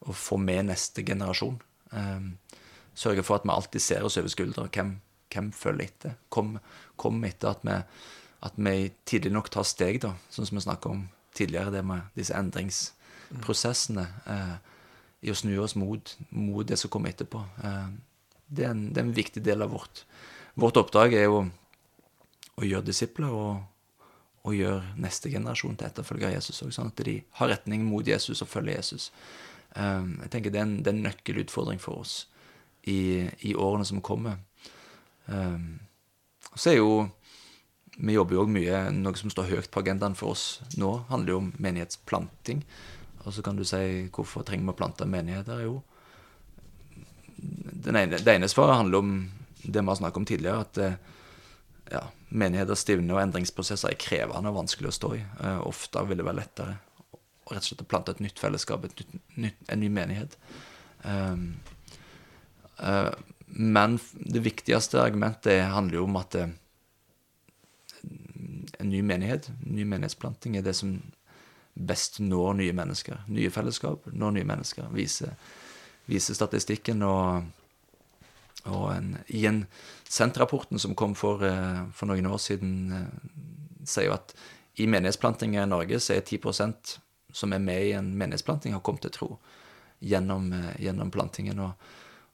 å, 0.03 0.15
få 0.15 0.39
med 0.41 0.67
neste 0.69 1.03
generasjon. 1.07 1.59
Um, 1.91 2.33
sørge 2.97 3.23
for 3.23 3.39
at 3.39 3.47
vi 3.47 3.53
alltid 3.53 3.83
ser 3.83 4.07
oss 4.07 4.17
over 4.19 4.31
skuldra. 4.33 4.67
Hvem, 4.73 4.97
hvem 5.33 5.51
følger 5.55 5.87
etter? 5.87 6.17
Kom, 6.33 6.57
kom 6.99 7.21
etter 7.27 7.53
at 7.53 7.63
vi, 7.67 7.77
at 8.47 8.57
vi, 8.59 8.75
tidlig 9.07 9.31
nok 9.35 9.51
tar 9.53 9.67
steg, 9.67 10.01
da, 10.03 10.15
sånn 10.33 10.49
som 10.49 10.59
vi 10.59 10.65
snakka 10.67 10.91
om 10.91 11.05
tidligere, 11.37 11.71
det 11.77 11.85
med 11.87 12.09
disse 12.17 12.35
endringsprosessene. 12.35 14.07
Uh, 14.27 14.57
I 15.23 15.31
å 15.31 15.37
snu 15.37 15.55
oss 15.63 15.77
mot, 15.79 16.17
mot, 16.29 16.65
det 16.67 16.79
som 16.81 16.91
kommer 16.93 17.15
etterpå. 17.15 17.45
Uh, 17.63 17.95
Det 18.47 18.63
er 18.63 18.69
en, 18.71 18.85
det 18.95 19.01
er 19.01 19.03
en 19.03 19.15
viktig 19.15 19.41
del 19.43 19.59
av 19.59 19.73
vårt 19.75 20.05
Vårt 20.55 20.77
oppdrag 20.79 21.11
er 21.13 21.25
jo 21.27 21.41
å 22.57 22.63
gjøre 22.65 22.87
disipler 22.87 23.33
og, 23.35 23.59
og 24.47 24.55
gjør 24.55 24.85
neste 25.03 25.31
generasjon 25.33 25.75
til 25.75 25.89
etterfølger 25.89 26.29
av 26.29 26.37
Jesus 26.37 26.63
òg, 26.63 26.71
sånn 26.75 26.91
at 26.93 27.03
de 27.03 27.17
har 27.39 27.51
retning 27.51 27.83
mot 27.83 28.07
Jesus 28.07 28.41
og 28.43 28.49
følger 28.49 28.77
Jesus. 28.77 29.09
Um, 29.75 30.15
jeg 30.23 30.31
tenker 30.33 30.53
det 30.53 30.61
er, 30.61 30.67
en, 30.69 30.77
det 30.79 30.91
er 30.91 30.95
en 30.95 31.05
nøkkelutfordring 31.09 31.81
for 31.83 32.05
oss 32.05 32.13
i, 32.87 33.27
i 33.43 33.53
årene 33.53 33.85
som 33.85 33.99
kommer. 34.01 34.39
Um, 35.27 35.77
så 36.55 36.71
er 36.71 36.79
jo 36.79 36.91
Vi 37.97 38.13
jobber 38.13 38.37
jo 38.37 38.43
òg 38.45 38.51
mye 38.53 38.77
Noe 38.93 39.17
som 39.17 39.31
står 39.33 39.49
høyt 39.49 39.67
på 39.73 39.81
agendaen 39.81 40.15
for 40.15 40.31
oss 40.35 40.61
nå, 40.77 40.91
handler 41.09 41.33
jo 41.33 41.39
om 41.41 41.51
menighetsplanting. 41.57 42.61
Og 43.25 43.33
så 43.35 43.43
kan 43.43 43.57
du 43.57 43.65
si 43.67 44.07
hvorfor 44.13 44.45
trenger 44.47 44.69
vi 44.69 44.75
å 44.75 44.77
plante 44.77 45.07
menigheter? 45.09 45.65
Jo, 45.65 45.81
ene, 47.91 48.05
det 48.15 48.33
ene 48.33 48.49
svaret 48.49 48.79
handler 48.79 49.03
om 49.03 49.17
det 49.63 49.81
vi 49.81 49.87
har 49.87 49.99
snakket 49.99 50.21
om 50.21 50.27
tidligere, 50.29 50.63
at 50.63 50.77
eh, 50.77 50.93
ja, 51.91 52.03
menigheter 52.29 52.75
stivner, 52.75 53.15
og 53.15 53.23
endringsprosesser 53.23 53.93
er 53.93 54.01
krevende 54.01 54.51
og 54.51 54.59
vanskelig 54.61 54.91
å 54.91 54.97
stå 54.97 55.13
i. 55.15 55.23
Uh, 55.39 55.61
ofte 55.67 56.03
vil 56.09 56.19
det 56.19 56.27
være 56.27 56.41
lettere 56.41 56.77
å 57.47 57.55
rett 57.55 57.63
og 57.63 57.69
slett 57.69 57.87
plante 57.87 58.11
et 58.11 58.23
nytt 58.23 58.41
fellesskap, 58.41 58.85
et 58.85 58.99
nytt, 58.99 59.17
nytt, 59.39 59.59
en 59.71 59.81
ny 59.81 59.89
menighet. 59.93 60.37
Um, 61.03 61.49
uh, 62.81 63.13
men 63.47 63.99
det 64.19 64.43
viktigste 64.43 64.99
argumentet 65.01 65.63
handler 65.71 66.01
jo 66.01 66.07
om 66.09 66.19
at 66.19 66.35
uh, 66.41 66.49
en 68.77 68.89
ny 68.91 69.01
menighet, 69.01 69.47
en 69.53 69.77
ny 69.77 69.87
menighetsplanting, 69.87 70.57
er 70.57 70.65
det 70.67 70.75
som 70.75 70.97
best 71.77 72.19
når 72.19 72.57
nye 72.59 72.75
mennesker. 72.75 73.23
Nye 73.31 73.53
fellesskap 73.53 74.09
når 74.11 74.39
nye 74.39 74.49
mennesker. 74.49 74.89
Viser, 74.95 75.33
viser 76.09 76.37
statistikken 76.37 77.03
og 77.05 77.47
og 78.67 78.91
en, 78.93 79.15
i 79.27 79.45
en 79.49 79.63
Senterrapporten 80.07 80.79
som 80.79 80.95
kom 80.95 81.15
for, 81.15 81.43
eh, 81.43 81.83
for, 81.93 82.07
noen 82.07 82.25
år 82.25 82.39
siden, 82.39 82.91
eh, 82.91 83.85
sier 83.87 84.07
jo 84.07 84.15
at 84.15 84.33
i 84.79 84.87
menighetsplantinga 84.87 85.63
i 85.63 85.69
Norge 85.69 85.99
så 85.99 86.15
er 86.15 86.21
10% 86.21 86.97
som 87.33 87.53
er 87.53 87.59
med 87.59 87.85
i 87.89 87.91
en 87.97 88.13
menighetsplanting, 88.17 88.73
har 88.73 88.81
kommet 88.81 89.01
til 89.01 89.11
tro 89.11 89.29
gjennom, 90.01 90.53
eh, 90.53 90.75
gjennom 90.79 91.11
plantingen. 91.11 91.59
Og, 91.59 91.73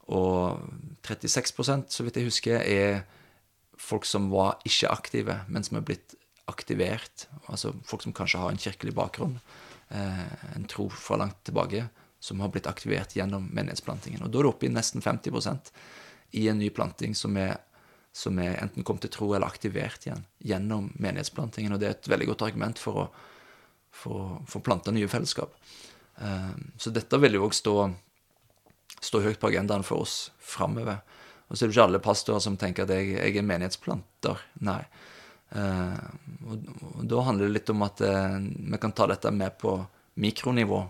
og 0.08 0.60
36% 1.04 1.90
så 1.90 2.04
vidt 2.04 2.20
jeg 2.20 2.30
husker, 2.30 2.62
er 2.62 3.04
folk 3.78 4.06
som 4.06 4.30
var 4.30 4.60
ikke 4.66 4.92
aktive, 4.92 5.40
men 5.48 5.64
som 5.64 5.78
er 5.78 5.88
blitt 5.88 6.16
aktivert. 6.48 7.28
Altså 7.48 7.74
folk 7.84 8.04
som 8.04 8.14
kanskje 8.14 8.40
har 8.40 8.52
en 8.52 8.58
kirkelig 8.58 8.94
bakgrunn, 8.94 9.40
en 9.94 10.66
tro 10.66 10.88
fra 10.90 11.16
langt 11.18 11.38
tilbake, 11.46 11.88
som 12.20 12.40
har 12.40 12.50
blitt 12.50 12.68
aktivert 12.68 13.16
gjennom 13.16 13.50
menighetsplantingen. 13.54 14.24
Og 14.24 14.32
da 14.32 14.40
er 14.40 14.44
det 14.44 14.50
oppe 14.50 14.66
i 14.66 14.72
nesten 14.72 15.04
50 15.04 15.32
i 16.34 16.48
en 16.50 16.60
ny 16.60 16.70
planting 16.74 17.16
som 17.16 17.38
er, 17.38 17.58
som 18.14 18.40
er 18.42 18.58
enten 18.62 18.86
kommet 18.86 19.06
til 19.06 19.14
tro 19.14 19.30
eller 19.34 19.48
aktivert 19.48 20.08
igjen 20.08 20.26
gjennom 20.42 20.90
menighetsplantingen. 20.96 21.76
Og 21.76 21.82
det 21.82 21.90
er 21.90 21.98
et 21.98 22.10
veldig 22.10 22.32
godt 22.32 22.46
argument 22.50 22.82
for 22.82 23.04
å 23.04 23.08
få 23.94 24.62
planta 24.66 24.92
nye 24.92 25.08
fellesskap. 25.08 25.54
Ehm, 26.18 26.72
så 26.78 26.90
dette 26.94 27.20
vil 27.22 27.38
jo 27.38 27.48
òg 27.48 27.56
stå, 27.58 27.76
stå, 29.00 29.22
høyt 29.24 29.40
på 29.42 29.50
agendaen 29.52 29.86
for 29.86 30.06
oss 30.06 30.32
framover. 30.42 31.02
Og 31.48 31.58
så 31.58 31.64
er 31.64 31.70
det 31.70 31.76
ikke 31.76 31.88
alle 31.88 32.04
pastorer 32.04 32.42
som 32.44 32.58
tenker 32.58 32.88
at 32.88 32.96
jeg, 32.96 33.14
jeg 33.18 33.38
er 33.38 33.48
menighetsplanter. 33.48 34.42
Nei. 34.66 34.82
Ehm, 35.58 36.20
og, 36.48 36.68
og, 36.90 37.00
da 37.10 37.24
handler 37.30 37.50
det 37.50 37.60
litt 37.60 37.74
om 37.74 37.86
at 37.86 38.02
eh, 38.02 38.40
vi 38.42 38.82
kan 38.82 38.96
ta 38.96 39.10
dette 39.12 39.32
med 39.34 39.58
på 39.62 39.78
mikronivå 40.24 40.82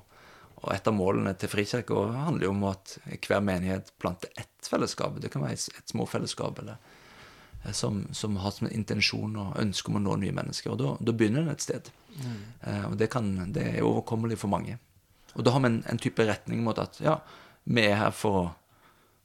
og 0.63 0.71
et 0.71 0.87
av 0.87 0.95
målene 0.95 1.33
til 1.35 1.51
Frikirka 1.51 2.05
handler 2.23 2.47
jo 2.47 2.53
om 2.53 2.65
at 2.69 2.95
hver 3.25 3.43
menighet 3.43 3.91
planter 3.99 4.31
ett 4.39 4.69
fellesskap. 4.69 5.19
Det 5.19 5.31
kan 5.33 5.43
være 5.43 5.57
et 5.59 5.91
småfellesskap 5.91 6.61
eller, 6.63 6.79
eh, 7.65 7.73
som, 7.75 8.05
som, 8.15 8.37
har 8.39 8.55
som 8.55 8.71
intensjon 8.71 9.35
og 9.43 9.59
ønske 9.59 9.91
om 9.91 9.99
å 9.99 10.03
nå 10.05 10.15
nye 10.21 10.35
mennesker. 10.35 10.71
Og 10.71 10.79
da, 10.79 10.95
da 11.03 11.15
begynner 11.19 11.43
en 11.43 11.51
et 11.51 11.65
sted. 11.65 11.91
Mm. 12.15 12.41
Eh, 12.61 12.85
og 12.93 12.97
det, 13.01 13.11
kan, 13.11 13.29
det, 13.51 13.67
er 13.73 13.87
overkommelig 13.87 14.39
for 14.39 14.53
mange. 14.55 14.79
Og 15.35 15.43
da 15.43 15.51
har 15.51 15.65
vi 15.65 15.73
en, 15.73 15.81
en, 15.89 15.99
type 15.99 16.23
retning 16.29 16.63
mot 16.63 16.79
at 16.79 17.01
ja, 17.03 17.17
vi 17.67 17.83
er 17.83 17.99
her 17.99 18.15
for 18.15 18.43
å 18.43 18.49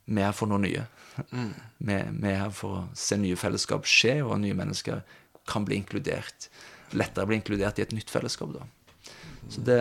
vi 0.09 0.23
er 0.23 0.31
her 0.31 0.37
for 0.37 0.49
noe 0.49 0.63
nye. 0.65 0.87
Mm. 1.35 1.51
Vi, 1.89 1.95
vi, 1.95 2.29
er 2.31 2.39
her 2.45 2.53
for 2.55 2.77
å 2.79 2.85
se 2.97 3.19
nye 3.21 3.37
fellesskap 3.37 3.85
skje, 3.91 4.15
og 4.25 4.39
nye 4.41 4.57
mennesker 4.57 5.03
kan 5.51 5.67
bli 5.69 5.77
inkludert. 5.77 6.47
Lettere 6.97 7.29
bli 7.29 7.37
inkludert 7.37 7.77
i 7.79 7.85
et 7.85 7.93
nytt 7.93 8.09
fellesskap, 8.09 8.55
da. 8.55 8.65
Så 9.53 9.61
det, 9.67 9.77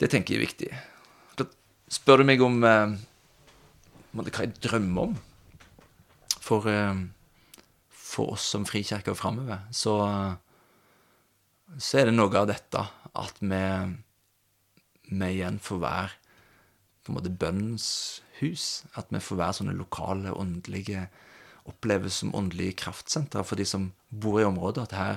det 0.00 0.10
tenker 0.12 0.34
jeg 0.34 0.40
er 0.40 0.46
viktig. 0.46 0.70
Da 1.38 1.46
spør 1.92 2.22
du 2.22 2.28
meg 2.28 2.42
om 2.44 2.58
eh, 2.66 2.96
hva 4.16 4.26
jeg 4.32 4.56
drømmer 4.64 5.08
om 5.08 5.16
for, 6.40 6.68
eh, 6.70 7.00
for 7.88 8.36
oss 8.36 8.50
som 8.54 8.66
frikirke 8.68 9.12
og 9.12 9.20
framover, 9.20 9.64
så, 9.74 9.96
så 11.76 12.00
er 12.00 12.10
det 12.10 12.16
noe 12.16 12.32
av 12.36 12.48
dette 12.50 12.84
at 13.16 13.40
vi, 13.40 13.64
vi 15.10 15.32
igjen 15.32 15.60
får 15.62 15.82
være 15.82 16.14
på 17.06 17.12
en 17.12 17.16
måte 17.20 17.32
bønnens 17.32 17.88
hus. 18.40 18.84
At 18.98 19.12
vi 19.14 19.22
får 19.22 19.40
være 19.40 19.58
sånne 19.60 19.78
lokale, 19.78 20.34
åndelige 20.34 21.08
Oppleves 21.66 22.20
som 22.20 22.30
åndelige 22.38 22.76
kraftsentre 22.78 23.42
for 23.42 23.58
de 23.58 23.64
som 23.66 23.88
bor 24.14 24.36
i 24.38 24.44
området. 24.46 24.84
At 24.86 24.92
her, 24.94 25.16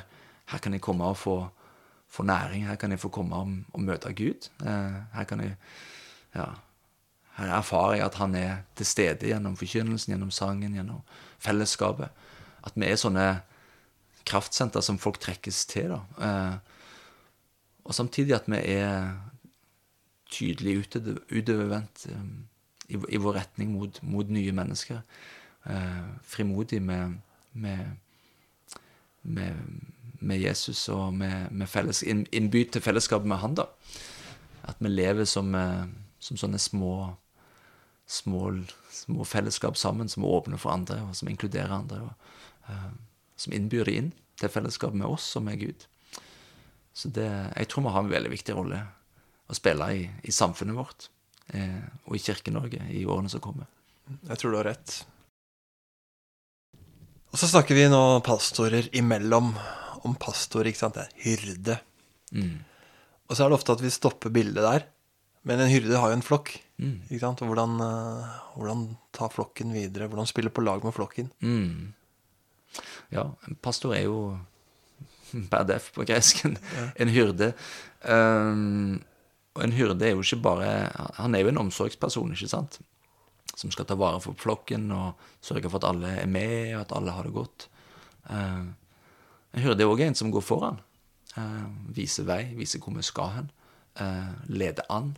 her 0.50 0.62
kan 0.64 0.74
jeg 0.74 0.82
komme 0.82 1.06
og 1.06 1.20
få 1.22 1.36
få 2.10 2.24
næring. 2.24 2.68
Her 2.68 2.76
kan 2.76 2.92
jeg 2.92 3.00
få 3.00 3.10
komme 3.10 3.36
og, 3.36 3.54
og 3.74 3.82
møte 3.82 4.14
Gud. 4.14 4.50
Eh, 4.66 4.98
her 5.14 5.24
kan 5.24 5.40
jeg 5.40 5.56
ja, 6.36 6.46
her 7.38 7.54
erfarer 7.56 7.94
jeg 7.94 8.06
at 8.06 8.16
han 8.16 8.36
er 8.36 8.58
til 8.76 8.86
stede 8.86 9.28
gjennom 9.28 9.56
forkynnelsen, 9.58 10.14
gjennom 10.14 10.32
sangen, 10.32 10.74
gjennom 10.74 11.02
fellesskapet. 11.40 12.10
At 12.66 12.76
vi 12.76 12.90
er 12.90 13.00
sånne 13.00 13.28
kraftsenter 14.28 14.84
som 14.86 15.00
folk 15.00 15.20
trekkes 15.20 15.66
til. 15.66 15.96
da. 15.96 16.02
Eh, 16.28 16.58
og 17.84 17.96
samtidig 17.96 18.36
at 18.36 18.50
vi 18.52 18.60
er 18.76 19.16
tydelig 20.30 20.78
utovervendt 21.32 22.06
eh, 22.10 22.28
i, 22.90 23.18
vår 23.18 23.40
retning 23.40 23.72
mot, 23.72 24.04
mot 24.04 24.30
nye 24.30 24.52
mennesker. 24.52 25.02
frimodig 26.24 26.82
med, 26.82 27.14
med, 27.54 27.86
med 29.24 29.56
med 30.20 30.42
Jesus 30.42 30.88
og 30.90 31.14
med, 31.14 31.52
med 31.52 31.70
felles, 31.70 32.04
innby 32.04 32.66
til 32.72 32.84
fellesskap 32.84 33.26
med 33.26 33.42
han. 33.42 33.56
da. 33.56 33.68
At 34.68 34.80
vi 34.80 34.92
lever 34.92 35.26
som, 35.26 35.54
eh, 35.56 35.86
som 36.20 36.38
sånne 36.38 36.60
små, 36.60 36.94
små, 38.08 38.42
små, 38.92 39.26
fellesskap 39.26 39.78
sammen, 39.78 40.10
som 40.10 40.26
åpner 40.26 40.58
for 40.58 40.74
andre, 40.74 41.02
og 41.08 41.16
som 41.16 41.30
inkluderer 41.30 41.72
andre. 41.72 42.02
og 42.02 42.70
uh, 42.70 42.92
Som 43.38 43.54
innbyr 43.54 43.86
de 43.86 43.96
inn 43.96 44.12
til 44.40 44.50
fellesskap 44.50 44.94
med 44.94 45.08
oss 45.08 45.36
og 45.36 45.44
med 45.44 45.60
Gud. 45.60 45.86
Så 46.94 47.10
det, 47.16 47.30
jeg 47.56 47.70
tror 47.70 47.86
vi 47.86 47.94
har 47.96 48.04
en 48.04 48.12
veldig 48.12 48.32
viktig 48.34 48.56
rolle 48.58 48.82
å 49.50 49.56
spille 49.58 49.88
i, 49.96 50.04
i 50.28 50.34
samfunnet 50.36 50.78
vårt 50.78 51.08
eh, 51.56 51.86
og 52.06 52.18
i 52.18 52.22
Kirke-Norge 52.22 52.90
i 52.94 53.06
årene 53.06 53.32
som 53.32 53.42
kommer. 53.44 53.70
Jeg 54.28 54.42
tror 54.42 54.52
du 54.52 54.58
har 54.60 54.70
rett. 54.72 54.96
Og 57.30 57.38
så 57.38 57.50
snakker 57.50 57.78
vi 57.78 57.86
nå 57.90 58.02
pastorer 58.26 58.90
imellom 58.98 59.54
om 60.08 60.16
pastor, 60.20 60.68
ikke 60.68 60.82
sant. 60.82 60.98
Det 60.98 61.06
er 61.08 61.24
hyrde. 61.26 61.78
Mm. 62.36 62.60
Og 63.30 63.36
så 63.36 63.46
er 63.46 63.52
det 63.52 63.60
ofte 63.60 63.76
at 63.76 63.84
vi 63.84 63.92
stopper 63.94 64.34
bildet 64.34 64.66
der. 64.66 64.88
Men 65.48 65.62
en 65.64 65.72
hyrde 65.72 66.00
har 66.00 66.12
jo 66.12 66.18
en 66.18 66.26
flokk. 66.26 66.52
Mm. 66.82 66.98
Ikke 67.08 67.22
sant? 67.24 67.42
Og 67.44 67.52
hvordan, 67.52 67.80
uh, 67.84 68.38
hvordan, 68.58 68.86
ta 69.16 69.30
flokken 69.32 69.74
videre? 69.76 70.10
Hvordan 70.12 70.30
spille 70.30 70.52
på 70.54 70.64
lag 70.66 70.84
med 70.86 70.96
flokken? 70.96 71.32
Mm. 71.40 71.94
Ja, 73.14 73.30
en 73.48 73.58
pastor 73.64 73.96
er 73.98 74.06
jo 74.06 74.20
per 75.52 75.66
def 75.70 75.92
på 75.96 76.06
gresken 76.08 76.58
ja. 76.76 76.90
en 77.00 77.14
hyrde. 77.14 77.54
Um, 78.04 79.00
og 79.58 79.66
en 79.66 79.76
hyrde 79.76 80.06
er 80.06 80.14
jo 80.14 80.24
ikke 80.24 80.40
bare 80.46 80.68
Han 81.18 81.36
er 81.36 81.44
jo 81.44 81.50
en 81.52 81.60
omsorgsperson, 81.66 82.32
ikke 82.36 82.52
sant? 82.52 82.80
Som 83.58 83.74
skal 83.74 83.88
ta 83.90 83.98
vare 84.00 84.22
for 84.24 84.38
flokken 84.40 84.88
og 84.96 85.20
sørge 85.44 85.68
for 85.68 85.82
at 85.82 85.90
alle 85.90 86.14
er 86.22 86.30
med, 86.32 86.76
og 86.76 86.84
at 86.86 86.94
alle 86.96 87.16
har 87.16 87.28
det 87.28 87.36
godt. 87.36 87.68
Uh, 88.30 88.70
jeg 89.54 89.66
hører 89.66 89.80
det 89.80 89.88
òg 89.90 90.02
er 90.04 90.12
en 90.12 90.18
som 90.18 90.32
går 90.34 90.46
foran. 90.46 90.78
Uh, 91.38 91.70
viser 91.94 92.26
vei, 92.28 92.42
viser 92.58 92.82
hvor 92.84 92.96
vi 92.96 93.06
skal 93.06 93.34
hen. 93.36 93.50
Uh, 94.00 94.34
leder 94.50 94.86
an. 94.94 95.16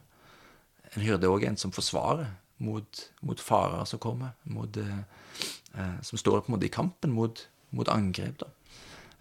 En 0.96 1.04
hyrde 1.04 1.28
er 1.28 1.34
òg 1.34 1.46
en 1.48 1.60
som 1.60 1.74
forsvarer 1.76 2.30
mot, 2.64 3.04
mot 3.26 3.42
farer 3.42 3.84
som 3.90 4.02
kommer. 4.02 4.36
Mot, 4.44 4.78
uh, 4.78 5.98
som 6.04 6.20
står 6.20 6.42
på 6.42 6.52
en 6.52 6.58
måte 6.58 6.68
i 6.70 6.74
kampen 6.74 7.16
mot, 7.16 7.46
mot 7.72 7.92
angrep. 7.92 8.44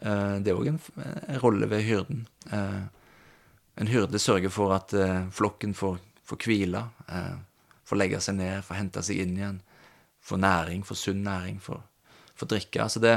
Det 0.00 0.48
er 0.48 0.56
òg 0.56 0.70
en, 0.70 0.78
en, 1.04 1.38
rolle 1.42 1.66
ved 1.68 1.84
hyrden. 1.84 2.22
En 2.50 3.90
hyrde 3.90 4.18
sørger 4.18 4.50
for 4.50 4.72
at 4.72 4.94
flokken 5.36 5.74
får, 5.76 5.98
får 6.24 6.40
hvile, 6.46 6.80
får 7.84 8.00
legge 8.00 8.22
seg 8.24 8.38
ned, 8.38 8.64
får 8.64 8.78
hente 8.80 9.02
seg 9.04 9.20
inn 9.20 9.36
igjen. 9.36 9.61
Får 10.24 10.40
næring, 10.40 10.82
får 10.88 10.98
sunn 11.02 11.20
næring, 11.28 11.61
får, 11.62 11.84
får 12.40 12.50
drikke. 12.54 12.82
Altså 12.82 13.04
det, 13.04 13.14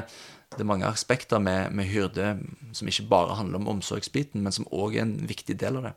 det 0.57 0.63
er 0.63 0.69
mange 0.69 0.87
aspekter 0.87 1.41
med, 1.41 1.73
med, 1.73 1.89
hyrde 1.89 2.37
som 2.73 2.87
ikke 2.89 3.07
bare 3.09 3.37
handler 3.39 3.61
om 3.61 3.71
omsorgsbiten, 3.75 4.43
men 4.43 4.53
som 4.55 4.67
òg 4.71 4.97
er 4.97 5.05
en 5.05 5.15
viktig 5.27 5.55
del 5.59 5.79
av 5.79 5.89
det. 5.89 5.93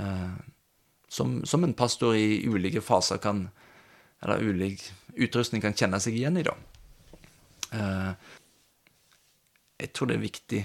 Eh, 0.00 0.36
som, 1.08 1.36
som, 1.46 1.64
en 1.64 1.76
pastor 1.76 2.16
i 2.18 2.42
ulike 2.48 2.82
faser 2.82 3.20
kan 3.22 3.48
Eller 4.24 4.40
ulik, 4.40 4.80
utrustning 5.20 5.60
kan 5.60 5.74
kjenne 5.76 5.98
seg 6.00 6.14
igjen 6.16 6.38
i, 6.40 6.42
da. 6.46 6.54
Eh, 7.76 8.12
jeg 9.82 9.90
tror 9.92 10.08
det 10.08 10.16
er 10.16 10.22
viktig 10.22 10.60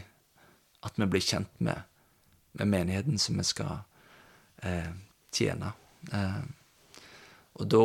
at 0.87 0.95
vi 0.95 1.07
blir 1.11 1.25
kjent 1.25 1.51
med, 1.59 1.81
med 2.55 2.71
menigheten 2.71 3.19
som 3.19 3.35
vi 3.35 3.43
skal 3.43 3.81
eh, 4.63 4.93
tjene. 5.35 5.73
Eh, 6.13 6.39
og 7.59 7.67
da 7.67 7.83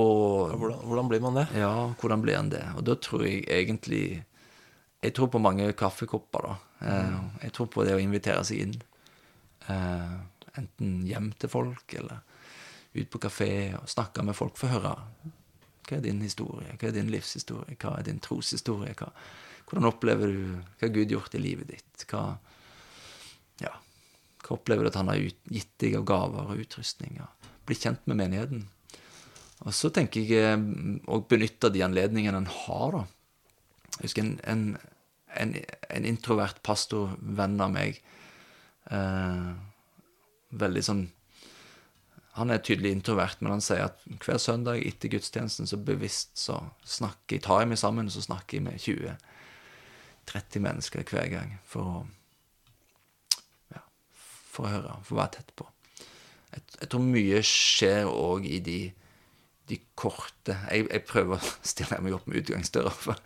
Hvordan, 0.55 0.78
hvordan 0.87 1.11
blir 1.11 1.24
man 1.24 1.41
det? 1.41 1.49
Ja, 1.59 1.72
hvordan 1.99 2.22
blir 2.22 2.39
man 2.39 2.53
det? 2.53 2.62
Og 2.76 2.87
da 2.87 2.95
tror 2.95 3.26
jeg 3.26 3.43
egentlig 3.51 4.22
Jeg 5.05 5.15
tror 5.17 5.29
på 5.33 5.41
mange 5.43 5.69
kaffekopper, 5.77 6.49
da. 6.49 6.55
Mm. 6.85 7.29
jeg 7.41 7.53
tror 7.57 7.69
på 7.73 7.85
det 7.87 7.95
å 7.97 8.01
invitere 8.01 8.45
seg 8.45 8.61
inn. 8.65 8.75
Eh, 9.73 10.15
enten 10.61 10.99
hjem 11.09 11.31
til 11.41 11.51
folk, 11.53 11.95
eller 11.97 12.23
ut 12.95 13.11
på 13.11 13.21
kafé 13.23 13.51
og 13.79 13.89
snakke 13.91 14.25
med 14.25 14.37
folk. 14.39 14.57
Få 14.61 14.71
høre 14.73 14.95
hva 15.85 15.97
er 15.99 16.05
din 16.05 16.23
historie, 16.25 16.77
hva 16.81 16.89
er 16.89 16.97
din 16.97 17.11
livshistorie, 17.13 17.77
hva 17.81 17.99
er 17.99 18.07
din 18.07 18.21
troshistorie? 18.25 18.95
Hva, 18.97 19.11
hvordan 19.69 19.89
opplever 19.91 20.31
du 20.33 20.45
hva 20.81 20.91
Gud 20.93 21.13
gjort 21.13 21.35
i 21.37 21.43
livet 21.43 21.73
ditt? 21.75 22.07
Hva, 22.09 22.23
ja, 23.61 23.73
hva 24.45 24.57
opplever 24.57 24.87
du 24.87 24.93
at 24.93 25.01
han 25.01 25.11
har 25.13 25.21
ut, 25.21 25.41
gitt 25.53 25.75
deg 25.83 25.99
av 26.01 26.07
gaver 26.09 26.55
og 26.55 26.63
utrustning? 26.65 27.19
Ja. 27.21 27.29
Bli 27.69 27.77
kjent 27.81 28.07
med 28.09 28.21
menigheten. 28.21 28.65
Og 29.65 29.73
så 29.77 29.91
tenker 29.95 30.25
jeg 30.29 30.65
å 31.09 31.21
benytte 31.29 31.71
de 31.73 31.85
anledningene 31.85 32.43
en 32.43 32.51
har, 32.51 32.99
da. 32.99 33.05
Jeg 33.95 34.09
husker 34.09 34.25
en, 34.25 34.35
en, 34.51 34.65
en, 35.41 35.55
en 35.91 36.07
introvert 36.09 36.61
pastorvenn 36.66 37.61
av 37.61 37.72
meg 37.74 38.01
eh, 38.91 39.53
Veldig 40.55 40.82
sånn 40.87 41.05
Han 42.39 42.51
er 42.55 42.62
tydelig 42.66 42.93
introvert, 42.95 43.41
men 43.43 43.55
han 43.57 43.62
sier 43.64 43.87
at 43.89 44.03
hver 44.24 44.41
søndag 44.43 44.82
etter 44.82 45.12
gudstjenesten 45.12 45.70
så 45.70 45.78
bevisst 45.78 46.35
så 46.39 46.59
snakker 46.82 47.37
jeg, 47.37 47.45
tar 47.47 47.62
jeg 47.62 47.70
meg 47.70 47.80
sammen, 47.80 48.11
så 48.11 48.22
snakker 48.24 48.59
jeg 48.59 48.66
med 48.66 48.82
20-30 48.82 50.64
mennesker 50.66 51.07
hver 51.11 51.30
gang 51.30 51.55
for 51.70 51.93
å 51.93 52.03
ja, 53.74 53.85
for 54.24 54.66
å 54.66 54.72
høre, 54.72 54.99
for 55.07 55.14
å 55.14 55.20
være 55.20 55.37
tett 55.37 55.55
på. 55.55 55.68
Jeg, 56.51 56.66
jeg 56.80 56.91
tror 56.91 57.07
mye 57.07 57.45
skjer 57.47 58.11
òg 58.11 58.51
i 58.51 58.59
de 58.66 58.80
de 59.69 59.79
korte 59.97 60.55
jeg, 60.69 60.85
jeg, 60.91 61.03
prøver 61.09 61.39
å 61.39 61.53
stille 61.65 62.01
meg 62.05 62.17
opp 62.17 62.27
med 62.29 62.43
utgangsdøra. 62.43 62.93
For 62.93 63.17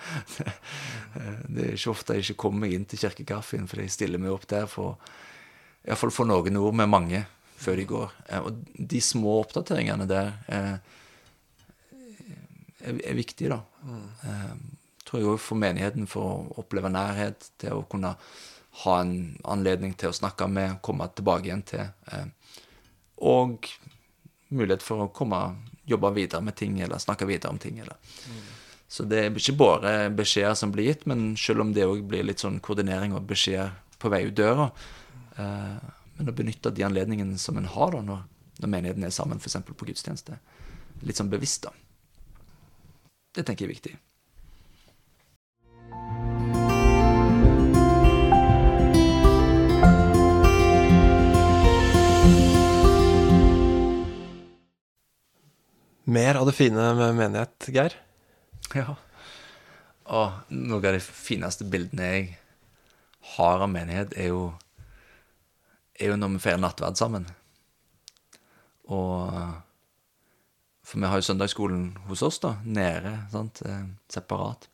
det, 1.49 1.65
er 1.65 1.73
ikke 1.75 1.95
ofte 1.95 2.19
jeg 2.19 2.27
ikke 2.27 2.43
kommer 2.47 2.71
inn 2.71 2.87
til 2.89 3.03
kirkekaffen, 3.03 3.67
for 3.71 3.83
jeg 3.83 3.95
stiller 3.95 4.23
meg 4.23 4.35
opp 4.35 4.47
der 4.51 4.69
for 4.71 5.01
iallfall 5.89 6.13
få 6.15 6.27
noen 6.29 6.61
ord 6.61 6.77
med 6.79 6.91
mange 6.91 7.25
før 7.59 7.81
de 7.81 7.87
går. 7.91 8.15
Og 8.45 8.63
de 8.93 9.01
små 9.03 9.41
oppdateringene 9.43 10.07
der 10.11 10.31
er, 10.47 10.69
er, 12.85 13.01
er 13.03 13.19
viktige, 13.19 13.57
da. 13.57 13.63
Mm. 13.89 14.67
tror 15.09 15.23
jeg 15.23 15.31
òg 15.33 15.41
for 15.43 15.59
menigheten, 15.59 16.07
for 16.11 16.29
å 16.29 16.63
oppleve 16.63 16.93
nærhet, 16.93 17.51
til 17.59 17.81
å 17.81 17.87
kunne 17.91 18.13
ha 18.85 18.97
en 19.03 19.15
anledning 19.49 19.95
til 19.99 20.13
å 20.13 20.15
snakke 20.15 20.47
med, 20.53 20.79
komme 20.85 21.09
tilbake 21.17 21.49
igjen 21.49 21.65
til. 21.67 21.89
Og 23.27 23.67
mulighet 24.55 24.85
for 24.85 25.07
å 25.07 25.13
komme 25.15 25.41
jobbe 25.89 26.13
videre 26.17 26.45
med 26.45 26.57
ting 26.59 26.79
eller 26.85 27.01
snakke 27.03 27.29
videre 27.29 27.53
om 27.53 27.59
ting. 27.59 27.79
Eller. 27.83 27.97
Mm. 28.29 28.41
Så 28.89 29.05
det 29.05 29.21
er 29.21 29.37
ikke 29.37 29.59
bare 29.61 29.93
beskjeder 30.17 30.57
som 30.57 30.73
blir 30.73 30.89
gitt, 30.89 31.05
men 31.11 31.35
selv 31.37 31.65
om 31.65 31.75
det 31.77 31.87
òg 31.89 32.07
blir 32.09 32.25
litt 32.25 32.41
sånn 32.45 32.61
koordinering 32.65 33.13
og 33.17 33.27
beskjeder 33.29 33.75
på 34.01 34.11
vei 34.13 34.23
ut 34.29 34.37
døra. 34.39 34.71
Eh, 35.37 35.89
men 36.19 36.31
å 36.31 36.35
benytte 36.35 36.73
de 36.75 36.87
anledningene 36.87 37.39
som 37.39 37.59
en 37.61 37.69
har 37.69 37.93
da, 37.95 38.01
når, 38.05 38.23
når 38.63 38.73
menigheten 38.73 39.05
er 39.07 39.15
sammen, 39.15 39.43
f.eks. 39.43 39.61
på 39.69 39.91
gudstjeneste. 39.91 40.39
Litt 41.07 41.21
sånn 41.21 41.31
bevisst, 41.31 41.69
da. 41.69 41.75
Det 43.35 43.45
tenker 43.47 43.67
jeg 43.67 43.69
er 43.69 43.75
viktig. 43.77 43.95
Mer 56.09 56.35
av 56.35 56.47
det 56.47 56.53
fine 56.57 56.95
med 56.97 57.17
menighet, 57.19 57.67
Geir? 57.69 57.93
Ja. 58.73 58.95
Og 60.09 60.53
noe 60.57 60.79
av 60.81 60.95
de 60.97 61.01
fineste 61.05 61.67
bildene 61.69 62.07
jeg 62.09 62.29
har 63.35 63.61
av 63.61 63.69
menighet, 63.69 64.15
er 64.17 64.31
jo, 64.31 64.47
er 66.01 66.09
jo 66.09 66.15
når 66.17 66.31
vi 66.33 66.41
feirer 66.47 66.63
nattverd 66.63 66.97
sammen. 66.97 67.27
Og 68.89 69.35
For 70.89 70.97
vi 70.97 71.11
har 71.13 71.21
jo 71.21 71.27
søndagsskolen 71.27 71.83
hos 72.09 72.23
oss, 72.25 72.39
da, 72.41 72.55
nede, 72.65 73.13
sant, 73.29 73.61
eh, 73.69 73.83
separat. 74.09 74.65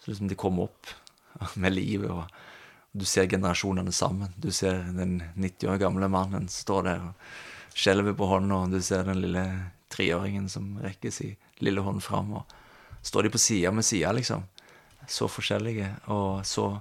Så 0.00 0.08
liksom 0.08 0.30
de 0.30 0.38
kommer 0.40 0.70
opp 0.70 0.88
med 1.60 1.74
livet, 1.74 2.08
og 2.08 2.96
du 2.96 3.04
ser 3.04 3.28
generasjonene 3.28 3.92
sammen. 3.92 4.32
Du 4.40 4.48
ser 4.48 4.88
den 4.96 5.18
90 5.36 5.68
år 5.68 5.82
gamle 5.84 6.08
mannen 6.08 6.48
stå 6.48 6.80
der 6.88 7.04
og 7.10 7.76
skjelver 7.76 8.16
på 8.16 8.30
hånda, 8.32 8.62
og 8.62 8.72
du 8.72 8.80
ser 8.80 9.04
den 9.04 9.20
lille 9.20 9.44
treåringen 9.90 10.48
som 10.48 10.78
rekker 10.82 11.10
sin 11.10 11.36
lille 11.64 11.82
hånd 11.84 12.02
fram, 12.02 12.32
og 12.40 12.44
står 13.02 13.26
de 13.26 13.34
på 13.34 13.42
sida 13.42 13.72
med 13.74 13.84
sida, 13.84 14.12
liksom. 14.12 14.42
Så 15.08 15.28
forskjellige, 15.28 15.88
og 16.12 16.46
så, 16.46 16.80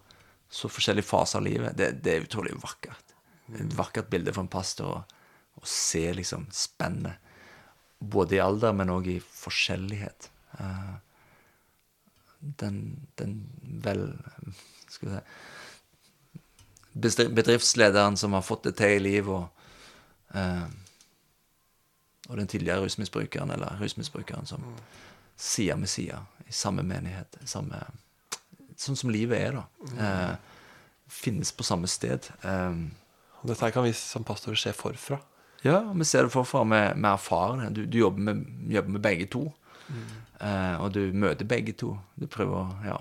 så 0.50 0.70
forskjellige 0.70 1.08
faser 1.08 1.40
av 1.40 1.46
livet. 1.46 1.78
Det, 1.78 1.92
det, 2.04 2.14
er 2.14 2.28
utrolig 2.28 2.54
vakkert. 2.62 3.16
Et 3.58 3.78
vakkert 3.78 4.10
bilde 4.12 4.34
for 4.36 4.46
en 4.46 4.52
pastor 4.52 5.04
å 5.60 5.66
se 5.66 6.14
liksom 6.14 6.48
spennet. 6.54 7.14
Både 8.00 8.36
i 8.38 8.44
alder, 8.44 8.74
men 8.76 8.90
òg 8.94 9.08
i 9.12 9.20
forskjellighet. 9.20 10.30
Uh, 10.60 10.96
den, 12.40 13.08
den 13.20 13.34
vel 13.84 14.14
Skal 14.90 15.10
vi 15.10 15.20
si 17.12 17.28
Bedriftslederen 17.30 18.18
som 18.18 18.34
har 18.34 18.42
fått 18.42 18.64
det 18.70 18.76
til 18.80 18.92
i 18.96 19.00
livet, 19.04 19.30
og 19.30 19.50
uh, 20.36 20.68
og 22.30 22.38
den 22.38 22.48
tidligere 22.48 22.86
rusmisbrukeren 22.86 23.52
eller 23.52 23.80
rusmisbrukeren 23.82 24.46
som 24.46 24.62
mm. 24.62 24.78
side 25.36 25.76
med 25.76 25.90
side 25.90 26.20
i 26.48 26.54
samme 26.54 26.84
menighet. 26.86 27.38
Samme, 27.46 27.82
sånn 28.78 28.98
som 28.98 29.10
livet 29.14 29.42
er, 29.42 29.58
da. 29.58 29.64
Mm. 29.90 30.00
Eh, 30.06 30.70
finnes 31.10 31.52
på 31.52 31.66
samme 31.66 31.90
sted. 31.90 32.30
Eh, 32.46 32.82
Dette 33.50 33.72
kan 33.74 33.86
vi 33.86 33.94
som 33.98 34.26
pastorer 34.28 34.60
se 34.60 34.74
forfra. 34.76 35.20
Ja, 35.66 35.82
vi 35.96 36.06
ser 36.06 36.28
det 36.28 36.34
forfra. 36.34 36.64
Vi, 36.64 36.82
vi 37.02 37.08
erfarer 37.10 37.64
det. 37.64 37.70
Du, 37.76 37.86
du 37.86 37.98
jobber, 37.98 38.22
med, 38.30 38.46
jobber, 38.72 38.90
med, 38.96 39.02
begge 39.02 39.26
to. 39.26 39.48
Mm. 39.88 40.10
Eh, 40.40 40.76
og 40.84 40.94
du 40.94 41.02
møter 41.14 41.50
begge 41.50 41.74
to. 41.74 41.96
Du 42.16 42.28
prøver 42.28 42.62
å 42.62 42.68
Ja. 42.86 43.00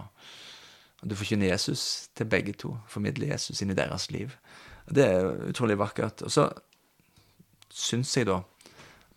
Og 0.99 1.13
du 1.13 1.15
forkynner 1.15 1.53
Jesus 1.53 2.09
til 2.19 2.27
begge 2.27 2.57
to. 2.59 2.73
Formidler 2.91 3.29
Jesus 3.31 3.61
inn 3.63 3.71
i 3.71 3.77
deres 3.79 4.09
liv. 4.11 4.33
Det 4.91 5.05
er 5.05 5.29
utrolig 5.47 5.77
vakkert. 5.79 6.25
Og 6.27 6.33
så 6.35 6.49
syns 7.71 8.17
jeg, 8.17 8.27
da 8.27 8.41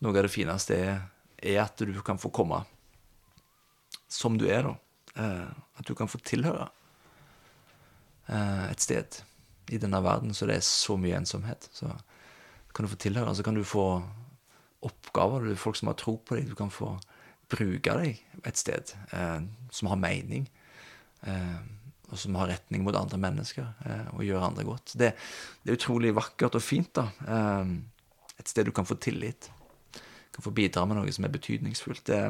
noe 0.01 0.17
av 0.17 0.25
det 0.25 0.33
fineste 0.33 0.77
er, 0.77 1.01
er 1.41 1.63
at 1.63 1.81
du 1.81 1.97
kan 2.05 2.19
få 2.21 2.31
komme 2.33 2.63
som 4.11 4.37
du 4.37 4.47
er, 4.51 4.67
da. 4.67 4.75
Eh, 5.21 5.51
at 5.79 5.87
du 5.87 5.95
kan 5.97 6.09
få 6.11 6.19
tilhøre 6.23 6.67
eh, 8.27 8.65
et 8.71 8.83
sted 8.83 9.21
i 9.71 9.79
denne 9.79 9.99
verden 10.03 10.35
så 10.35 10.47
det 10.47 10.59
er 10.59 10.65
så 10.67 10.97
mye 10.99 11.19
ensomhet. 11.19 11.69
Så 11.75 11.89
kan 12.75 12.85
du 12.85 12.91
få 12.91 12.99
tilhøre, 12.99 13.35
så 13.35 13.45
kan 13.45 13.55
du 13.55 13.63
få 13.67 13.85
oppgaver. 14.81 15.47
Det 15.47 15.59
folk 15.59 15.79
som 15.79 15.91
har 15.91 15.99
tro 15.99 16.17
på 16.17 16.37
deg. 16.37 16.49
Du 16.49 16.57
kan 16.59 16.71
få 16.73 16.95
bruke 17.51 17.95
deg 18.01 18.19
et 18.47 18.59
sted 18.59 18.93
eh, 19.15 19.39
som 19.71 19.91
har 19.91 20.01
mening. 20.01 20.47
Eh, 21.27 21.61
og 22.11 22.19
som 22.19 22.35
har 22.35 22.49
retning 22.51 22.83
mot 22.83 22.95
andre 22.97 23.15
mennesker, 23.21 23.67
eh, 23.87 24.07
og 24.11 24.25
gjør 24.27 24.43
andre 24.43 24.65
godt. 24.67 24.97
Det, 24.99 25.13
det, 25.63 25.71
er 25.71 25.77
utrolig 25.77 26.11
vakkert 26.15 26.57
og 26.59 26.63
fint. 26.63 26.91
da. 26.97 27.07
Eh, 27.23 28.35
et 28.41 28.51
sted 28.51 28.67
du 28.67 28.73
kan 28.75 28.87
få 28.87 28.99
tillit 28.99 29.47
kan 30.31 30.45
få 30.45 30.53
bidra 30.55 30.85
med 30.87 30.99
noe 30.99 31.11
som 31.13 31.27
er 31.27 31.33
betydningsfullt. 31.33 32.05
Det, 32.07 32.21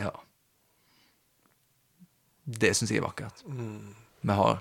ja 0.00 0.10
Det 2.44 2.72
syns 2.76 2.90
jeg 2.90 3.00
er 3.00 3.06
vakkert. 3.06 3.44
Mm. 3.46 3.94
Vi, 4.20 4.32
har, 4.34 4.60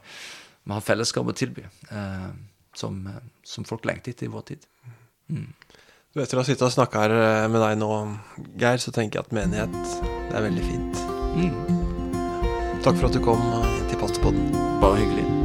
vi, 0.64 0.74
har, 0.74 0.86
fellesskap 0.86 1.28
å 1.30 1.36
tilby 1.36 1.66
eh, 1.66 2.30
som, 2.78 3.02
som, 3.44 3.66
folk 3.66 3.88
lengter 3.90 4.14
etter 4.14 4.30
i 4.30 4.34
vår 4.34 4.46
tid. 4.54 4.70
Mm. 5.30 5.50
Du, 6.14 6.22
etter 6.22 6.38
å 6.38 6.44
ha 6.44 6.48
sittet 6.48 6.68
og 6.68 6.74
snakka 6.74 7.06
her 7.06 7.18
eh, 7.18 7.50
med 7.50 7.62
deg 7.66 7.82
nå, 7.82 7.92
Geir, 8.62 8.82
så 8.82 8.94
tenker 8.94 9.20
jeg 9.20 9.28
at 9.28 9.36
menighet, 9.42 9.76
det 10.30 10.38
er 10.38 10.48
veldig 10.48 10.70
fint. 10.70 11.04
Mm. 11.40 11.80
Takk 12.86 12.96
for 12.96 13.10
at 13.10 13.18
du 13.18 13.22
kom 13.26 13.44
eh, 13.60 13.76
til 13.92 14.02
Pastorpodden. 14.02 14.50
Bare 14.80 15.02
hyggelig. 15.02 15.39